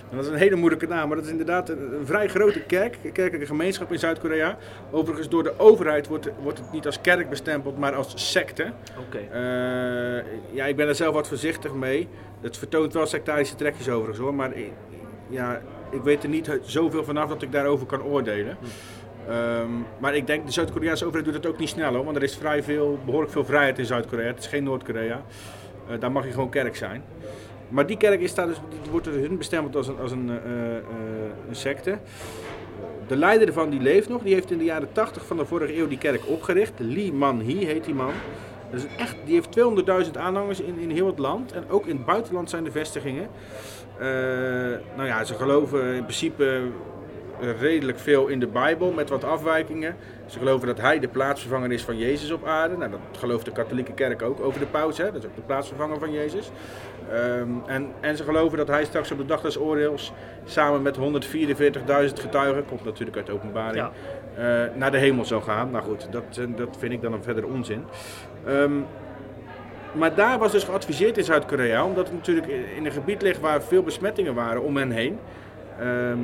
En 0.09 0.19
dat 0.19 0.27
is 0.27 0.31
een 0.33 0.37
hele 0.37 0.55
moeilijke 0.55 0.87
naam, 0.87 1.07
maar 1.07 1.15
dat 1.17 1.25
is 1.25 1.31
inderdaad 1.31 1.69
een, 1.69 1.93
een 1.99 2.05
vrij 2.05 2.27
grote 2.27 2.59
kerk, 2.59 2.97
een 3.03 3.11
kerkelijke 3.11 3.45
gemeenschap 3.47 3.91
in 3.91 3.99
Zuid-Korea. 3.99 4.57
Overigens 4.91 5.29
door 5.29 5.43
de 5.43 5.53
overheid 5.57 6.07
wordt, 6.07 6.29
wordt 6.41 6.57
het 6.57 6.71
niet 6.71 6.85
als 6.85 7.01
kerk 7.01 7.29
bestempeld, 7.29 7.77
maar 7.77 7.95
als 7.95 8.29
secte. 8.31 8.71
Oké. 9.07 9.19
Ja, 10.51 10.65
ik 10.65 10.75
ben 10.75 10.87
er 10.87 10.95
zelf 10.95 11.13
wat 11.13 11.27
voorzichtig 11.27 11.73
mee. 11.73 12.07
Het 12.41 12.57
vertoont 12.57 12.93
wel 12.93 13.05
sectarische 13.05 13.55
trekjes 13.55 13.89
overigens 13.89 14.19
hoor, 14.19 14.33
maar 14.33 14.51
ja, 15.33 15.61
ik 15.91 16.01
weet 16.01 16.23
er 16.23 16.29
niet 16.29 16.59
zoveel 16.61 17.03
vanaf 17.03 17.29
dat 17.29 17.41
ik 17.41 17.51
daarover 17.51 17.85
kan 17.85 18.03
oordelen. 18.03 18.57
Ehm, 19.27 19.69
maar 19.99 20.15
ik 20.15 20.27
denk, 20.27 20.45
de 20.45 20.51
Zuid-Koreaanse 20.51 21.05
overheid 21.05 21.25
doet 21.25 21.43
het 21.43 21.53
ook 21.53 21.59
niet 21.59 21.69
snel 21.69 21.93
hoor, 21.93 22.03
want 22.03 22.15
er 22.15 22.23
is 22.23 22.35
vrij 22.35 22.63
veel, 22.63 22.99
behoorlijk 23.05 23.31
veel 23.31 23.45
vrijheid 23.45 23.79
in 23.79 23.85
Zuid-Korea. 23.85 24.27
Het 24.27 24.39
is 24.39 24.47
geen 24.47 24.63
Noord-Korea. 24.63 25.21
Eh, 25.89 25.99
daar 25.99 26.11
mag 26.11 26.25
je 26.25 26.31
gewoon 26.31 26.49
kerk 26.49 26.75
zijn. 26.75 27.03
Maar 27.69 27.85
die 27.85 27.97
kerk 27.97 28.21
is 28.21 28.33
daar 28.33 28.47
dus, 28.47 28.61
wordt 28.89 29.05
door 29.05 29.13
hun 29.13 29.37
bestempeld 29.37 29.75
als 29.75 29.87
een, 29.87 29.99
als 29.99 30.11
een, 30.11 30.29
eh, 30.29 30.77
eh, 30.77 30.83
een 31.49 31.55
secte. 31.55 31.97
De 33.07 33.15
leider 33.15 33.47
ervan 33.47 33.69
die 33.69 33.81
leeft 33.81 34.09
nog, 34.09 34.21
die 34.21 34.33
heeft 34.33 34.51
in 34.51 34.57
de 34.57 34.63
jaren 34.63 34.91
80 34.91 35.25
van 35.25 35.37
de 35.37 35.45
vorige 35.45 35.77
eeuw 35.77 35.87
die 35.87 35.97
kerk 35.97 36.27
opgericht. 36.27 36.73
Lee 36.77 37.13
Man-hee 37.13 37.65
heet 37.65 37.83
die 37.83 37.93
man. 37.93 38.13
Dat 38.73 38.87
echt, 38.97 39.15
die 39.25 39.33
heeft 39.33 39.59
200.000 40.05 40.11
aanhangers 40.19 40.61
in, 40.61 40.77
in 40.79 40.89
heel 40.89 41.07
het 41.07 41.19
land. 41.19 41.51
En 41.51 41.69
ook 41.69 41.85
in 41.85 41.95
het 41.95 42.05
buitenland 42.05 42.49
zijn 42.49 42.63
de 42.63 42.71
vestigingen. 42.71 43.29
Eh, 43.97 44.07
nou 44.95 45.05
ja, 45.05 45.23
ze 45.23 45.33
geloven 45.33 45.93
in 45.93 46.01
principe 46.01 46.61
redelijk 47.51 47.99
veel 47.99 48.27
in 48.27 48.39
de 48.39 48.47
Bijbel 48.47 48.91
met 48.91 49.09
wat 49.09 49.23
afwijkingen. 49.23 49.95
Ze 50.25 50.37
geloven 50.37 50.67
dat 50.67 50.79
hij 50.81 50.99
de 50.99 51.07
plaatsvervanger 51.07 51.71
is 51.71 51.83
van 51.83 51.97
Jezus 51.97 52.31
op 52.31 52.45
aarde. 52.45 52.77
Nou, 52.77 52.91
dat 52.91 52.99
gelooft 53.17 53.45
de 53.45 53.51
katholieke 53.51 53.93
kerk 53.93 54.21
ook 54.21 54.39
over 54.39 54.59
de 54.59 54.65
paus. 54.65 54.97
Hè? 54.97 55.05
Dat 55.05 55.15
is 55.15 55.25
ook 55.25 55.35
de 55.35 55.41
plaatsvervanger 55.41 55.99
van 55.99 56.11
Jezus. 56.11 56.51
Ehm, 57.11 57.49
en, 57.65 57.91
en 57.99 58.17
ze 58.17 58.23
geloven 58.23 58.57
dat 58.57 58.67
hij 58.67 58.85
straks 58.85 59.11
op 59.11 59.17
de 59.17 59.25
dag 59.25 59.41
des 59.41 59.59
oordeels 59.59 60.13
samen 60.45 60.81
met 60.81 60.97
144.000 60.97 62.19
getuigen, 62.19 62.65
komt 62.65 62.83
natuurlijk 62.83 63.17
uit 63.17 63.25
de 63.25 63.31
openbaring, 63.31 63.89
eh, 64.35 64.43
naar 64.75 64.91
de 64.91 64.97
hemel 64.97 65.25
zou 65.25 65.41
gaan. 65.41 65.71
Nou 65.71 65.83
goed, 65.83 66.07
dat, 66.11 66.23
eh, 66.37 66.45
dat 66.55 66.75
vind 66.79 66.93
ik 66.93 67.01
dan 67.01 67.13
een 67.13 67.23
verdere 67.23 67.47
onzin. 67.47 67.85
Ehm, 68.45 68.71
maar 69.91 70.15
daar 70.15 70.39
was 70.39 70.51
dus 70.51 70.63
geadviseerd 70.63 71.17
in 71.17 71.23
Zuid-Korea, 71.23 71.85
omdat 71.85 72.05
het 72.05 72.15
natuurlijk 72.15 72.47
in 72.47 72.85
een 72.85 72.91
gebied 72.91 73.21
ligt 73.21 73.39
waar 73.39 73.63
veel 73.63 73.83
besmettingen 73.83 74.33
waren 74.33 74.63
om 74.63 74.77
hen 74.77 74.91
heen. 74.91 75.19
ehm, 75.79 76.19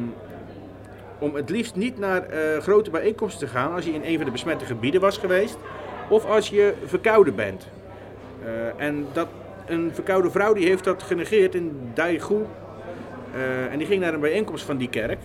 om 1.20 1.36
het 1.36 1.50
liefst 1.50 1.76
niet 1.76 1.98
naar 1.98 2.24
eh, 2.24 2.62
grote 2.62 2.90
bijeenkomsten 2.90 3.48
te 3.48 3.54
gaan 3.54 3.74
als 3.74 3.86
je 3.86 3.94
in 3.94 4.04
een 4.04 4.16
van 4.16 4.26
de 4.26 4.32
besmette 4.32 4.66
gebieden 4.66 5.02
was 5.02 5.18
geweest. 5.18 5.58
Of 6.10 6.26
als 6.26 6.50
je 6.50 6.74
verkouden 6.86 7.36
bent. 7.36 7.68
Eh, 8.44 8.86
en 8.86 9.08
dat, 9.14 9.28
een 9.68 9.92
verkoude 9.94 10.32
vrouw 10.32 10.54
die 10.54 10.68
heeft 10.68 10.84
dat 10.84 11.04
genegeerd 11.04 11.56
in 11.56 11.92
Daegu. 11.94 12.46
Eh, 13.34 13.72
en 13.72 13.78
die 13.78 13.88
ging 13.88 14.02
naar 14.02 14.14
een 14.14 14.20
bijeenkomst 14.20 14.66
van 14.66 14.78
die 14.78 14.90
kerk. 14.90 15.20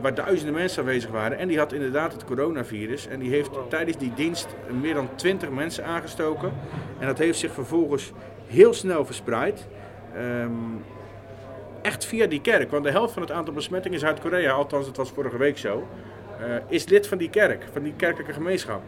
Waar 0.00 0.14
duizenden 0.14 0.54
mensen 0.54 0.80
aanwezig 0.80 1.10
waren. 1.10 1.38
En 1.38 1.48
die 1.48 1.58
had 1.58 1.72
inderdaad 1.72 2.12
het 2.12 2.24
coronavirus. 2.24 3.06
En 3.06 3.18
die 3.18 3.30
heeft 3.30 3.50
tijdens 3.68 3.96
die 3.96 4.12
dienst 4.14 4.46
meer 4.80 4.94
dan 4.94 5.08
20 5.14 5.50
mensen 5.50 5.84
aangestoken. 5.84 6.52
En 6.98 7.06
dat 7.06 7.18
heeft 7.18 7.38
zich 7.38 7.52
vervolgens 7.52 8.12
heel 8.46 8.74
snel 8.74 9.04
verspreid. 9.04 9.66
Ehm, 10.14 10.50
echt 11.84 12.04
via 12.04 12.26
die 12.26 12.40
kerk. 12.40 12.70
Want 12.70 12.84
de 12.84 12.90
helft 12.90 13.12
van 13.12 13.22
het 13.22 13.30
aantal 13.30 13.54
besmettingen 13.54 13.98
in 13.98 14.04
Zuid-Korea, 14.06 14.52
althans 14.52 14.86
het 14.86 14.96
was 14.96 15.10
vorige 15.10 15.36
week 15.36 15.58
zo, 15.58 15.88
eh, 16.40 16.46
is 16.68 16.88
lid 16.88 17.06
van 17.06 17.18
die 17.18 17.30
kerk, 17.30 17.64
van 17.72 17.82
die 17.82 17.94
kerkelijke 17.96 18.32
gemeenschap. 18.32 18.82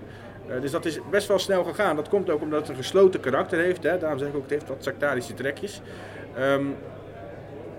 Eh, 0.48 0.60
dus 0.60 0.70
dat 0.70 0.84
is 0.84 0.98
best 1.10 1.28
wel 1.28 1.38
snel 1.38 1.64
gegaan. 1.64 1.96
Dat 1.96 2.08
komt 2.08 2.30
ook 2.30 2.40
omdat 2.40 2.60
het 2.60 2.68
een 2.68 2.76
gesloten 2.76 3.20
karakter 3.20 3.58
heeft. 3.58 3.82
Hè. 3.82 3.98
Daarom 3.98 4.18
zeg 4.18 4.28
ik 4.28 4.34
ook, 4.34 4.42
het 4.42 4.50
heeft 4.50 4.68
wat 4.68 4.84
sectarische 4.84 5.34
trekjes. 5.34 5.80
Ehm, 6.34 6.64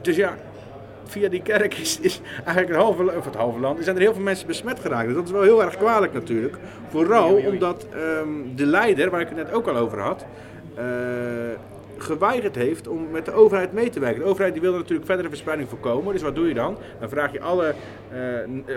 dus 0.02 0.16
ja, 0.16 0.38
via 1.04 1.30
die 1.30 1.42
kerk 1.42 1.74
is, 1.74 2.00
is 2.00 2.22
eigenlijk 2.36 2.68
het 2.68 2.78
halve, 2.78 3.18
of 3.18 3.26
het 3.26 3.36
halve 3.36 3.60
land, 3.60 3.78
er 3.78 3.84
zijn 3.84 3.96
er 3.96 4.02
heel 4.02 4.14
veel 4.14 4.24
mensen 4.24 4.48
besmet 4.48 4.80
geraakt. 4.80 5.08
Dus 5.08 5.16
dat 5.16 5.26
is 5.26 5.32
wel 5.32 5.42
heel 5.42 5.64
erg 5.64 5.78
kwalijk 5.78 6.14
natuurlijk. 6.14 6.58
Vooral 6.90 7.36
omdat 7.36 7.88
ehm, 7.94 8.56
de 8.56 8.66
leider, 8.66 9.10
waar 9.10 9.22
ik 9.22 9.28
het 9.28 9.38
net 9.38 9.54
ook 9.54 9.68
al 9.68 9.76
over 9.76 10.00
had, 10.00 10.26
eh, 10.76 10.86
geweigerd 11.98 12.56
heeft 12.56 12.88
om 12.88 13.12
met 13.12 13.26
de 13.26 13.32
overheid 13.32 13.74
mee 13.74 13.90
te 13.90 14.00
werken. 14.00 14.20
De 14.20 14.26
overheid 14.26 14.54
die 14.54 14.62
wilde 14.62 14.78
natuurlijk 14.78 15.06
verdere 15.06 15.30
verspreiding 15.30 15.70
voorkomen. 15.70 16.14
Dus 16.14 16.22
wat 16.22 16.36
doe 16.36 16.48
je 16.48 16.54
dan? 16.54 16.78
Dan 17.00 17.10
vraag 17.10 17.32
je 17.32 17.42
alle 17.42 17.74
eh, 18.12 18.18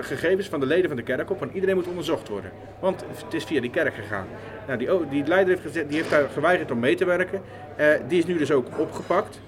gegevens 0.00 0.48
van 0.48 0.60
de 0.60 0.66
leden 0.66 0.88
van 0.88 0.96
de 0.96 1.02
kerk 1.02 1.30
op. 1.30 1.42
En 1.42 1.50
iedereen 1.52 1.74
moet 1.74 1.88
onderzocht 1.88 2.28
worden. 2.28 2.50
Want 2.80 3.04
het 3.24 3.34
is 3.34 3.44
via 3.44 3.60
die 3.60 3.70
kerk 3.70 3.94
gegaan. 3.94 4.26
Nou, 4.66 4.78
die, 4.78 5.08
die 5.08 5.26
leider 5.26 5.58
heeft, 5.62 5.88
die 5.88 5.96
heeft 5.96 6.10
daar 6.10 6.28
geweigerd 6.28 6.70
om 6.70 6.78
mee 6.78 6.94
te 6.94 7.04
werken. 7.04 7.40
Eh, 7.76 7.86
die 8.08 8.18
is 8.18 8.26
nu 8.26 8.38
dus 8.38 8.50
ook 8.50 8.66
opgepakt. 8.78 9.40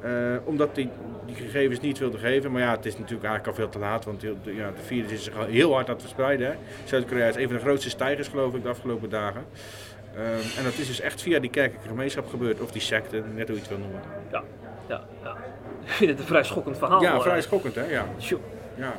Eh, 0.00 0.10
omdat 0.44 0.68
hij 0.74 0.90
die 1.26 1.36
gegevens 1.36 1.80
niet 1.80 1.98
wilde 1.98 2.18
geven. 2.18 2.52
Maar 2.52 2.62
ja, 2.62 2.70
het 2.70 2.86
is 2.86 2.98
natuurlijk 2.98 3.28
eigenlijk 3.28 3.46
al 3.46 3.64
veel 3.64 3.72
te 3.72 3.78
laat. 3.78 4.04
Want 4.04 4.22
ja, 4.22 4.70
de 4.76 4.82
virus 4.82 5.12
is 5.12 5.24
zich 5.24 5.36
al 5.36 5.44
heel 5.44 5.72
hard 5.72 5.86
aan 5.86 5.92
het 5.92 6.02
verspreiden. 6.02 6.56
Zuid-Korea 6.84 7.28
is 7.28 7.36
een 7.36 7.46
van 7.46 7.56
de 7.56 7.62
grootste 7.62 7.90
stijgers 7.90 8.28
geloof 8.28 8.54
ik 8.54 8.62
de 8.62 8.68
afgelopen 8.68 9.10
dagen. 9.10 9.44
Ehm, 10.18 10.58
en 10.58 10.64
dat 10.64 10.78
is 10.78 10.86
dus 10.86 11.00
echt 11.00 11.22
via 11.22 11.38
die 11.38 11.50
kerkelijke 11.50 11.88
gemeenschap 11.88 12.28
gebeurd. 12.28 12.60
Of 12.60 12.70
die 12.70 12.80
secte, 12.82 13.22
net 13.34 13.46
hoe 13.48 13.54
je 13.56 13.60
het 13.62 13.68
wil 13.70 13.78
noemen. 13.78 14.00
Ja, 14.32 14.42
ja, 14.88 15.00
ja. 15.22 15.36
Ik 15.84 15.90
vind 15.94 16.10
het 16.10 16.18
een 16.20 16.26
vrij 16.26 16.44
schokkend 16.44 16.78
verhaal. 16.78 17.02
Ja, 17.02 17.20
vrij 17.20 17.40
schokkend 17.42 17.74
hè, 17.74 17.82
ja. 17.84 18.06
Ja. 18.76 18.92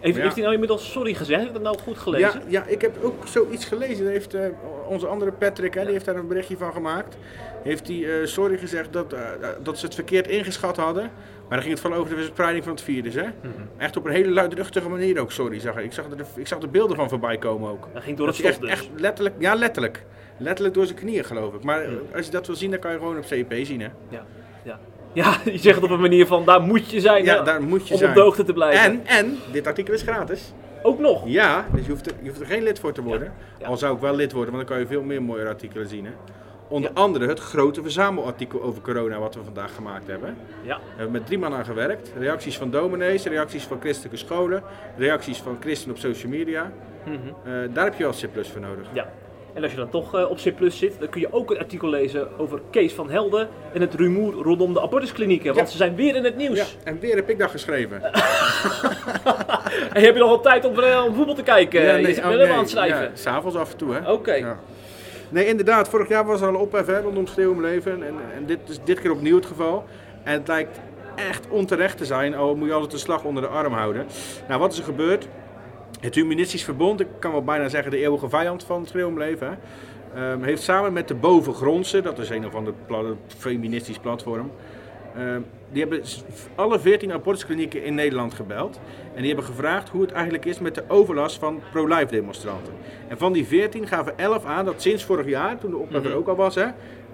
Heeft, 0.00 0.16
Ja. 0.16 0.22
heeft 0.22 0.34
hij 0.34 0.42
nou 0.42 0.52
inmiddels 0.54 0.90
sorry 0.92 1.14
gezegd? 1.14 1.38
Heb 1.40 1.48
ik 1.48 1.54
dat 1.54 1.62
nou 1.62 1.78
goed 1.78 1.94
Ja, 1.94 2.00
gelezen? 2.02 2.42
ja, 2.46 2.64
ik 2.66 2.80
heb 2.80 3.02
ook 3.02 3.26
zoiets 3.26 3.64
gelezen. 3.64 4.06
Heeft 4.06 4.34
eh, 4.34 4.42
onze 4.88 5.06
andere 5.06 5.32
Patrick, 5.32 5.74
hè, 5.74 5.82
die 5.82 5.92
heeft 5.92 6.04
daar 6.04 6.16
een 6.16 6.26
berichtje 6.28 6.56
van 6.56 6.72
gemaakt. 6.72 7.16
Heeft 7.62 7.88
hij 7.88 8.20
eh, 8.20 8.26
sorry 8.26 8.58
gezegd 8.58 8.92
dat, 8.92 9.12
eh, 9.12 9.20
dat 9.62 9.78
ze 9.78 9.84
het 9.86 9.94
verkeerd 9.94 10.26
ingeschat 10.28 10.76
hadden. 10.76 11.02
Maar 11.02 11.58
dan 11.58 11.60
ging 11.60 11.70
het 11.70 11.80
vooral 11.80 11.98
over 12.00 12.10
de 12.14 12.16
verspreiding 12.20 12.64
van 12.64 12.72
het 12.72 12.82
virus. 12.82 13.14
Hè? 13.14 13.22
Mhm. 13.22 13.50
Echt 13.76 13.96
op 13.96 14.04
een 14.04 14.12
hele 14.12 14.30
luidruchtige 14.30 14.88
manier 14.88 15.20
ook, 15.20 15.32
sorry. 15.32 15.58
Zag 15.60 15.76
ik. 15.76 15.84
Ik, 15.84 15.92
zag 15.92 16.04
er, 16.04 16.26
ik 16.36 16.46
zag 16.46 16.62
er 16.62 16.70
beelden 16.70 16.96
van 16.96 17.08
voorbij 17.08 17.38
komen 17.38 17.70
ook. 17.70 17.88
Dat 17.92 18.02
ging 18.02 18.16
door 18.16 18.26
Dat 18.26 18.36
het 18.36 18.44
hij 18.44 18.54
stof 18.54 18.68
echt, 18.68 18.78
dus. 18.80 18.88
echt 18.90 19.00
letterlijk, 19.00 19.34
ja 19.38 19.54
letterlijk. 19.54 20.04
Letterlijk 20.40 20.74
door 20.74 20.86
zijn 20.86 20.98
knieën 20.98 21.24
geloof 21.24 21.54
ik. 21.54 21.62
Maar 21.62 21.82
eh, 21.82 21.90
als 22.14 22.26
je 22.26 22.32
dat 22.32 22.46
wil 22.46 22.56
zien, 22.56 22.70
dan 22.70 22.80
kan 22.80 22.92
je 22.92 22.98
gewoon 22.98 23.16
op 23.16 23.24
CP 23.24 23.54
zien 23.62 23.80
hè. 23.80 23.88
Ja, 24.08 24.24
ja. 24.62 24.78
ja, 25.12 25.36
je 25.52 25.58
zegt 25.58 25.74
het 25.74 25.84
op 25.84 25.90
een 25.90 26.00
manier 26.00 26.26
van 26.26 26.44
daar 26.44 26.60
moet 26.60 26.90
je 26.90 27.00
zijn 27.00 27.24
Ja, 27.24 27.42
daar 27.42 27.62
moet 27.62 27.88
je 27.88 27.92
om 27.92 27.98
zijn. 27.98 28.10
op 28.10 28.16
de 28.16 28.22
hoogte 28.22 28.44
te 28.44 28.52
blijven. 28.52 28.82
En, 28.82 29.00
en, 29.06 29.38
dit 29.52 29.66
artikel 29.66 29.94
is 29.94 30.02
gratis. 30.02 30.52
Ook 30.82 30.98
nog. 30.98 31.22
Ja, 31.26 31.66
dus 31.72 31.84
je 31.84 31.90
hoeft, 31.90 32.06
er, 32.06 32.12
je 32.22 32.28
hoeft 32.28 32.40
er 32.40 32.46
geen 32.46 32.62
lid 32.62 32.78
voor 32.78 32.92
te 32.92 33.02
worden. 33.02 33.32
Ja. 33.58 33.66
Al 33.66 33.76
zou 33.76 33.94
ik 33.94 34.00
wel 34.00 34.14
lid 34.14 34.32
worden, 34.32 34.54
want 34.54 34.66
dan 34.66 34.76
kan 34.76 34.86
je 34.86 34.90
veel 34.92 35.02
meer 35.02 35.22
mooie 35.22 35.46
artikelen 35.46 35.88
zien. 35.88 36.04
Hè? 36.04 36.10
Onder 36.68 36.90
andere 36.94 37.26
het 37.26 37.38
grote 37.38 37.82
verzamelartikel 37.82 38.62
over 38.62 38.82
corona 38.82 39.18
wat 39.18 39.34
we 39.34 39.44
vandaag 39.44 39.74
gemaakt 39.74 40.06
hebben. 40.06 40.36
Ja. 40.62 40.68
Daar 40.68 40.80
hebben 40.88 41.06
we 41.06 41.12
met 41.12 41.26
drie 41.26 41.38
man 41.38 41.54
aan 41.54 41.64
gewerkt. 41.64 42.12
Reacties 42.18 42.58
van 42.58 42.70
dominees, 42.70 43.24
reacties 43.24 43.64
van 43.64 43.80
christelijke 43.80 44.16
scholen, 44.16 44.62
reacties 44.96 45.38
van 45.38 45.56
christenen 45.60 45.94
op 45.94 46.00
social 46.00 46.32
media. 46.32 46.72
Mhm. 47.04 47.16
Eh, 47.44 47.52
daar 47.72 47.84
heb 47.84 47.94
je 47.94 48.02
wel 48.02 48.12
C 48.12 48.46
voor 48.46 48.60
nodig. 48.60 48.86
ja. 48.92 49.08
En 49.54 49.62
als 49.62 49.70
je 49.72 49.76
dan 49.78 49.88
toch 49.90 50.14
eh, 50.14 50.30
op 50.30 50.36
C 50.36 50.52
zit, 50.68 50.96
dan 50.98 51.08
kun 51.08 51.20
je 51.20 51.32
ook 51.32 51.50
een 51.50 51.58
artikel 51.58 51.88
lezen 51.88 52.38
over 52.38 52.60
Kees 52.70 52.92
van 52.92 53.10
Helden 53.10 53.48
en 53.72 53.80
het 53.80 53.94
rumoer 53.94 54.32
rondom 54.32 54.72
de 54.74 54.80
abortusklinieken. 54.80 55.46
Want 55.46 55.58
Ja. 55.58 55.72
ze 55.72 55.76
zijn 55.76 55.94
weer 55.94 56.16
in 56.16 56.24
het 56.24 56.36
nieuws. 56.36 56.58
Ja, 56.58 56.64
en 56.84 56.98
weer 57.00 57.14
heb 57.16 57.30
ik 57.30 57.38
dat 57.38 57.50
geschreven. 57.50 58.02
En 59.92 60.02
heb 60.02 60.14
je 60.14 60.20
nog 60.20 60.28
wel 60.28 60.40
tijd 60.40 60.64
om, 60.64 60.78
eh, 60.80 61.04
om 61.06 61.14
voetbal 61.14 61.34
te 61.34 61.42
kijken? 61.42 61.82
Ja, 61.82 61.94
je 61.96 62.06
zit 62.14 62.18
oh, 62.24 62.28
nee. 62.28 62.50
aan 62.52 62.58
het 62.58 62.70
schrijven. 62.70 63.02
Ja, 63.02 63.10
s'avonds 63.14 63.56
af 63.56 63.70
en 63.70 63.76
toe, 63.76 63.94
hè? 63.94 64.10
Oké. 64.12 64.34
Ja. 64.34 64.58
Nee, 65.28 65.46
inderdaad. 65.46 65.88
Vorig 65.88 66.08
jaar 66.08 66.24
was 66.24 66.40
er 66.40 66.48
al 66.48 66.54
ophef 66.54 66.86
hè, 66.86 67.00
rondom 67.00 67.26
Schreeuwomleven. 67.26 67.92
En, 67.92 68.14
en 68.36 68.46
dit 68.46 68.58
is 68.68 68.78
dit 68.84 69.00
keer 69.00 69.10
opnieuw 69.10 69.36
het 69.36 69.46
geval. 69.46 69.84
En 70.22 70.32
het 70.32 70.48
lijkt 70.48 70.80
echt 71.14 71.46
onterecht 71.48 71.96
te 71.98 72.04
zijn, 72.04 72.34
al 72.34 72.54
moet 72.56 72.68
je 72.68 72.74
altijd 72.74 72.90
de 72.92 72.98
slag 72.98 73.24
onder 73.24 73.42
de 73.42 73.48
arm 73.48 73.72
houden. 73.72 74.06
Nou, 74.48 74.60
wat 74.60 74.72
is 74.72 74.78
er 74.78 74.84
gebeurd? 74.84 75.26
Het 76.00 76.14
Humanistisch 76.14 76.64
Verbond, 76.64 77.00
ik 77.00 77.06
kan 77.18 77.32
wel 77.32 77.44
bijna 77.44 77.68
zeggen 77.68 77.90
de 77.90 77.98
eeuwige 77.98 78.28
vijand 78.28 78.64
van 78.64 78.80
het 78.80 78.88
Schreeuwomleven, 78.88 79.58
hè, 80.12 80.32
ehm, 80.32 80.42
heeft 80.42 80.62
samen 80.62 80.92
met 80.92 81.08
de 81.08 81.14
Bovengrondse, 81.14 82.00
dat 82.00 82.18
is 82.18 82.30
een 82.30 82.46
of 82.46 82.54
ander 82.54 82.72
pla- 82.86 83.14
feministisch 83.26 83.98
platform, 83.98 84.50
ehm, 85.16 85.40
die 85.72 85.80
hebben 85.80 86.02
alle 86.54 86.78
14 86.78 87.12
abortusklinieken 87.12 87.84
in 87.84 87.94
Nederland 87.94 88.34
gebeld. 88.34 88.80
En 89.14 89.18
die 89.18 89.26
hebben 89.26 89.44
gevraagd 89.44 89.88
hoe 89.88 90.00
het 90.00 90.12
eigenlijk 90.12 90.44
is 90.44 90.58
met 90.58 90.74
de 90.74 90.84
overlast 90.88 91.38
van 91.38 91.60
pro-life 91.72 92.06
demonstranten. 92.06 92.72
En 93.08 93.18
van 93.18 93.32
die 93.32 93.46
14 93.46 93.86
gaven 93.86 94.18
11 94.18 94.44
aan 94.44 94.64
dat 94.64 94.82
sinds 94.82 95.04
vorig 95.04 95.26
jaar, 95.26 95.58
toen 95.58 95.70
de 95.70 95.76
ophef 95.76 96.04
er 96.04 96.14
ook 96.14 96.28
al 96.28 96.36
was, 96.36 96.54
hè, 96.54 96.66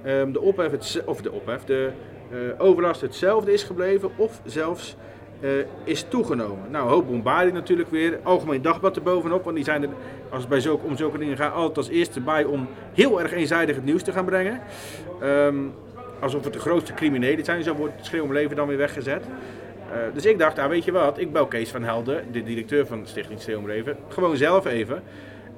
ehm, 0.03 0.33
de 0.33 0.41
ophef, 0.41 0.71
het, 0.71 1.03
of 1.05 1.21
de 1.21 1.33
ophef, 1.33 1.65
de 1.65 1.91
eh, 2.31 2.39
overlast 2.59 3.01
hetzelfde 3.01 3.53
is 3.53 3.63
gebleven 3.63 4.11
of 4.17 4.41
zelfs 4.45 4.97
eh, 5.41 5.51
is 5.85 6.05
toegenomen. 6.09 6.71
Nou, 6.71 6.85
een 6.85 6.91
hoop 6.93 7.07
bombardie 7.07 7.53
natuurlijk 7.53 7.91
weer. 7.91 8.19
Algemeen 8.23 8.63
Dagblad 8.63 8.97
erbovenop, 8.97 9.45
want 9.45 9.57
die 9.57 9.65
zijn 9.65 9.83
er, 9.83 9.89
als 10.31 10.41
het 10.41 10.49
bij 10.49 10.61
zulke, 10.61 10.87
om 10.87 10.97
zulke 10.97 11.19
dingen 11.19 11.37
gaat, 11.37 11.55
altijd 11.55 11.77
als 11.77 11.89
eerste 11.89 12.21
bij 12.21 12.45
om 12.45 12.69
heel 12.95 13.21
erg 13.21 13.33
eenzijdig 13.33 13.77
het 13.77 13.85
nieuws 13.85 14.03
te 14.03 14.13
gaan 14.13 14.25
brengen. 14.25 14.61
Ehm, 15.21 15.55
alsof 16.21 16.45
het 16.45 16.53
de 16.53 16.59
grootste 16.59 16.95
criminelen 16.95 17.45
zijn, 17.45 17.63
zo 17.63 17.75
wordt 17.75 17.95
het 17.97 18.07
schreeuw 18.07 18.23
om 18.23 18.33
leven 18.33 18.57
dan 18.57 18.67
weer 18.69 18.77
weggezet. 18.77 19.25
Eh, 19.93 19.99
dus 20.15 20.25
ik 20.27 20.39
dacht, 20.39 20.57
nou 20.57 20.69
weet 20.71 20.85
je 20.85 20.93
wat, 20.93 21.19
ik 21.19 21.33
bel 21.33 21.47
Kees 21.47 21.71
van 21.71 21.83
Helden, 21.83 22.25
de 22.33 22.43
directeur 22.43 22.87
van 22.87 23.01
Stichting 23.05 23.41
Schreeuw 23.41 23.59
om 23.59 23.67
Leven, 23.67 23.97
gewoon 24.09 24.37
zelf 24.37 24.67
even. 24.67 25.03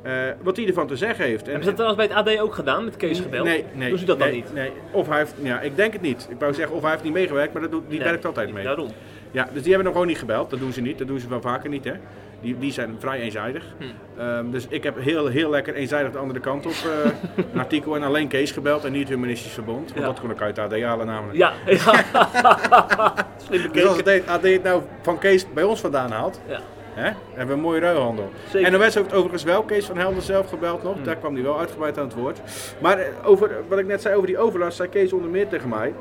eh, 0.03 0.13
wat 0.43 0.57
hij 0.57 0.67
ervan 0.67 0.87
te 0.87 0.97
zeggen 0.97 1.25
heeft. 1.25 1.43
En- 1.43 1.51
Hebben 1.51 1.63
ze 1.65 1.69
dat 1.75 1.79
trouwens 1.79 2.07
bij 2.09 2.17
het 2.17 2.39
AD 2.39 2.41
ook 2.41 2.55
gedaan, 2.55 2.85
met 2.85 2.97
Kees 2.97 3.21
gebeld? 3.21 3.45
Nee, 3.45 3.65
nee. 3.75 3.89
Doen 3.89 3.99
ze 3.99 4.05
dat 4.05 4.19
nee, 4.19 4.29
dan 4.29 4.37
niet? 4.37 4.55
Nee, 4.55 4.71
of 4.91 5.09
hij 5.09 5.19
heeft, 5.19 5.35
ja, 5.43 5.61
ik 5.61 5.77
denk 5.77 5.93
het 5.93 6.03
niet. 6.03 6.27
Ik 6.31 6.37
wou 6.39 6.55
zeggen, 6.55 6.77
of 6.77 6.83
hij 6.83 6.91
heeft 6.91 7.03
niet 7.03 7.13
meegewerkt, 7.13 7.53
maar 7.53 7.63
dat 7.63 7.71
doet, 7.71 7.83
die 7.89 7.99
Nee, 7.99 8.09
werkt 8.09 8.25
altijd 8.25 8.53
mee. 8.53 8.65
Daarom. 8.65 8.89
Ja, 9.31 9.45
dus 9.53 9.63
die 9.63 9.69
hebben 9.73 9.85
nog 9.85 9.93
gewoon 9.93 10.07
niet 10.07 10.19
gebeld. 10.19 10.51
Dat 10.51 10.59
doen 10.59 10.73
ze 10.73 10.81
niet. 10.81 10.99
Dat 10.99 11.07
doen 11.07 11.19
ze 11.21 11.29
wel 11.29 11.41
vaker 11.41 11.69
niet, 11.71 11.85
hè. 11.85 11.93
Die, 12.41 12.59
die 12.59 12.73
zijn 12.73 12.97
vrij 12.99 13.21
eenzijdig. 13.21 13.65
Hm. 13.79 13.85
Ehm, 14.21 14.51
dus 14.51 14.67
ik 14.69 14.83
heb 14.83 14.97
heel, 15.03 15.27
heel 15.27 15.51
lekker 15.51 15.75
eenzijdig 15.75 16.13
de 16.13 16.19
andere 16.19 16.41
kant 16.41 16.67
op 16.67 16.73
eh, 16.73 17.11
een 17.53 17.61
artikel 17.61 17.97
en 17.97 18.03
alleen 18.03 18.29
Kees 18.29 18.51
gebeld 18.51 18.85
en 18.85 18.93
niet 18.93 19.01
het 19.01 19.09
Humanistisch 19.09 19.53
Verbond. 19.53 19.89
Want 19.89 20.01
Ja. 20.01 20.07
dat 20.07 20.21
kon 20.21 20.31
ik 20.31 20.41
uit 20.41 20.55
de 20.55 20.61
AD 20.61 20.81
halen 20.83 21.07
namelijk. 21.07 21.39
Ja, 21.39 21.53
ja. 21.67 21.93
Dus 23.73 23.85
als 23.87 23.97
het 23.97 24.27
AD 24.29 24.43
het 24.43 24.63
nou 24.63 24.83
van 25.03 25.19
Kees 25.19 25.53
bij 25.53 25.63
ons 25.63 25.81
vandaan 25.81 26.11
haalt, 26.11 26.41
Ja. 26.49 26.61
hè, 26.95 27.03
hebben 27.29 27.47
we 27.47 27.53
een 27.53 27.61
mooie 27.61 27.81
ruilhandel. 27.81 28.31
En 28.53 28.73
de 28.73 28.79
heeft 28.79 29.13
overigens 29.13 29.43
wel 29.45 29.63
Kees 29.63 29.87
van 29.87 29.97
Helden 29.99 30.23
zelf 30.23 30.49
gebeld 30.49 30.83
nog. 30.83 30.97
Daar 31.03 31.17
kwam 31.17 31.35
hij 31.35 31.43
wel 31.43 31.59
uitgebreid 31.59 31.99
aan 31.99 32.05
het 32.05 32.15
woord. 32.15 32.41
Maar 32.81 32.99
eh, 32.99 33.07
over, 33.25 33.51
wat 33.69 33.79
ik 33.79 33.87
net 33.87 34.03
zei 34.03 34.15
over 34.15 34.27
die 34.27 34.39
overlast, 34.39 34.77
zei 34.77 34.89
Kees 34.89 35.13
onder 35.13 35.31
meer 35.31 35.49
tegen 35.49 35.69
mij. 35.69 35.95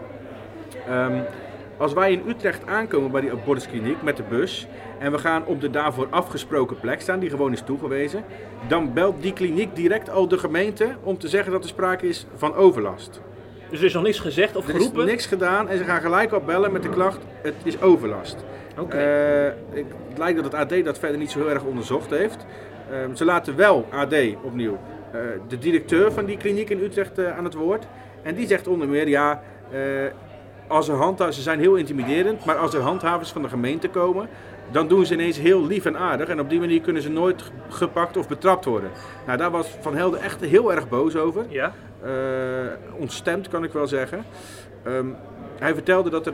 Ehm, 0.87 1.19
als 1.77 1.93
wij 1.93 2.11
in 2.11 2.21
Utrecht 2.27 2.65
aankomen 2.65 3.11
bij 3.11 3.21
die 3.21 3.31
abortuskliniek 3.31 4.01
met 4.01 4.17
de 4.17 4.23
bus 4.29 4.67
en 4.99 5.11
we 5.11 5.17
gaan 5.17 5.45
op 5.45 5.61
de 5.61 5.69
daarvoor 5.69 6.07
afgesproken 6.09 6.79
plek 6.79 7.01
staan, 7.01 7.19
die 7.19 7.29
gewoon 7.29 7.53
is 7.53 7.61
toegewezen, 7.61 8.23
dan 8.67 8.93
belt 8.93 9.21
die 9.21 9.33
kliniek 9.33 9.75
direct 9.75 10.09
al 10.09 10.27
de 10.27 10.37
gemeente 10.37 10.95
om 11.03 11.17
te 11.17 11.27
zeggen 11.27 11.51
dat 11.51 11.63
er 11.63 11.69
sprake 11.69 12.07
is 12.07 12.25
van 12.35 12.55
overlast. 12.55 13.21
Dus 13.69 13.79
er 13.79 13.85
is 13.85 13.93
nog 13.93 14.03
niks 14.03 14.19
gezegd 14.19 14.55
of 14.55 14.67
Er 14.67 14.75
is 14.75 14.75
geroepen? 14.75 15.05
niks 15.05 15.25
gedaan 15.25 15.69
en 15.69 15.77
ze 15.77 15.83
gaan 15.83 16.01
gelijk 16.01 16.33
op 16.33 16.45
bellen 16.45 16.71
met 16.71 16.83
de 16.83 16.89
klacht, 16.89 17.19
het 17.41 17.55
is 17.63 17.81
overlast. 17.81 18.43
Oké. 18.79 18.97
Eh, 18.97 19.77
het 20.09 20.17
lijkt 20.17 20.43
dat 20.43 20.51
het 20.51 20.53
AD 20.53 20.85
dat 20.85 20.99
verder 20.99 21.17
niet 21.17 21.31
zo 21.31 21.39
heel 21.39 21.49
erg 21.49 21.63
onderzocht 21.63 22.09
heeft. 22.09 22.45
Ehm, 22.91 23.15
ze 23.15 23.25
laten 23.25 23.55
wel 23.55 23.87
AD 23.91 24.15
opnieuw 24.43 24.77
eh, 25.11 25.19
de 25.47 25.57
directeur 25.57 26.11
van 26.11 26.25
die 26.25 26.37
kliniek 26.37 26.69
in 26.69 26.79
Utrecht 26.79 27.17
eh, 27.17 27.37
aan 27.37 27.43
het 27.43 27.53
woord. 27.53 27.87
En 28.21 28.35
die 28.35 28.47
zegt 28.47 28.67
onder 28.67 28.87
meer, 28.87 29.07
ja, 29.07 29.41
als 30.67 30.87
er 30.87 30.95
handhavers, 30.95 31.35
ze 31.35 31.41
zijn 31.41 31.59
heel 31.59 31.75
intimiderend, 31.75 32.45
maar 32.45 32.57
als 32.57 32.73
er 32.73 32.81
handhavers 32.81 33.29
van 33.29 33.41
de 33.41 33.49
gemeente 33.49 33.89
komen, 33.89 34.29
dan 34.71 34.87
doen 34.87 35.05
ze 35.05 35.13
ineens 35.13 35.37
heel 35.37 35.65
lief 35.65 35.85
en 35.85 35.97
aardig. 35.97 36.27
En 36.27 36.39
op 36.39 36.49
die 36.49 36.59
manier 36.59 36.81
kunnen 36.81 37.01
ze 37.01 37.09
nooit 37.09 37.51
gepakt 37.69 38.17
of 38.17 38.27
betrapt 38.27 38.65
worden. 38.65 38.89
Nou, 39.25 39.37
daar 39.37 39.51
was 39.51 39.67
Van 39.79 39.95
Helden 39.95 40.21
echt 40.21 40.41
heel 40.41 40.73
erg 40.73 40.89
boos 40.89 41.15
over. 41.15 41.45
Ja. 41.49 41.73
Eh, 42.01 42.11
ontstemd 42.97 43.47
kan 43.47 43.63
ik 43.63 43.71
wel 43.71 43.87
zeggen. 43.87 44.25
Ehm, 44.83 45.05
hij 45.59 45.73
vertelde 45.73 46.09
dat 46.09 46.25
er 46.25 46.33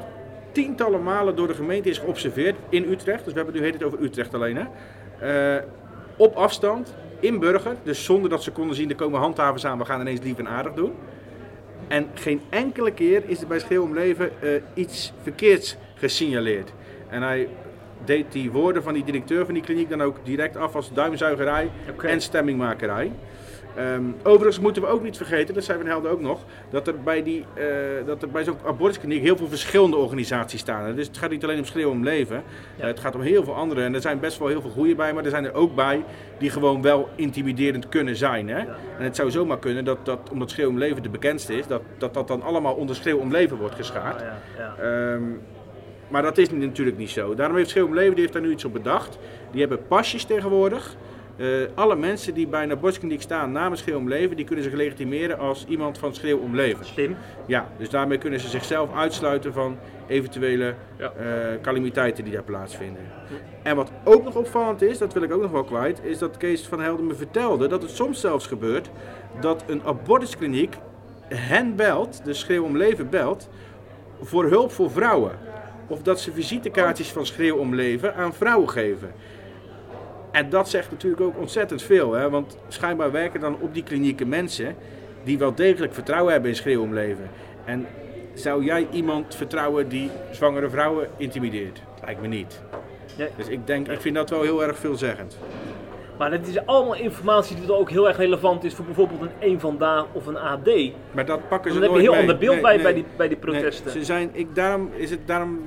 tientallen 0.52 1.04
malen 1.04 1.36
door 1.36 1.48
de 1.48 1.54
gemeente 1.54 1.90
is 1.90 1.98
geobserveerd 1.98 2.56
in 2.70 2.92
Utrecht. 2.92 3.24
Dus 3.24 3.34
we 3.34 3.40
hebben 3.40 3.54
het 3.54 3.64
nu 3.64 3.70
heet 3.70 3.74
het 3.74 3.84
over 3.84 4.02
Utrecht 4.02 4.34
alleen 4.34 4.58
hè. 4.58 4.66
Eh, 5.58 5.64
op 6.18 6.36
afstand, 6.36 6.96
in 7.20 7.40
burger. 7.40 7.76
Dus 7.84 8.04
zonder 8.04 8.30
dat 8.30 8.44
ze 8.44 8.52
konden 8.52 8.76
zien, 8.76 8.90
er 8.90 8.96
komen 8.96 9.20
handhavers 9.20 9.66
aan, 9.66 9.78
we 9.78 9.86
gaan 9.86 10.02
ineens 10.02 10.22
lief 10.22 10.38
en 10.38 10.48
aardig 10.48 10.74
doen. 10.74 10.94
En 11.88 12.08
geen 12.14 12.42
enkele 12.50 12.92
keer 12.92 13.24
is 13.26 13.42
er 13.42 13.48
bij 13.48 13.60
Schreeuw 13.60 13.84
om 13.84 13.94
Leven 13.94 14.42
eh, 14.42 14.50
iets 14.74 15.14
verkeerds 15.22 15.76
gesignaleerd. 15.96 16.74
En 17.10 17.22
hij 17.22 17.48
deed 18.06 18.32
die 18.32 18.52
woorden 18.52 18.84
van 18.84 18.94
die 18.94 19.04
directeur 19.04 19.46
van 19.46 19.54
die 19.54 19.64
kliniek 19.64 19.90
dan 19.90 20.02
ook 20.02 20.18
direct 20.24 20.58
af 20.58 20.76
als 20.76 20.94
duimzuigerij 20.94 21.70
en 22.02 22.22
stemmingmakerij. 22.22 23.12
Ehm, 23.76 24.04
overigens 24.24 24.60
moeten 24.60 24.82
we 24.82 24.88
ook 24.88 25.04
niet 25.04 25.18
vergeten, 25.18 25.54
dat 25.54 25.64
zei 25.64 25.78
Van 25.78 25.88
Helden 25.88 26.12
ook 26.12 26.22
nog, 26.22 26.40
dat 26.70 26.88
er 26.88 27.02
bij, 27.04 27.24
die, 27.24 27.46
eh, 27.54 27.66
dat 28.06 28.22
er 28.22 28.30
bij 28.30 28.44
zo'n 28.44 28.58
abortuskliniek 28.66 29.22
heel 29.22 29.38
veel 29.38 29.48
verschillende 29.48 29.96
organisaties 29.96 30.60
staan. 30.60 30.96
Dus 30.96 31.08
het 31.08 31.18
gaat 31.18 31.30
niet 31.30 31.44
alleen 31.44 31.58
om 31.58 31.66
schreeuw 31.66 31.90
om 31.90 32.04
leven, 32.04 32.44
Ja. 32.76 32.86
Het 32.86 33.00
gaat 33.00 33.16
om 33.16 33.22
heel 33.22 33.44
veel 33.44 33.56
andere. 33.56 33.82
En 33.82 33.94
er 33.94 34.02
zijn 34.02 34.20
best 34.20 34.38
wel 34.38 34.48
heel 34.48 34.62
veel 34.62 34.70
goede 34.70 34.96
bij, 34.96 35.14
maar 35.14 35.24
er 35.24 35.30
zijn 35.30 35.46
er 35.46 35.54
ook 35.54 35.76
bij 35.76 36.04
die 36.38 36.50
gewoon 36.50 36.82
wel 36.82 37.10
intimiderend 37.16 37.90
kunnen 37.90 38.16
zijn. 38.16 38.50
Hè? 38.50 38.60
En 38.98 39.04
het 39.04 39.16
zou 39.16 39.32
zomaar 39.32 39.60
kunnen 39.60 39.86
dat, 39.86 40.06
dat 40.06 40.30
omdat 40.32 40.50
schreeuw 40.50 40.70
om 40.70 40.78
leven 40.78 41.04
de 41.04 41.10
bekendste 41.10 41.58
is, 41.58 41.68
dat 41.68 41.82
dat, 41.98 42.14
dat 42.14 42.28
dan 42.28 42.42
allemaal 42.42 42.74
onder 42.74 42.96
schreeuw 42.96 43.18
om 43.18 43.32
leven 43.32 43.58
wordt 43.58 43.76
geschaard. 43.76 44.24
Ja. 44.58 44.76
Ehm, 44.80 45.24
maar 46.14 46.22
dat 46.22 46.38
is 46.38 46.50
natuurlijk 46.52 46.98
niet 46.98 47.10
zo. 47.10 47.36
Daarom 47.36 47.58
heeft 47.58 47.70
Schreeuw 47.70 47.86
om 47.86 47.94
Leven 47.94 48.12
die 48.12 48.22
heeft 48.22 48.34
daar 48.34 48.42
nu 48.42 48.52
iets 48.52 48.66
op 48.66 48.74
bedacht. 48.74 49.18
Die 49.52 49.60
hebben 49.60 49.88
pasjes 49.88 50.24
tegenwoordig. 50.24 50.96
Eh, 51.38 51.48
alle 51.76 51.96
mensen 51.96 52.34
die 52.34 52.48
bij 52.48 52.64
een 52.64 52.72
abortuskliniek 52.72 53.22
staan 53.22 53.52
namens 53.52 53.82
Schreeuw 53.82 53.98
om 53.98 54.08
Leven, 54.08 54.36
die 54.36 54.46
kunnen 54.46 54.64
zich 54.64 54.74
legitimeren 54.74 55.40
als 55.40 55.66
iemand 55.68 55.98
van 55.98 56.14
Schreeuw 56.14 56.38
om 56.38 56.56
Leven. 56.56 56.86
Slim. 56.86 57.16
Ja, 57.46 57.68
dus 57.78 57.90
daarmee 57.90 58.18
kunnen 58.18 58.40
ze 58.40 58.48
zichzelf 58.48 58.94
uitsluiten 58.96 59.54
van 59.54 59.78
eventuele 60.08 60.74
Ja. 60.98 61.12
eh, 61.18 61.62
calamiteiten 61.62 62.24
die 62.24 62.34
daar 62.34 62.44
plaatsvinden. 62.44 63.02
En 63.64 63.76
wat 63.76 63.92
ook 64.04 64.24
nog 64.24 64.36
opvallend 64.36 64.82
is, 64.82 64.98
dat 64.98 65.14
wil 65.14 65.22
ik 65.24 65.34
ook 65.34 65.42
nog 65.42 65.52
wel 65.52 65.64
kwijt, 65.64 66.00
is 66.04 66.18
dat 66.18 66.38
Kees 66.38 66.68
van 66.68 66.82
Helden 66.82 67.08
me 67.08 67.16
vertelde 67.16 67.68
dat 67.68 67.82
het 67.82 67.92
soms 67.92 68.20
zelfs 68.20 68.48
gebeurt 68.48 68.90
dat 69.40 69.64
een 69.68 69.84
abortuskliniek 69.86 70.76
hen 71.28 71.76
belt, 71.76 72.26
de 72.26 72.34
Schreeuw 72.34 72.64
om 72.64 72.78
Leven 72.78 73.10
belt, 73.10 73.50
voor 74.22 74.46
hulp 74.46 74.72
voor 74.72 74.92
vrouwen. 74.92 75.32
Of 75.88 76.02
dat 76.02 76.20
ze 76.20 76.32
visitekaartjes 76.32 77.12
van 77.12 77.26
Schreeuw 77.26 77.58
om 77.58 77.76
Leven 77.76 78.16
aan 78.16 78.34
vrouwen 78.34 78.70
geven. 78.70 79.12
En 80.34 80.50
dat 80.50 80.70
zegt 80.70 80.92
natuurlijk 80.92 81.22
ook 81.22 81.38
ontzettend 81.40 81.82
veel, 81.82 82.14
hè? 82.14 82.30
want 82.30 82.58
schijnbaar 82.68 83.12
werken 83.12 83.40
dan 83.40 83.58
op 83.60 83.74
die 83.74 83.84
klinieken 83.84 84.28
mensen 84.28 84.76
die 85.24 85.38
wel 85.38 85.56
degelijk 85.56 85.94
vertrouwen 85.94 86.32
hebben 86.32 86.50
in 86.50 86.56
Schreeuw 86.56 86.82
om 86.82 86.94
Leven. 86.94 87.30
En 87.66 87.88
zou 88.34 88.64
jij 88.64 88.88
iemand 88.92 89.36
vertrouwen 89.36 89.90
die 89.90 90.10
zwangere 90.32 90.70
vrouwen 90.70 91.08
intimideert? 91.18 91.82
Lijkt 92.06 92.22
me 92.22 92.28
niet. 92.28 92.62
Nee. 93.18 93.28
Dus 93.38 93.48
ik 93.48 93.68
denk, 93.68 93.88
ik 93.88 94.02
vind 94.02 94.16
dat 94.16 94.30
wel 94.30 94.42
heel 94.42 94.64
erg 94.64 94.78
veelzeggend. 94.78 95.38
Maar 96.18 96.32
het 96.32 96.48
is 96.48 96.66
allemaal 96.66 96.96
informatie 96.96 97.56
die 97.56 97.74
ook 97.74 97.90
heel 97.90 98.08
erg 98.08 98.18
relevant 98.18 98.64
is 98.64 98.74
voor 98.74 98.86
bijvoorbeeld 98.86 99.22
een 99.22 99.32
Eén 99.40 99.60
Vandaag 99.60 100.06
of 100.12 100.26
een 100.26 100.38
AD. 100.38 100.70
Maar 101.12 101.26
dat 101.26 101.48
pakken 101.48 101.74
ze 101.74 101.80
Dan 101.80 101.90
heb 101.90 102.02
je 102.02 102.08
nooit 102.08 102.08
een 102.08 102.12
heel 102.12 102.16
ander 102.16 102.38
beeld 102.38 102.54
Nee, 102.54 102.62
bij, 102.62 102.74
nee. 102.74 102.84
bij, 102.84 102.94
die, 102.94 103.06
bij 103.18 103.28
die 103.28 103.38
Nee, 103.38 103.46
protesten. 103.46 103.92
ze 103.92 104.04
zijn, 104.04 104.30
ik, 104.34 104.56
daarom, 104.56 104.90
is 104.96 105.10
het, 105.10 105.20
daarom 105.28 105.60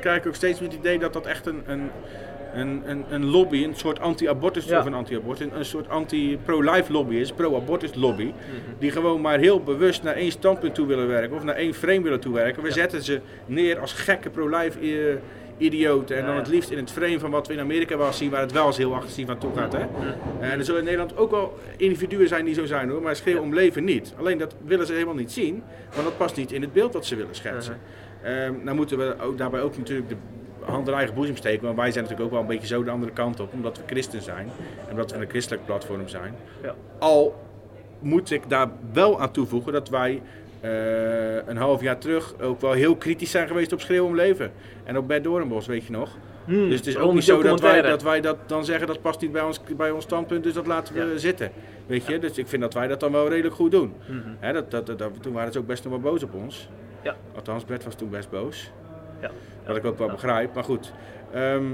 krijg 0.00 0.18
ik 0.18 0.26
ook 0.26 0.34
steeds 0.34 0.60
meer 0.60 0.68
het 0.68 0.78
idee 0.78 0.98
dat 0.98 1.12
dat 1.12 1.26
echt 1.26 1.46
een, 1.46 1.62
een, 1.66 1.90
een, 2.54 2.82
een, 2.86 3.04
een 3.08 3.24
lobby, 3.24 3.64
een 3.64 3.74
soort 3.74 4.00
anti-abortus 4.00 4.64
Ja. 4.64 4.78
of 4.78 4.86
een 4.86 4.94
anti-abortus, 4.94 5.46
een, 5.52 5.64
soort 5.64 5.88
anti-pro-life 5.88 6.92
lobby 6.92 7.14
is, 7.14 7.32
pro-abortus 7.32 7.94
lobby. 7.94 8.24
Mhm. 8.24 8.34
Die 8.78 8.90
gewoon 8.90 9.20
maar 9.20 9.38
heel 9.38 9.60
bewust 9.62 10.02
naar 10.02 10.14
één 10.14 10.30
standpunt 10.30 10.74
toe 10.74 10.86
willen 10.86 11.08
werken 11.08 11.36
of 11.36 11.44
naar 11.44 11.54
één 11.54 11.74
frame 11.74 12.02
willen 12.02 12.20
toewerken. 12.20 12.62
We 12.62 12.70
zetten 12.70 13.02
ze 13.02 13.20
neer 13.46 13.78
als 13.78 13.92
gekke 13.92 14.30
pro-life 14.30 14.78
eh, 14.80 15.16
idioten 15.58 16.16
en 16.16 16.22
Ja, 16.22 16.28
dan 16.28 16.36
het 16.36 16.48
liefst 16.48 16.70
in 16.70 16.78
het 16.78 16.90
frame 16.90 17.18
van 17.18 17.30
wat 17.30 17.46
we 17.46 17.52
in 17.52 17.60
Amerika 17.60 17.96
wel 17.96 18.12
zien, 18.12 18.30
waar 18.30 18.40
het 18.40 18.52
wel 18.52 18.66
eens 18.66 18.76
heel 18.76 18.94
agressief 18.94 19.28
aan 19.28 19.38
toe 19.38 19.50
gaat. 19.56 19.72
Hè? 19.72 19.78
En 20.40 20.58
er 20.58 20.64
zullen 20.64 20.80
in 20.80 20.84
Nederland 20.86 21.16
ook 21.16 21.30
wel 21.30 21.58
individuen 21.76 22.28
zijn 22.28 22.44
die 22.44 22.54
zo 22.54 22.64
zijn 22.66 22.88
hoor, 22.88 23.02
maar 23.02 23.16
schreeuw 23.16 23.40
om 23.40 23.54
leven 23.54 23.84
niet. 23.84 24.14
Alleen 24.18 24.38
dat 24.38 24.54
willen 24.64 24.86
ze 24.86 24.92
helemaal 24.92 25.14
niet 25.14 25.32
zien, 25.32 25.62
want 25.92 26.04
dat 26.04 26.16
past 26.16 26.36
niet 26.36 26.52
in 26.52 26.60
het 26.62 26.72
beeld 26.72 26.92
dat 26.92 27.06
ze 27.06 27.16
willen 27.16 27.34
schetsen. 27.34 27.78
Ehm 28.22 28.52
nou 28.62 28.76
moeten 28.76 28.98
we 28.98 29.14
ook, 29.20 29.38
daarbij 29.38 29.60
ook 29.60 29.76
natuurlijk 29.76 30.08
de 30.08 30.16
hand 30.64 30.88
in 30.88 30.94
eigen 30.94 31.14
boezem 31.14 31.36
steken, 31.36 31.64
want 31.64 31.76
wij 31.76 31.90
zijn 31.92 32.04
natuurlijk 32.04 32.30
ook 32.30 32.40
wel 32.40 32.40
een 32.50 32.54
beetje 32.56 32.74
zo 32.74 32.84
de 32.84 32.90
andere 32.90 33.12
kant 33.12 33.40
op, 33.40 33.52
omdat 33.52 33.76
we 33.76 33.82
christen 33.86 34.22
zijn 34.22 34.48
en 34.84 34.90
omdat 34.90 35.10
we 35.12 35.16
een 35.18 35.28
christelijk 35.28 35.64
platform 35.66 36.08
zijn. 36.08 36.34
Ja. 36.62 36.74
Al 36.98 37.34
moet 38.00 38.30
ik 38.30 38.48
daar 38.48 38.68
wel 38.92 39.20
aan 39.20 39.30
toevoegen 39.30 39.72
dat 39.72 39.88
wij 39.88 40.22
eh, 40.60 41.36
een 41.46 41.56
half 41.56 41.80
jaar 41.80 41.98
terug 41.98 42.34
ook 42.40 42.60
wel 42.60 42.72
heel 42.72 42.96
kritisch 42.96 43.30
zijn 43.30 43.48
geweest 43.48 43.72
op 43.72 43.80
Schreeuw 43.80 44.04
om 44.04 44.14
Leven. 44.14 44.52
En 44.84 44.96
op 44.98 45.08
Bert 45.08 45.24
Doornbos, 45.24 45.66
weet 45.66 45.84
je 45.84 45.92
nog. 45.92 46.16
Hmm, 46.44 46.68
Dus 46.68 46.78
het 46.78 46.86
is 46.86 46.96
ook 46.96 47.12
niet 47.14 47.24
zo 47.24 47.42
dat 47.42 47.60
wij, 47.60 47.82
dat 47.82 48.02
wij 48.02 48.20
dat 48.20 48.36
dan 48.46 48.64
zeggen 48.64 48.86
dat 48.86 49.00
past 49.00 49.20
niet 49.20 49.32
bij 49.32 49.42
ons, 49.42 49.60
bij 49.76 49.90
ons 49.90 50.04
standpunt, 50.04 50.42
dus 50.44 50.52
dat 50.52 50.66
laten 50.66 50.94
we 50.94 51.00
Ja. 51.00 51.16
zitten. 51.18 51.50
Weet 51.86 52.06
je, 52.06 52.18
dus 52.18 52.38
ik 52.38 52.46
vind 52.48 52.62
dat 52.62 52.74
wij 52.74 52.86
dat 52.86 53.00
dan 53.00 53.12
wel 53.12 53.28
redelijk 53.28 53.54
goed 53.54 53.70
doen. 53.70 53.92
Mhm. 54.40 54.52
Dat, 54.52 54.70
dat, 54.70 54.86
dat, 54.86 55.10
toen 55.20 55.32
waren 55.32 55.52
ze 55.52 55.58
ook 55.58 55.66
best 55.66 55.84
nog 55.84 55.92
wel 55.92 56.02
boos 56.12 56.22
op 56.22 56.34
ons. 56.34 56.68
Ja. 57.02 57.16
Althans, 57.34 57.64
Bert 57.64 57.84
was 57.84 57.94
toen 57.94 58.10
best 58.10 58.30
boos. 58.30 58.72
Ja. 59.24 59.30
Wat 59.66 59.76
ik 59.76 59.84
ook 59.84 59.98
wel 59.98 60.08
begrijp, 60.08 60.54
maar 60.54 60.64
goed. 60.64 60.92
Ehm, 61.32 61.64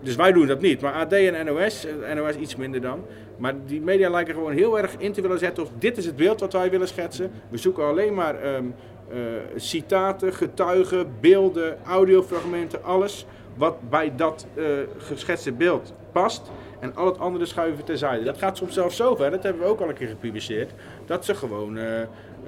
dus 0.00 0.16
wij 0.16 0.32
doen 0.32 0.46
dat 0.46 0.60
niet. 0.60 0.80
Maar 0.80 0.92
AD 0.92 1.12
en 1.12 1.46
NOS, 1.46 1.86
eh, 1.86 2.14
NOS 2.14 2.34
iets 2.34 2.56
minder 2.56 2.80
dan. 2.80 3.04
Maar 3.36 3.54
die 3.66 3.80
media 3.80 4.10
lijken 4.10 4.34
gewoon 4.34 4.52
heel 4.52 4.78
erg 4.78 4.94
in 4.98 5.12
te 5.12 5.20
willen 5.20 5.38
zetten 5.38 5.62
of 5.62 5.70
dit 5.78 5.96
is 5.96 6.06
het 6.06 6.16
beeld 6.16 6.40
wat 6.40 6.52
wij 6.52 6.70
willen 6.70 6.88
schetsen. 6.88 7.30
We 7.48 7.56
zoeken 7.56 7.84
alleen 7.84 8.14
maar 8.14 8.42
ehm, 8.42 8.64
eh, 9.10 9.16
citaten, 9.56 10.32
getuigen, 10.32 11.12
beelden, 11.20 11.78
audiofragmenten, 11.84 12.84
alles 12.84 13.26
wat 13.56 13.90
bij 13.90 14.12
dat 14.16 14.46
eh, 14.54 14.64
geschetste 14.98 15.52
beeld 15.52 15.92
past. 16.12 16.50
En 16.80 16.96
al 16.96 17.06
het 17.06 17.18
andere 17.18 17.46
schuiven 17.46 17.84
terzijde. 17.84 18.24
Dat 18.24 18.38
gaat 18.38 18.56
soms 18.56 18.74
zelfs 18.74 18.96
zo 18.96 19.16
ver, 19.16 19.30
dat 19.30 19.42
hebben 19.42 19.62
we 19.62 19.68
ook 19.68 19.80
al 19.80 19.88
een 19.88 19.94
keer 19.94 20.08
gepubliceerd. 20.08 20.70
Dat 21.06 21.24
ze 21.24 21.34
gewoon, 21.34 21.78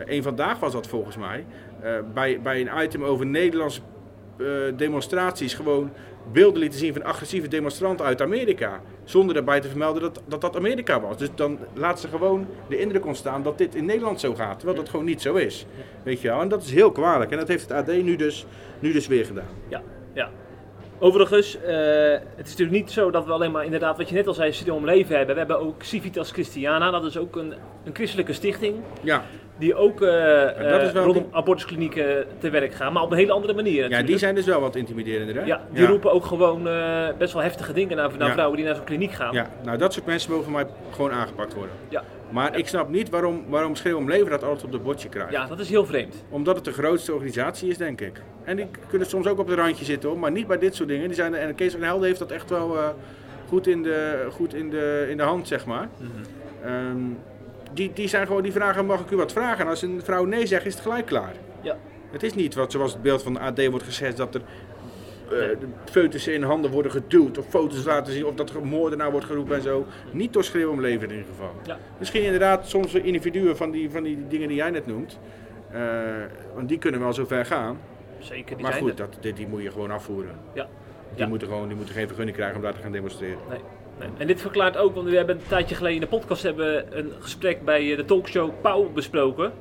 een 0.04 0.22
vandaag 0.22 0.58
was 0.58 0.72
dat 0.72 0.86
volgens 0.86 1.16
mij, 1.16 1.44
bij, 2.14 2.40
bij 2.42 2.60
een 2.60 2.84
item 2.84 3.04
over 3.04 3.26
Nederlandse 3.26 3.80
demonstraties 4.76 5.54
gewoon 5.54 5.90
beelden 6.32 6.60
lieten 6.60 6.78
zien 6.78 6.92
van 6.92 7.04
agressieve 7.04 7.48
demonstranten 7.48 8.06
uit 8.06 8.22
Amerika. 8.22 8.80
Zonder 9.04 9.34
daarbij 9.34 9.60
te 9.60 9.68
vermelden 9.68 10.02
dat, 10.02 10.22
dat 10.26 10.40
dat 10.40 10.56
Amerika 10.56 11.00
was. 11.00 11.18
Dus 11.18 11.28
dan 11.34 11.58
laat 11.74 12.00
ze 12.00 12.08
gewoon 12.08 12.46
de 12.68 12.78
indruk 12.78 13.06
ontstaan 13.06 13.42
dat 13.42 13.58
dit 13.58 13.74
in 13.74 13.84
Nederland 13.84 14.20
zo 14.20 14.34
gaat. 14.34 14.58
Terwijl 14.58 14.78
dat 14.78 14.88
gewoon 14.88 15.04
niet 15.04 15.22
zo 15.22 15.34
is. 15.34 15.66
Weet 16.02 16.20
je 16.20 16.28
wel? 16.28 16.40
En 16.40 16.48
dat 16.48 16.62
is 16.62 16.72
heel 16.72 16.92
kwalijk. 16.92 17.30
En 17.30 17.38
dat 17.38 17.48
heeft 17.48 17.68
het 17.68 17.72
AD 17.72 18.02
nu 18.02 18.16
dus, 18.16 18.46
nu 18.78 18.92
dus 18.92 19.06
weer 19.06 19.24
gedaan. 19.24 19.48
Ja, 19.68 19.82
ja. 20.12 20.30
Overigens, 21.04 21.60
eh, 21.62 21.74
het 22.36 22.46
is 22.46 22.50
natuurlijk 22.50 22.70
niet 22.78 22.90
zo 22.90 23.10
dat 23.10 23.24
we 23.26 23.32
alleen 23.32 23.50
maar 23.50 23.64
inderdaad, 23.64 23.96
wat 23.96 24.08
je 24.08 24.14
net 24.14 24.26
al 24.26 24.34
zei, 24.34 24.52
Studie 24.52 24.74
om 24.74 24.84
Leven 24.84 25.16
hebben. 25.16 25.34
We 25.34 25.40
hebben 25.40 25.60
ook 25.60 25.82
Civitas 25.82 26.30
Christiana, 26.30 26.90
dat 26.90 27.04
is 27.04 27.16
ook 27.16 27.36
een, 27.36 27.54
een 27.84 27.94
christelijke 27.94 28.32
stichting. 28.32 28.74
Ja, 29.00 29.22
Die 29.58 29.74
ook 29.74 29.98
wel 29.98 30.92
rondom 30.94 31.12
die- 31.22 31.26
abortusklinieken 31.32 32.26
te 32.38 32.50
werk 32.50 32.74
gaan, 32.74 32.92
maar 32.92 33.02
op 33.02 33.10
een 33.10 33.16
hele 33.16 33.32
andere 33.32 33.54
manier 33.54 33.74
ja 33.74 33.80
natuurlijk. 33.80 34.06
die 34.08 34.18
zijn 34.18 34.34
dus 34.34 34.46
wel 34.46 34.60
wat 34.60 34.76
intimiderender. 34.76 35.34
Hè? 35.36 35.42
Ja, 35.44 35.60
die 35.72 35.86
roepen 35.86 36.12
ook 36.12 36.24
gewoon 36.24 36.68
best 37.18 37.32
wel 37.32 37.42
heftige 37.42 37.72
dingen 37.72 37.96
naar, 37.96 38.10
naar 38.18 38.26
Ja. 38.28 38.32
vrouwen 38.32 38.56
die 38.56 38.66
naar 38.66 38.74
zo'n 38.74 38.84
kliniek 38.84 39.12
gaan. 39.12 39.32
Ja, 39.34 39.46
nou 39.64 39.78
dat 39.78 39.92
soort 39.92 40.06
mensen 40.06 40.32
mogen 40.32 40.52
mij 40.52 40.66
gewoon 40.92 41.10
aangepakt 41.12 41.54
worden. 41.54 41.74
Ja. 41.88 42.02
Maar 42.32 42.58
ik 42.58 42.68
snap 42.68 42.88
niet 42.88 43.10
waarom, 43.10 43.44
waarom 43.48 43.74
Schreeuw 43.74 43.96
om 43.96 44.08
Leven 44.08 44.30
dat 44.30 44.44
altijd 44.44 44.64
op 44.64 44.72
de 44.72 44.78
bordje 44.78 45.08
krijgt. 45.08 45.32
Ja, 45.32 45.46
dat 45.46 45.58
is 45.58 45.68
heel 45.68 45.86
vreemd. 45.86 46.24
Omdat 46.28 46.56
het 46.56 46.64
de 46.64 46.72
grootste 46.72 47.12
organisatie 47.12 47.68
is, 47.68 47.76
denk 47.76 48.00
ik. 48.00 48.22
En 48.44 48.56
die 48.56 48.66
kunnen 48.88 49.08
soms 49.08 49.26
ook 49.26 49.38
op 49.38 49.46
de 49.46 49.54
randje 49.54 49.84
zitten, 49.84 50.08
hoor, 50.08 50.18
maar 50.18 50.30
niet 50.30 50.46
bij 50.46 50.58
dit 50.58 50.74
soort 50.74 50.88
dingen. 50.88 51.06
Die 51.06 51.14
zijn, 51.14 51.34
en 51.34 51.54
Kees 51.54 51.72
van 51.72 51.82
Helden 51.82 52.06
heeft 52.06 52.18
dat 52.18 52.30
echt 52.30 52.50
wel 52.50 52.78
eh, 52.78 52.88
goed, 53.48 53.66
in 53.66 53.82
de, 53.82 54.26
goed 54.30 54.54
in, 54.54 54.70
de, 54.70 55.06
in 55.10 55.16
de 55.16 55.22
hand, 55.22 55.48
zeg 55.48 55.66
maar. 55.66 55.88
Ehm, 56.64 56.98
die, 57.72 57.92
die, 57.94 58.08
zijn 58.08 58.26
gewoon, 58.26 58.42
die 58.42 58.52
vragen, 58.52 58.86
mag 58.86 59.00
ik 59.00 59.10
u 59.10 59.16
wat 59.16 59.32
vragen? 59.32 59.64
En 59.64 59.70
als 59.70 59.82
een 59.82 60.00
vrouw 60.04 60.24
nee 60.24 60.46
zegt, 60.46 60.66
is 60.66 60.74
het 60.74 60.82
gelijk 60.82 61.06
klaar. 61.06 61.32
Ja. 61.60 61.76
Het 62.10 62.22
is 62.22 62.34
niet 62.34 62.54
wat 62.54 62.72
zoals 62.72 62.92
het 62.92 63.02
beeld 63.02 63.22
van 63.22 63.32
de 63.32 63.40
AD 63.40 63.66
wordt 63.66 63.84
geschetst, 63.84 64.16
dat 64.16 64.34
er 64.34 64.42
de 65.38 65.66
foetussen 65.90 66.34
in 66.34 66.42
handen 66.42 66.70
worden 66.70 66.92
geduwd 66.92 67.38
of 67.38 67.46
foto's 67.48 67.84
laten 67.84 68.12
zien 68.12 68.26
of 68.26 68.34
dat 68.34 68.50
er 68.50 68.66
moordenaar 68.66 69.10
wordt 69.10 69.26
geroepen 69.26 69.56
en 69.56 69.62
zo. 69.62 69.86
Niet 70.12 70.32
door 70.32 70.44
schreeuw 70.44 70.70
om 70.70 70.80
leven 70.80 71.08
in 71.08 71.14
ieder 71.14 71.30
geval. 71.30 71.52
Ja. 71.66 71.78
Misschien 71.98 72.22
inderdaad 72.22 72.68
soms 72.68 72.94
individuen 72.94 73.56
van 73.56 73.70
die, 73.70 73.90
van 73.90 74.02
die 74.02 74.26
dingen 74.28 74.48
die 74.48 74.56
jij 74.56 74.70
net 74.70 74.86
noemt. 74.86 75.18
Eh, 75.72 75.80
want 76.54 76.68
die 76.68 76.78
kunnen 76.78 77.00
wel 77.00 77.12
zo 77.12 77.24
ver 77.26 77.46
gaan. 77.46 77.78
Zeker, 78.18 78.56
die 78.56 78.64
maar 78.64 78.74
goed, 78.74 78.96
dat, 78.96 79.16
die, 79.20 79.32
die 79.32 79.46
moet 79.48 79.62
je 79.62 79.70
gewoon 79.70 79.90
afvoeren. 79.90 80.34
Ja. 80.54 80.66
Die, 81.14 81.22
Ja. 81.22 81.26
moeten 81.28 81.48
gewoon, 81.48 81.66
die 81.68 81.76
moeten 81.76 81.94
geen 81.94 82.06
vergunning 82.06 82.36
krijgen 82.36 82.56
om 82.56 82.62
daar 82.62 82.74
te 82.74 82.80
gaan 82.82 82.92
demonstreren. 82.92 83.38
Nee, 83.48 83.58
nee. 83.98 84.08
En 84.18 84.26
dit 84.26 84.40
verklaart 84.40 84.76
ook, 84.76 84.94
want 84.94 85.08
we 85.08 85.16
hebben 85.16 85.36
een 85.36 85.42
tijdje 85.48 85.74
geleden 85.74 85.94
in 85.94 86.08
de 86.10 86.16
podcast 86.16 86.42
hebben 86.42 86.98
een 86.98 87.12
gesprek 87.18 87.64
bij 87.64 87.90
eh, 87.90 87.96
de 87.96 88.04
talkshow 88.04 88.50
Pauw 88.60 88.90
besproken. 88.90 89.52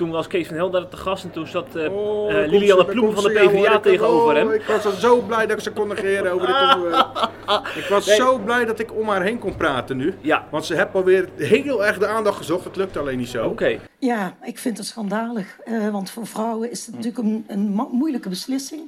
Toen 0.00 0.10
was 0.10 0.26
Kees 0.26 0.46
van 0.46 0.56
Helder 0.56 0.88
te 0.88 0.96
gast 0.96 1.24
en 1.24 1.30
toen 1.30 1.46
zat 1.46 1.76
eh, 1.76 1.92
Oh, 1.92 2.32
eh, 2.32 2.48
Lilianne 2.48 2.84
Ploem 2.84 3.12
van 3.14 3.22
de 3.24 3.30
PvdA 3.30 3.78
tegenover 3.80 4.28
oh, 4.28 4.34
hem. 4.34 4.50
Ik 4.50 4.62
was 4.62 4.84
al 4.86 4.92
zo 4.92 5.20
blij 5.20 5.46
dat 5.46 5.56
ik 5.56 5.62
ze 5.62 5.70
kon 5.72 5.88
negeren 5.88 6.32
over 6.32 6.46
dit 6.46 6.74
onderwerp. 6.74 7.30
Ik 7.80 7.86
was 7.88 8.06
Nee. 8.06 8.16
zo 8.16 8.38
blij 8.38 8.64
dat 8.64 8.78
ik 8.78 8.94
om 8.96 9.08
haar 9.08 9.22
heen 9.22 9.38
kon 9.38 9.56
praten 9.56 9.96
nu. 9.96 10.14
Ja, 10.20 10.46
Want 10.50 10.64
ze 10.64 10.74
heeft 10.74 10.94
alweer 10.94 11.28
heel 11.36 11.84
erg 11.86 11.98
de 11.98 12.06
aandacht 12.06 12.36
gezocht. 12.36 12.64
Het 12.64 12.76
lukt 12.76 12.96
alleen 12.96 13.18
niet 13.18 13.28
zo. 13.28 13.46
oké. 13.48 13.78
Ja, 13.98 14.34
ik 14.42 14.58
vind 14.58 14.78
het 14.78 14.86
schandalig. 14.86 15.58
eh, 15.64 15.88
want 15.88 16.10
voor 16.10 16.26
vrouwen 16.26 16.70
is 16.70 16.86
het 16.86 16.94
natuurlijk 16.94 17.24
een, 17.24 17.44
een 17.48 17.68
mo- 17.72 17.88
moeilijke 17.92 18.28
beslissing. 18.28 18.80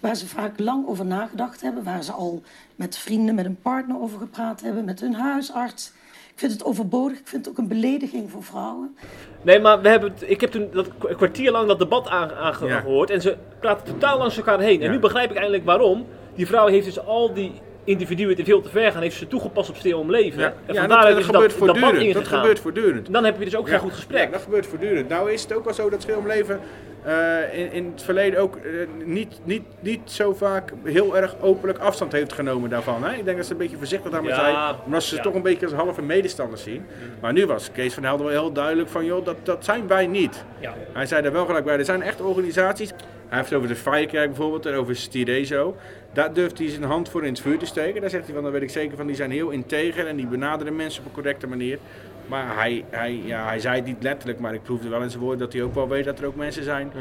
Waar 0.00 0.14
ze 0.16 0.26
vaak 0.26 0.58
lang 0.58 0.86
over 0.88 1.04
nagedacht 1.06 1.60
hebben. 1.60 1.84
Waar 1.84 2.02
ze 2.02 2.12
al 2.12 2.42
met 2.76 2.96
vrienden, 2.98 3.34
met 3.34 3.44
een 3.44 3.58
partner 3.62 4.00
over 4.00 4.18
gepraat 4.18 4.60
hebben. 4.60 4.84
Met 4.84 5.00
hun 5.00 5.14
huisarts. 5.14 5.92
Ik 6.32 6.38
vind 6.38 6.52
het 6.52 6.64
overbodig. 6.64 7.18
Ik 7.18 7.26
vind 7.26 7.44
het 7.44 7.54
ook 7.54 7.58
een 7.60 7.68
belediging 7.68 8.30
voor 8.30 8.42
vrouwen. 8.42 8.96
Nee, 9.42 9.60
maar 9.60 9.80
we 9.80 9.88
hebben 9.88 10.10
het, 10.12 10.24
ik 10.30 10.40
heb 10.40 10.50
toen 10.50 10.68
dat 10.72 10.88
kwartier 11.16 11.50
lang 11.50 11.68
dat 11.68 11.78
debat 11.78 12.08
aange- 12.08 12.34
aange- 12.34 12.66
Ja. 12.66 12.80
gehoord 12.80 13.10
en 13.10 13.20
ze 13.20 13.36
praten 13.60 13.86
totaal 13.86 14.18
langs 14.18 14.36
elkaar 14.36 14.60
heen. 14.60 14.82
En 14.82 14.90
nu 14.90 14.98
begrijp 14.98 15.30
ik 15.30 15.36
eindelijk 15.36 15.64
waarom. 15.64 16.06
Die 16.34 16.46
vrouw 16.46 16.66
heeft 16.66 16.84
dus 16.84 17.04
al 17.06 17.34
die 17.34 17.52
individuen 17.84 18.36
die 18.36 18.44
veel 18.44 18.60
te 18.60 18.68
ver 18.68 18.92
gaan, 18.92 19.02
heeft 19.02 19.16
ze 19.16 19.26
toegepast 19.26 19.70
op 19.70 19.76
stil 19.76 19.98
om 19.98 20.10
leven. 20.10 20.40
Ja, 20.40 20.54
En 20.66 20.74
ja 20.74 20.80
van 20.80 20.88
dat, 20.88 21.02
dat 21.02 21.24
gebeurt 21.24 21.58
dat 21.58 21.78
voortdurend. 21.78 22.14
Dat 22.14 22.28
gebeurt 22.28 22.60
voortdurend. 22.60 23.06
En 23.06 23.12
dan 23.12 23.24
heb 23.24 23.38
je 23.38 23.44
dus 23.44 23.56
ook 23.56 23.68
geen 23.68 23.78
goed 23.78 23.92
gesprek. 23.92 24.24
Ja, 24.24 24.30
dat 24.30 24.42
gebeurt 24.42 24.66
voortdurend. 24.66 25.08
Nou 25.08 25.32
is 25.32 25.42
het 25.42 25.52
ook 25.52 25.64
wel 25.64 25.74
zo 25.74 25.90
dat 25.90 26.16
om 26.16 26.26
Leven 26.26 26.60
eh, 27.02 27.58
in, 27.58 27.72
in 27.72 27.90
het 27.92 28.02
verleden 28.02 28.40
ook 28.40 28.56
eh, 28.56 28.72
niet, 29.04 29.40
niet, 29.44 29.62
niet 29.80 30.00
zo 30.04 30.34
vaak 30.34 30.72
heel 30.84 31.16
erg 31.16 31.36
openlijk 31.40 31.78
afstand 31.78 32.12
heeft 32.12 32.32
genomen 32.32 32.70
daarvan. 32.70 33.04
Hè? 33.04 33.14
Ik 33.14 33.24
denk 33.24 33.36
dat 33.36 33.46
ze 33.46 33.52
een 33.52 33.58
beetje 33.58 33.76
voorzichtig 33.76 34.10
daarmee 34.10 34.34
zijn, 34.34 34.74
omdat 34.84 35.02
ze 35.02 35.16
ja. 35.16 35.22
toch 35.22 35.34
een 35.34 35.42
beetje 35.42 35.66
als 35.66 35.74
halve 35.74 36.02
medestanders 36.02 36.62
zien. 36.62 36.86
Maar 37.20 37.32
nu 37.32 37.46
was 37.46 37.72
Kees 37.72 37.94
van 37.94 38.02
Helden 38.02 38.26
wel 38.26 38.34
heel 38.34 38.52
duidelijk 38.52 38.88
van, 38.88 39.04
joh, 39.04 39.24
dat, 39.24 39.36
dat 39.42 39.64
zijn 39.64 39.86
wij 39.86 40.06
niet. 40.06 40.44
Ja. 40.58 40.74
Hij 40.92 41.06
zei 41.06 41.24
er 41.24 41.32
wel 41.32 41.46
gelijk 41.46 41.64
bij, 41.64 41.78
er 41.78 41.84
zijn 41.84 42.02
echt 42.02 42.20
organisaties. 42.20 42.90
Hij 43.28 43.38
heeft 43.38 43.50
het 43.50 43.58
over 43.58 43.68
de 43.68 43.76
Firekerk 43.76 44.26
bijvoorbeeld 44.26 44.66
en 44.66 44.74
over 44.74 44.96
Stirezo. 44.96 45.76
Daar 46.12 46.32
durft 46.32 46.58
hij 46.58 46.68
zijn 46.68 46.82
hand 46.82 47.08
voor 47.08 47.24
in 47.24 47.32
het 47.32 47.40
vuur 47.40 47.58
te 47.58 47.66
steken. 47.66 48.00
Daar 48.00 48.10
zegt 48.10 48.24
hij 48.24 48.34
van, 48.34 48.42
daar 48.42 48.52
weet 48.52 48.62
ik 48.62 48.70
zeker 48.70 48.96
van, 48.96 49.06
die 49.06 49.16
zijn 49.16 49.30
heel 49.30 49.50
integer 49.50 50.06
en 50.06 50.16
die 50.16 50.26
benaderen 50.26 50.76
mensen 50.76 51.00
op 51.00 51.06
een 51.06 51.14
correcte 51.14 51.46
manier. 51.46 51.78
Maar 52.26 52.54
hij, 52.56 52.84
hij, 52.90 53.20
ja, 53.24 53.44
hij 53.44 53.60
zei 53.60 53.76
het 53.76 53.84
niet 53.84 54.02
letterlijk, 54.02 54.38
maar 54.38 54.54
ik 54.54 54.62
proefde 54.62 54.88
wel 54.88 55.02
in 55.02 55.10
zijn 55.10 55.22
woorden 55.22 55.38
dat 55.38 55.52
hij 55.52 55.62
ook 55.62 55.74
wel 55.74 55.88
weet 55.88 56.04
dat 56.04 56.18
er 56.18 56.26
ook 56.26 56.36
mensen 56.36 56.64
zijn 56.64 56.92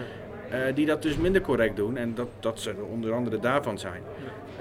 eh, 0.50 0.60
die 0.76 0.86
dat 0.86 1.02
dus 1.02 1.18
minder 1.18 1.42
correct 1.42 1.76
doen. 1.76 1.98
En 1.98 2.16
dat, 2.16 2.28
dat 2.40 2.60
ze 2.60 2.70
er 2.70 2.86
onder 2.86 3.14
andere 3.14 3.40
daarvan 3.40 3.80
zijn. 3.80 4.02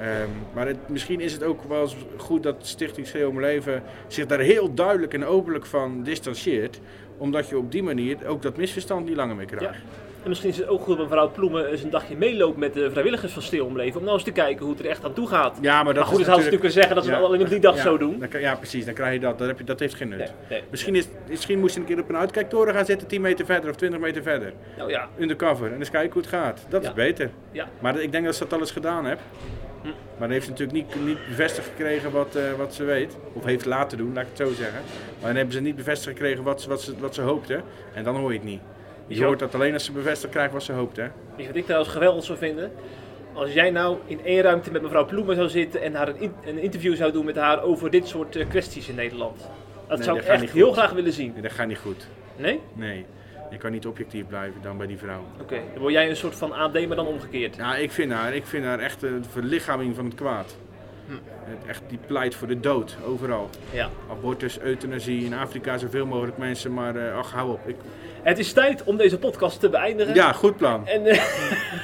Ehm, 0.00 0.28
maar 0.54 0.66
het, 0.66 0.88
misschien 0.88 1.20
is 1.20 1.32
het 1.32 1.42
ook 1.42 1.62
wel 1.68 1.82
eens 1.82 1.96
goed 2.16 2.42
dat 2.42 2.56
Stichting 2.60 3.06
Schreeuw 3.06 3.28
om 3.28 3.40
Leven 3.40 3.82
zich 4.06 4.26
daar 4.26 4.38
heel 4.38 4.74
duidelijk 4.74 5.14
en 5.14 5.24
openlijk 5.24 5.66
van 5.66 6.02
distancieert. 6.02 6.80
Omdat 7.16 7.48
je 7.48 7.58
op 7.58 7.72
die 7.72 7.82
manier 7.82 8.26
ook 8.26 8.42
dat 8.42 8.56
misverstand 8.56 9.06
niet 9.06 9.16
langer 9.16 9.36
meer 9.36 9.46
krijgt. 9.46 9.78
En 10.22 10.28
misschien 10.28 10.50
is 10.50 10.56
het 10.56 10.68
ook 10.68 10.80
goed 10.82 10.96
dat 10.96 11.06
mevrouw 11.08 11.30
Ploemen 11.30 11.66
eens 11.70 11.82
een 11.82 11.90
dagje 11.90 12.16
meeloopt 12.16 12.56
met 12.58 12.74
de 12.74 12.90
vrijwilligers 12.90 13.32
van 13.32 13.42
Stil 13.42 13.66
om 13.66 13.72
nou 13.74 13.90
eens 14.12 14.22
te 14.22 14.30
kijken 14.32 14.64
hoe 14.64 14.74
het 14.74 14.84
er 14.84 14.90
echt 14.90 15.04
aan 15.04 15.12
toe 15.12 15.28
gaat. 15.28 15.58
Ja, 15.60 15.82
maar 15.82 15.94
dat 15.94 16.02
maar 16.02 16.12
goed, 16.12 16.18
is 16.20 16.24
zouden 16.26 16.44
ze 16.44 16.50
natuurlijk 16.50 16.60
kunnen 16.60 16.72
zeggen 16.72 16.94
dat 16.94 17.04
ze 17.04 17.10
ja, 17.10 17.16
het 17.16 17.26
alleen 17.26 17.40
op 17.40 17.48
die 17.48 17.60
dag 17.60 17.76
ja, 17.76 17.82
zo 17.82 17.98
doen. 17.98 18.24
dan 18.30 18.40
ja, 18.40 18.54
precies. 18.54 18.84
Dan 18.84 18.94
krijg 18.94 19.12
je 19.12 19.20
dat. 19.20 19.38
Dat, 19.38 19.46
heb 19.48 19.58
je, 19.58 19.64
dat 19.64 19.80
heeft 19.80 19.94
geen 19.94 20.08
nut. 20.08 20.18
Nee, 20.18 20.28
nee. 20.48 20.62
Misschien, 20.70 20.94
is, 20.94 21.08
misschien 21.28 21.58
moest 21.58 21.74
je 21.74 21.80
een 21.80 21.86
keer 21.86 22.00
op 22.00 22.08
een 22.08 22.16
uitkijktoren 22.16 22.74
gaan 22.74 22.84
zitten, 22.84 23.06
10 23.08 23.20
meter 23.20 23.44
verder 23.46 23.70
of 23.70 23.76
20 23.76 24.00
meter 24.00 24.22
verder. 24.22 24.52
Nou 24.76 24.90
ja, 24.90 25.08
Undercover. 25.18 25.72
En 25.72 25.78
eens 25.78 25.90
kijken 25.90 26.12
hoe 26.12 26.22
het 26.22 26.30
gaat. 26.30 26.66
Dat 26.68 26.82
Ja. 26.82 26.88
is 26.88 26.94
beter. 26.94 27.30
ja. 27.52 27.68
Maar 27.80 28.00
ik 28.00 28.12
denk 28.12 28.24
dat 28.24 28.34
ze 28.34 28.42
dat 28.42 28.52
al 28.52 28.58
eens 28.58 28.70
gedaan 28.70 29.06
heeft. 29.06 29.20
Hm. 29.82 29.86
Maar 29.88 29.94
dan 30.18 30.30
heeft 30.30 30.44
ze 30.44 30.50
natuurlijk 30.50 30.78
niet, 30.78 31.06
niet 31.06 31.18
bevestigd 31.28 31.66
gekregen 31.68 32.10
wat, 32.10 32.34
eh, 32.34 32.42
wat 32.56 32.74
ze 32.74 32.84
weet. 32.84 33.16
Of 33.32 33.44
heeft 33.44 33.64
laten 33.64 33.98
doen, 33.98 34.12
laat 34.14 34.22
ik 34.24 34.28
het 34.36 34.46
zo 34.48 34.54
zeggen. 34.54 34.80
Maar 35.18 35.26
dan 35.28 35.36
hebben 35.36 35.54
ze 35.54 35.60
niet 35.60 35.76
bevestigd 35.76 36.16
gekregen 36.16 36.42
wat, 36.44 36.60
ze- 36.62 36.68
wat, 36.68 36.82
ze, 36.82 36.94
wat 36.98 37.14
ze 37.14 37.20
hoopte. 37.22 37.60
En 37.94 38.04
dan 38.04 38.16
hoor 38.16 38.32
je 38.32 38.38
het 38.38 38.48
niet. 38.48 38.60
Je 39.08 39.24
hoort 39.24 39.38
dat 39.38 39.54
alleen 39.54 39.72
als 39.72 39.84
ze 39.84 39.92
bevestigd 39.92 40.32
krijgt 40.32 40.52
wat 40.52 40.62
ze 40.62 40.72
hoopte. 40.72 41.00
Weet 41.00 41.10
je 41.40 41.46
wat 41.46 41.56
ik 41.56 41.64
trouwens 41.64 41.92
geweldig 41.92 42.24
zou 42.24 42.38
vinden? 42.38 42.72
Als 43.32 43.52
jij 43.52 43.70
nou 43.70 43.96
in 44.06 44.20
één 44.24 44.40
ruimte 44.42 44.70
met 44.70 44.82
mevrouw 44.82 45.04
Ploemen 45.06 45.36
zou 45.36 45.48
zitten 45.48 45.82
en 45.82 45.94
haar 45.94 46.08
een, 46.08 46.20
in- 46.20 46.32
een 46.44 46.58
interview 46.58 46.94
zou 46.96 47.12
doen 47.12 47.24
met 47.24 47.36
haar 47.36 47.62
over 47.62 47.90
dit 47.90 48.08
soort 48.08 48.36
eh, 48.36 48.48
kwesties 48.48 48.88
in 48.88 48.94
Nederland. 48.94 49.48
Dat 49.88 49.96
Nee, 49.96 50.06
zou 50.06 50.18
ik 50.18 50.24
echt 50.24 50.50
heel 50.50 50.72
graag 50.72 50.92
willen 50.92 51.12
zien. 51.12 51.32
Nee, 51.32 51.42
dat 51.42 51.52
gaat 51.52 51.66
niet 51.66 51.78
goed. 51.78 52.06
Nee? 52.36 52.60
Nee. 52.72 53.04
Je 53.50 53.56
kan 53.56 53.72
niet 53.72 53.86
objectief 53.86 54.26
blijven 54.26 54.62
dan 54.62 54.76
bij 54.76 54.86
die 54.86 54.98
vrouw. 54.98 55.22
Oké, 55.40 55.60
dan 55.72 55.80
word 55.82 55.92
jij 55.92 56.08
een 56.08 56.16
soort 56.16 56.34
van 56.34 56.52
AD, 56.52 56.86
maar 56.86 56.96
dan 56.96 57.06
omgekeerd. 57.06 57.56
Ja, 57.56 57.76
ik 57.76 57.90
vind 57.90 58.12
haar, 58.12 58.34
ik 58.34 58.46
vind 58.46 58.64
haar 58.64 58.78
echt 58.78 59.02
een 59.02 59.24
verlichaming 59.30 59.94
van 59.94 60.04
het 60.04 60.14
kwaad. 60.14 60.56
Hm. 61.06 61.12
Echt, 61.68 61.82
die 61.88 61.98
pleit 62.06 62.34
voor 62.34 62.48
de 62.48 62.60
dood, 62.60 62.96
overal. 63.06 63.50
Ja. 63.70 63.88
Abortus, 64.10 64.60
euthanasie, 64.60 65.24
in 65.24 65.34
Afrika 65.34 65.78
zoveel 65.78 66.06
mogelijk 66.06 66.38
mensen, 66.38 66.74
maar 66.74 66.96
eh, 66.96 67.16
ach, 67.16 67.32
hou 67.32 67.50
op. 67.52 67.60
Ik... 67.68 67.76
Het 68.22 68.38
is 68.38 68.52
tijd 68.52 68.84
om 68.84 68.96
deze 68.96 69.18
podcast 69.18 69.60
te 69.60 69.68
beëindigen. 69.68 70.14
Ja, 70.14 70.32
goed 70.32 70.56
plan. 70.56 70.86
En 70.86 71.06
eh, 71.06 71.22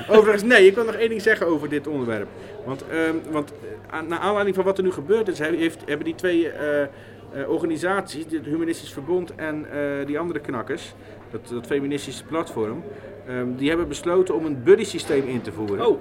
Overigens, 0.16 0.42
nee, 0.42 0.66
ik 0.66 0.74
wil 0.74 0.84
nog 0.84 0.94
één 0.94 1.08
ding 1.08 1.22
zeggen 1.22 1.46
over 1.46 1.68
dit 1.68 1.86
onderwerp. 1.86 2.28
Want, 2.64 2.84
ehm, 2.88 3.14
want 3.30 3.52
aan- 3.90 4.06
naar 4.08 4.18
aanleiding 4.18 4.56
van 4.56 4.64
wat 4.64 4.78
er 4.78 4.84
nu 4.84 4.92
gebeurd 4.92 5.28
is, 5.28 5.38
heeft, 5.38 5.80
hebben 5.86 6.04
die 6.04 6.14
twee 6.14 6.48
eh, 6.50 6.86
organisaties, 7.48 8.24
het 8.30 8.44
Humanistisch 8.44 8.92
Verbond 8.92 9.34
en 9.34 9.66
die 10.06 10.18
andere 10.18 10.40
knakkers, 10.40 10.94
dat, 11.30 11.40
dat 11.48 11.66
feministische 11.66 12.24
platform, 12.24 12.82
ehm, 13.28 13.46
die 13.56 13.68
hebben 13.68 13.88
besloten 13.88 14.34
om 14.34 14.44
een 14.46 14.62
buddy 14.62 14.84
systeem 14.84 15.26
in 15.28 15.40
te 15.42 15.52
voeren. 15.52 15.86
oh, 15.86 16.00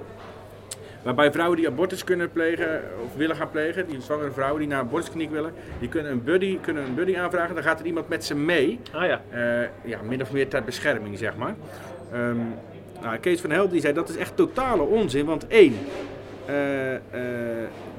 Waarbij 1.04 1.32
vrouwen 1.32 1.56
die 1.56 1.68
abortus 1.68 2.04
kunnen 2.04 2.30
plegen 2.30 2.82
of 3.04 3.16
willen 3.16 3.36
gaan 3.36 3.50
plegen, 3.50 3.86
die 3.86 4.00
zwangere 4.00 4.30
vrouwen 4.30 4.58
die 4.58 4.68
naar 4.68 4.80
een 4.80 4.86
abortuskliniek 4.86 5.30
willen, 5.30 5.52
die 5.78 5.88
kunnen 5.88 6.12
een 6.12 6.24
buddy, 6.24 6.58
kunnen 6.60 6.84
een 6.84 6.94
buddy 6.94 7.16
aanvragen. 7.16 7.54
Dan 7.54 7.64
gaat 7.64 7.80
er 7.80 7.86
iemand 7.86 8.08
met 8.08 8.24
ze 8.24 8.34
mee. 8.34 8.80
ah 8.92 9.06
ja. 9.06 9.20
Eh, 9.30 9.68
ja, 9.84 9.98
min 10.02 10.22
of 10.22 10.32
meer 10.32 10.48
ter 10.48 10.64
bescherming, 10.64 11.18
zeg 11.18 11.36
maar. 11.36 11.54
Ehm, 12.12 12.36
nou, 13.02 13.18
Kees 13.18 13.40
van 13.40 13.50
Helden 13.50 13.72
die 13.72 13.80
zei 13.80 13.92
dat 13.92 14.08
is 14.08 14.16
echt 14.16 14.36
totale 14.36 14.82
onzin. 14.82 15.26
Want 15.26 15.46
één, 15.46 15.78
eh, 16.46 16.94
eh, 16.94 17.00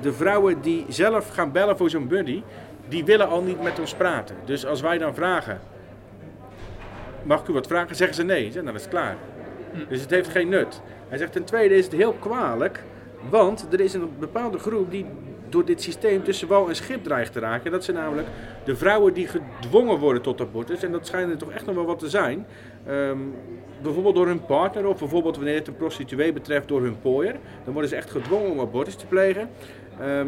de 0.02 0.14
vrouwen 0.14 0.62
die 0.62 0.86
zelf 0.90 1.30
gaan 1.30 1.52
bellen 1.52 1.78
voor 1.78 1.90
zo'n 1.90 2.08
buddy, 2.08 2.44
die 2.88 3.06
willen 3.06 3.28
al 3.28 3.42
niet 3.42 3.64
met 3.64 3.80
ons 3.80 3.94
praten. 3.94 4.36
Dus 4.46 4.66
als 4.66 4.82
wij 4.82 4.98
dan 4.98 5.16
vragen, 5.16 5.60
mag 7.24 7.42
ik 7.42 7.48
u 7.48 7.54
wat 7.54 7.68
vragen, 7.68 7.96
zeggen 7.96 8.16
ze 8.16 8.24
nee. 8.24 8.44
Zeg, 8.52 8.62
nou, 8.62 8.74
dat 8.74 8.82
is 8.82 8.88
klaar. 8.88 9.16
Dus 9.90 10.02
het 10.02 10.10
heeft 10.10 10.30
geen 10.30 10.50
nut. 10.50 10.82
Hij 11.08 11.18
zegt 11.18 11.32
ten 11.32 11.44
tweede 11.44 11.76
is 11.76 11.86
het 11.86 11.94
heel 11.94 12.14
kwalijk, 12.14 12.84
want 13.30 13.68
er 13.72 13.80
is 13.80 13.94
een 13.94 14.10
bepaalde 14.20 14.60
groep 14.60 14.92
die 14.92 15.06
door 15.50 15.66
dit 15.66 15.82
systeem 15.82 16.24
tussen 16.24 16.48
wal 16.48 16.70
en 16.70 16.76
schip 16.76 17.04
dreigt 17.04 17.34
te 17.34 17.40
raken. 17.40 17.72
Dat 17.72 17.84
zijn 17.84 17.98
namelijk 17.98 18.28
de 18.64 18.76
vrouwen 18.76 19.14
die 19.14 19.28
gedwongen 19.28 20.00
worden 20.00 20.22
tot 20.22 20.42
abortus. 20.42 20.84
En 20.84 20.92
dat 20.92 21.08
schijnen 21.08 21.32
er 21.32 21.38
toch 21.38 21.52
echt 21.52 21.66
nog 21.66 21.76
wel 21.76 21.86
wat 21.86 22.00
te 22.00 22.10
zijn. 22.10 22.46
Ehm, 22.88 23.18
bijvoorbeeld 23.82 24.16
door 24.16 24.28
hun 24.28 24.46
partner 24.46 24.88
of 24.88 25.00
bijvoorbeeld 25.00 25.36
wanneer 25.36 25.56
het 25.56 25.68
een 25.68 25.76
prostituee 25.76 26.34
betreft 26.34 26.68
door 26.68 26.82
hun 26.82 27.00
pooier. 27.00 27.36
Dan 27.64 27.74
worden 27.74 27.90
ze 27.90 27.96
echt 27.96 28.12
gedwongen 28.12 28.52
om 28.52 28.60
abortus 28.60 28.96
te 28.96 29.06
plegen. 29.06 29.50
Ehm, 30.00 30.28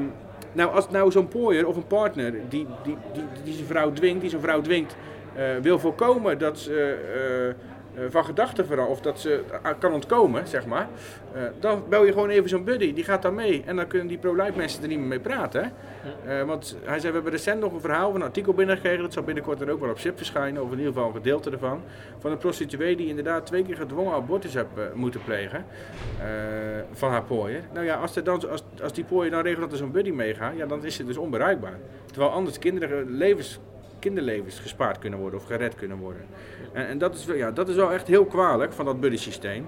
nou, 0.51 0.71
als 0.71 0.89
nou 0.89 1.11
zo'n 1.11 1.27
pooier 1.27 1.67
of 1.67 1.75
een 1.75 1.87
partner 1.87 2.31
die, 2.31 2.67
die, 2.83 2.97
die, 3.13 3.23
die 3.43 3.53
zijn 3.53 3.65
vrouw 3.65 3.91
dwingt, 3.91 4.21
die 4.21 4.29
zo'n 4.29 4.41
vrouw 4.41 4.61
dwingt, 4.61 4.95
eh, 5.35 5.45
wil 5.61 5.79
voorkomen 5.79 6.37
dat 6.37 6.59
ze 6.59 6.97
eh, 7.13 7.49
eh, 7.49 7.55
van 8.09 8.25
gedachten 8.25 8.65
verandert 8.65 8.97
of 8.97 9.01
dat 9.01 9.19
ze 9.19 9.43
eh, 9.63 9.71
kan 9.79 9.93
ontkomen, 9.93 10.47
zeg 10.47 10.65
maar. 10.65 10.87
eh, 11.33 11.41
dan 11.59 11.83
bel 11.89 12.05
je 12.05 12.11
gewoon 12.11 12.29
even 12.29 12.49
zo'n 12.49 12.63
buddy, 12.63 12.93
die 12.93 13.03
gaat 13.03 13.21
dan 13.21 13.35
mee. 13.35 13.63
En 13.65 13.75
dan 13.75 13.87
kunnen 13.87 14.07
die 14.07 14.17
pro-life 14.17 14.51
mensen 14.55 14.81
er 14.81 14.87
niet 14.87 14.97
meer 14.99 15.07
mee 15.07 15.19
praten. 15.19 15.71
Eh, 16.25 16.43
want 16.43 16.77
hij 16.83 16.99
zei, 16.99 17.07
we 17.07 17.13
hebben 17.13 17.31
recent 17.31 17.59
nog 17.59 17.73
een 17.73 17.81
verhaal 17.81 18.11
van 18.11 18.21
een 18.21 18.27
artikel 18.27 18.53
binnengekregen. 18.53 19.01
Dat 19.01 19.13
zal 19.13 19.23
binnenkort 19.23 19.59
dan 19.59 19.69
ook 19.69 19.79
wel 19.79 19.89
op 19.89 19.99
SIP 19.99 20.17
verschijnen, 20.17 20.63
of 20.63 20.71
in 20.71 20.77
ieder 20.77 20.93
geval 20.93 21.07
een 21.07 21.15
gedeelte 21.15 21.49
ervan. 21.51 21.81
Van 22.19 22.31
een 22.31 22.37
prostituee 22.37 22.95
die 22.95 23.07
inderdaad 23.07 23.45
twee 23.45 23.63
keer 23.63 23.75
gedwongen 23.77 24.13
abortus 24.13 24.53
heeft 24.53 24.67
eh, 24.75 24.83
moeten 24.93 25.23
plegen. 25.23 25.65
eh, 26.19 26.25
van 26.93 27.09
haar 27.11 27.23
pooier. 27.23 27.61
Nou 27.73 27.85
ja, 27.85 27.95
als, 27.95 28.15
er 28.15 28.23
dan, 28.23 28.49
als, 28.49 28.63
als 28.81 28.93
die 28.93 29.03
pooier 29.03 29.31
dan 29.31 29.41
regelt 29.41 29.61
dat 29.61 29.71
er 29.71 29.77
zo'n 29.77 29.91
buddy 29.91 30.11
meegaat, 30.11 30.53
ja, 30.55 30.65
dan 30.65 30.85
is 30.85 30.95
ze 30.95 31.05
dus 31.05 31.17
onbereikbaar. 31.17 31.77
Terwijl 32.05 32.31
anders 32.31 32.59
kinderen 32.59 33.09
levens, 33.17 33.59
kinderlevens 34.07 34.59
gespaard 34.59 34.99
kunnen 34.99 35.19
worden 35.19 35.39
of 35.39 35.45
gered 35.45 35.75
kunnen 35.75 35.97
worden. 35.97 36.21
En, 36.73 36.87
en 36.87 36.97
dat, 36.97 37.15
is, 37.15 37.25
wel- 37.25 37.35
ja, 37.35 37.51
dat 37.51 37.69
is 37.69 37.75
wel 37.75 37.91
echt 37.93 38.07
heel 38.07 38.25
kwalijk 38.25 38.73
van 38.73 38.85
dat 38.85 38.99
buddy 38.99 39.17
systeem. 39.17 39.67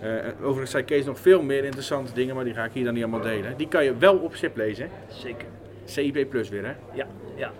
Eh, 0.00 0.08
overigens 0.42 0.70
zei 0.70 0.84
Kees 0.84 1.04
nog 1.04 1.18
veel 1.18 1.42
meer 1.42 1.64
interessante 1.64 2.12
dingen, 2.12 2.34
maar 2.34 2.44
die 2.44 2.54
ga 2.54 2.64
ik 2.64 2.70
hier 2.72 2.84
dan 2.84 2.94
niet 2.94 3.02
allemaal 3.02 3.20
delen. 3.20 3.56
Die 3.56 3.68
kan 3.68 3.84
je 3.84 3.96
wel 3.96 4.16
op 4.16 4.34
SIP 4.34 4.56
lezen. 4.56 4.88
Zeker. 5.08 5.46
CIP 5.84 6.30
Plus 6.30 6.48
weer, 6.48 6.64
hè? 6.64 6.72
Ja, 6.92 7.06
ja. 7.36 7.50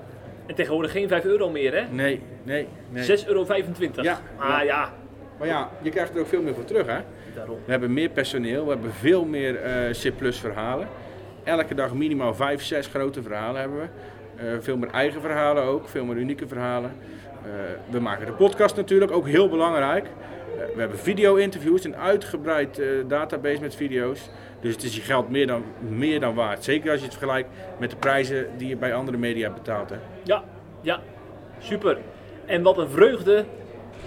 En 0.47 0.55
tegenwoordig 0.55 0.93
geen 0.93 1.09
5 1.09 1.25
euro 1.25 1.51
meer, 1.51 1.75
hè? 1.75 1.85
Nee, 1.91 2.21
nee, 2.43 2.69
nee. 2.91 3.05
6,25 3.19 3.27
euro. 3.27 3.47
Ja, 3.95 4.21
Ah 4.39 4.65
ja. 4.65 4.93
Maar 5.39 5.49
ja, 5.49 5.71
je 5.83 5.91
krijgt 5.91 6.15
er 6.15 6.21
ook 6.21 6.27
veel 6.27 6.43
meer 6.43 6.55
voor 6.55 6.65
terug, 6.65 6.87
hè? 6.87 6.99
daarom. 7.35 7.59
We 7.65 7.71
hebben 7.71 7.93
meer 7.93 8.09
personeel, 8.09 8.65
we 8.65 8.71
hebben 8.71 8.93
veel 8.93 9.25
meer 9.25 9.57
eh 9.57 9.93
CIP 9.95 10.17
Plus 10.19 10.39
verhalen. 10.39 10.89
Elke 11.45 11.75
dag 11.75 11.95
minimaal 11.95 12.35
5, 12.35 12.63
6 12.63 12.87
grote 12.87 13.23
verhalen 13.23 13.61
hebben 13.61 13.79
we. 13.81 13.87
Eh, 14.41 14.47
veel 14.61 14.77
meer 14.77 14.91
eigen 14.91 15.21
verhalen 15.21 15.63
ook, 15.63 15.89
veel 15.89 16.05
meer 16.05 16.17
unieke 16.17 16.49
verhalen. 16.49 16.93
Eh, 17.43 17.51
we 17.91 18.01
maken 18.01 18.27
de 18.27 18.33
podcast 18.33 18.77
natuurlijk, 18.77 19.11
ook 19.11 19.27
heel 19.29 19.49
belangrijk. 19.49 20.05
Eh, 20.05 20.75
we 20.75 20.81
hebben 20.81 20.99
video-interviews, 20.99 21.85
een 21.85 21.97
uitgebreid 21.97 22.83
database 23.09 23.61
met 23.61 23.75
video's. 23.75 24.31
Dus 24.61 24.75
het 24.75 24.83
is 24.83 24.97
je 24.97 25.03
geld 25.03 25.31
meer 25.31 25.47
dan, 25.47 25.65
meer 25.79 26.21
dan 26.21 26.35
waard. 26.35 26.65
Zeker 26.65 26.91
als 26.91 26.99
je 26.99 27.07
het 27.07 27.15
vergelijkt 27.15 27.49
met 27.79 27.91
de 27.91 27.97
prijzen 27.97 28.47
die 28.57 28.69
je 28.69 28.77
bij 28.77 28.95
andere 28.95 29.17
media 29.17 29.51
betaalt. 29.51 29.91
Hè. 29.91 29.97
Ja, 30.23 30.45
ja, 30.81 31.01
super. 31.59 31.99
En 32.47 32.63
wat 32.63 32.79
een 32.79 32.89
vreugde 32.91 33.45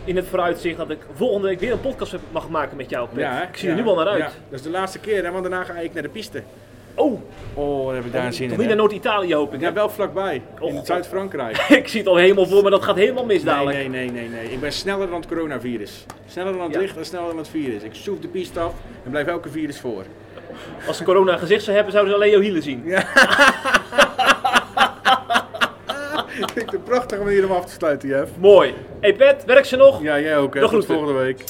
in 0.03 0.15
het 0.15 0.25
vooruitzicht 0.25 0.77
dat 0.77 0.89
ik 0.89 0.99
volgende 1.13 1.47
week 1.47 1.59
weer 1.59 1.71
een 1.71 1.81
podcast 1.81 2.15
mag 2.31 2.49
maken 2.49 2.77
met 2.77 2.89
jou, 2.89 3.07
Pet. 3.13 3.25
hè? 3.25 3.41
ik 3.43 3.55
zie 3.57 3.69
er 3.69 3.75
Ja, 3.75 3.81
nu 3.81 3.87
al 3.87 3.95
naar 3.95 4.07
uit. 4.07 4.19
ja. 4.19 4.25
dat 4.49 4.59
is 4.59 4.61
de 4.61 4.69
laatste 4.69 4.99
keer, 4.99 5.23
hè, 5.23 5.31
want 5.31 5.43
daarna 5.43 5.63
ga 5.63 5.73
ik 5.73 5.93
naar 5.93 6.03
de 6.03 6.09
piste. 6.09 6.43
Oh, 6.95 7.21
Oh, 7.55 7.93
heb 7.93 8.05
ik 8.05 8.11
daar 8.11 8.25
een 8.25 8.33
zin 8.33 8.47
toch 8.49 8.57
in. 8.57 8.61
niet 8.61 8.69
hè. 8.69 8.75
naar 8.75 8.85
Noord-Italië 8.85 9.33
hoop 9.35 9.53
ik. 9.53 9.59
Ja, 9.59 9.73
wel 9.73 9.89
vlakbij, 9.89 10.41
in 10.59 10.77
Och. 10.77 10.85
Zuid-Frankrijk. 10.85 11.57
ik 11.81 11.87
zie 11.87 11.99
het 11.99 12.09
al 12.09 12.15
helemaal 12.15 12.45
voor 12.45 12.63
me, 12.63 12.69
dat 12.69 12.83
gaat 12.83 12.95
helemaal 12.95 13.25
mis 13.25 13.43
dadelijk. 13.43 13.77
Nee, 13.77 13.89
nee, 13.89 14.11
nee, 14.11 14.27
nee, 14.29 14.29
nee. 14.43 14.51
Ik 14.51 14.59
ben 14.59 14.71
sneller 14.71 15.09
dan 15.09 15.15
het 15.19 15.27
coronavirus. 15.27 16.05
Sneller 16.27 16.53
dan 16.53 16.61
het 16.61 16.73
Ja. 16.73 16.79
licht 16.79 16.97
en 16.97 17.05
sneller 17.05 17.27
dan 17.27 17.37
het 17.37 17.47
virus. 17.47 17.83
Ik 17.83 17.93
zoef 17.95 18.19
de 18.19 18.27
piste 18.27 18.59
af 18.59 18.73
en 19.03 19.11
blijf 19.11 19.27
elke 19.27 19.49
virus 19.49 19.79
voor. 19.79 20.03
Als 20.87 20.97
ze 20.97 21.03
corona 21.03 21.37
gezicht 21.37 21.63
zou 21.63 21.75
hebben, 21.75 21.93
zouden 21.93 22.13
ze 22.13 22.19
alleen 22.19 22.31
jouw 22.31 22.41
hielen 22.41 22.63
zien. 22.63 22.83
Ik 26.39 26.49
vind 26.53 26.65
het 26.65 26.73
een 26.73 26.83
prachtige 26.83 27.23
manier 27.23 27.45
om 27.45 27.51
af 27.51 27.65
te 27.65 27.71
sluiten, 27.71 28.09
Jeff. 28.09 28.31
Mooi. 28.39 28.73
Hey 28.99 29.13
Pet, 29.13 29.43
werk 29.45 29.65
ze 29.65 29.75
nog? 29.75 30.01
Ja, 30.01 30.19
jij 30.19 30.37
ook. 30.37 30.53
Hè. 30.53 30.59
De 30.61 30.67
Tot 30.69 30.85
volgende 30.85 31.13
week. 31.13 31.43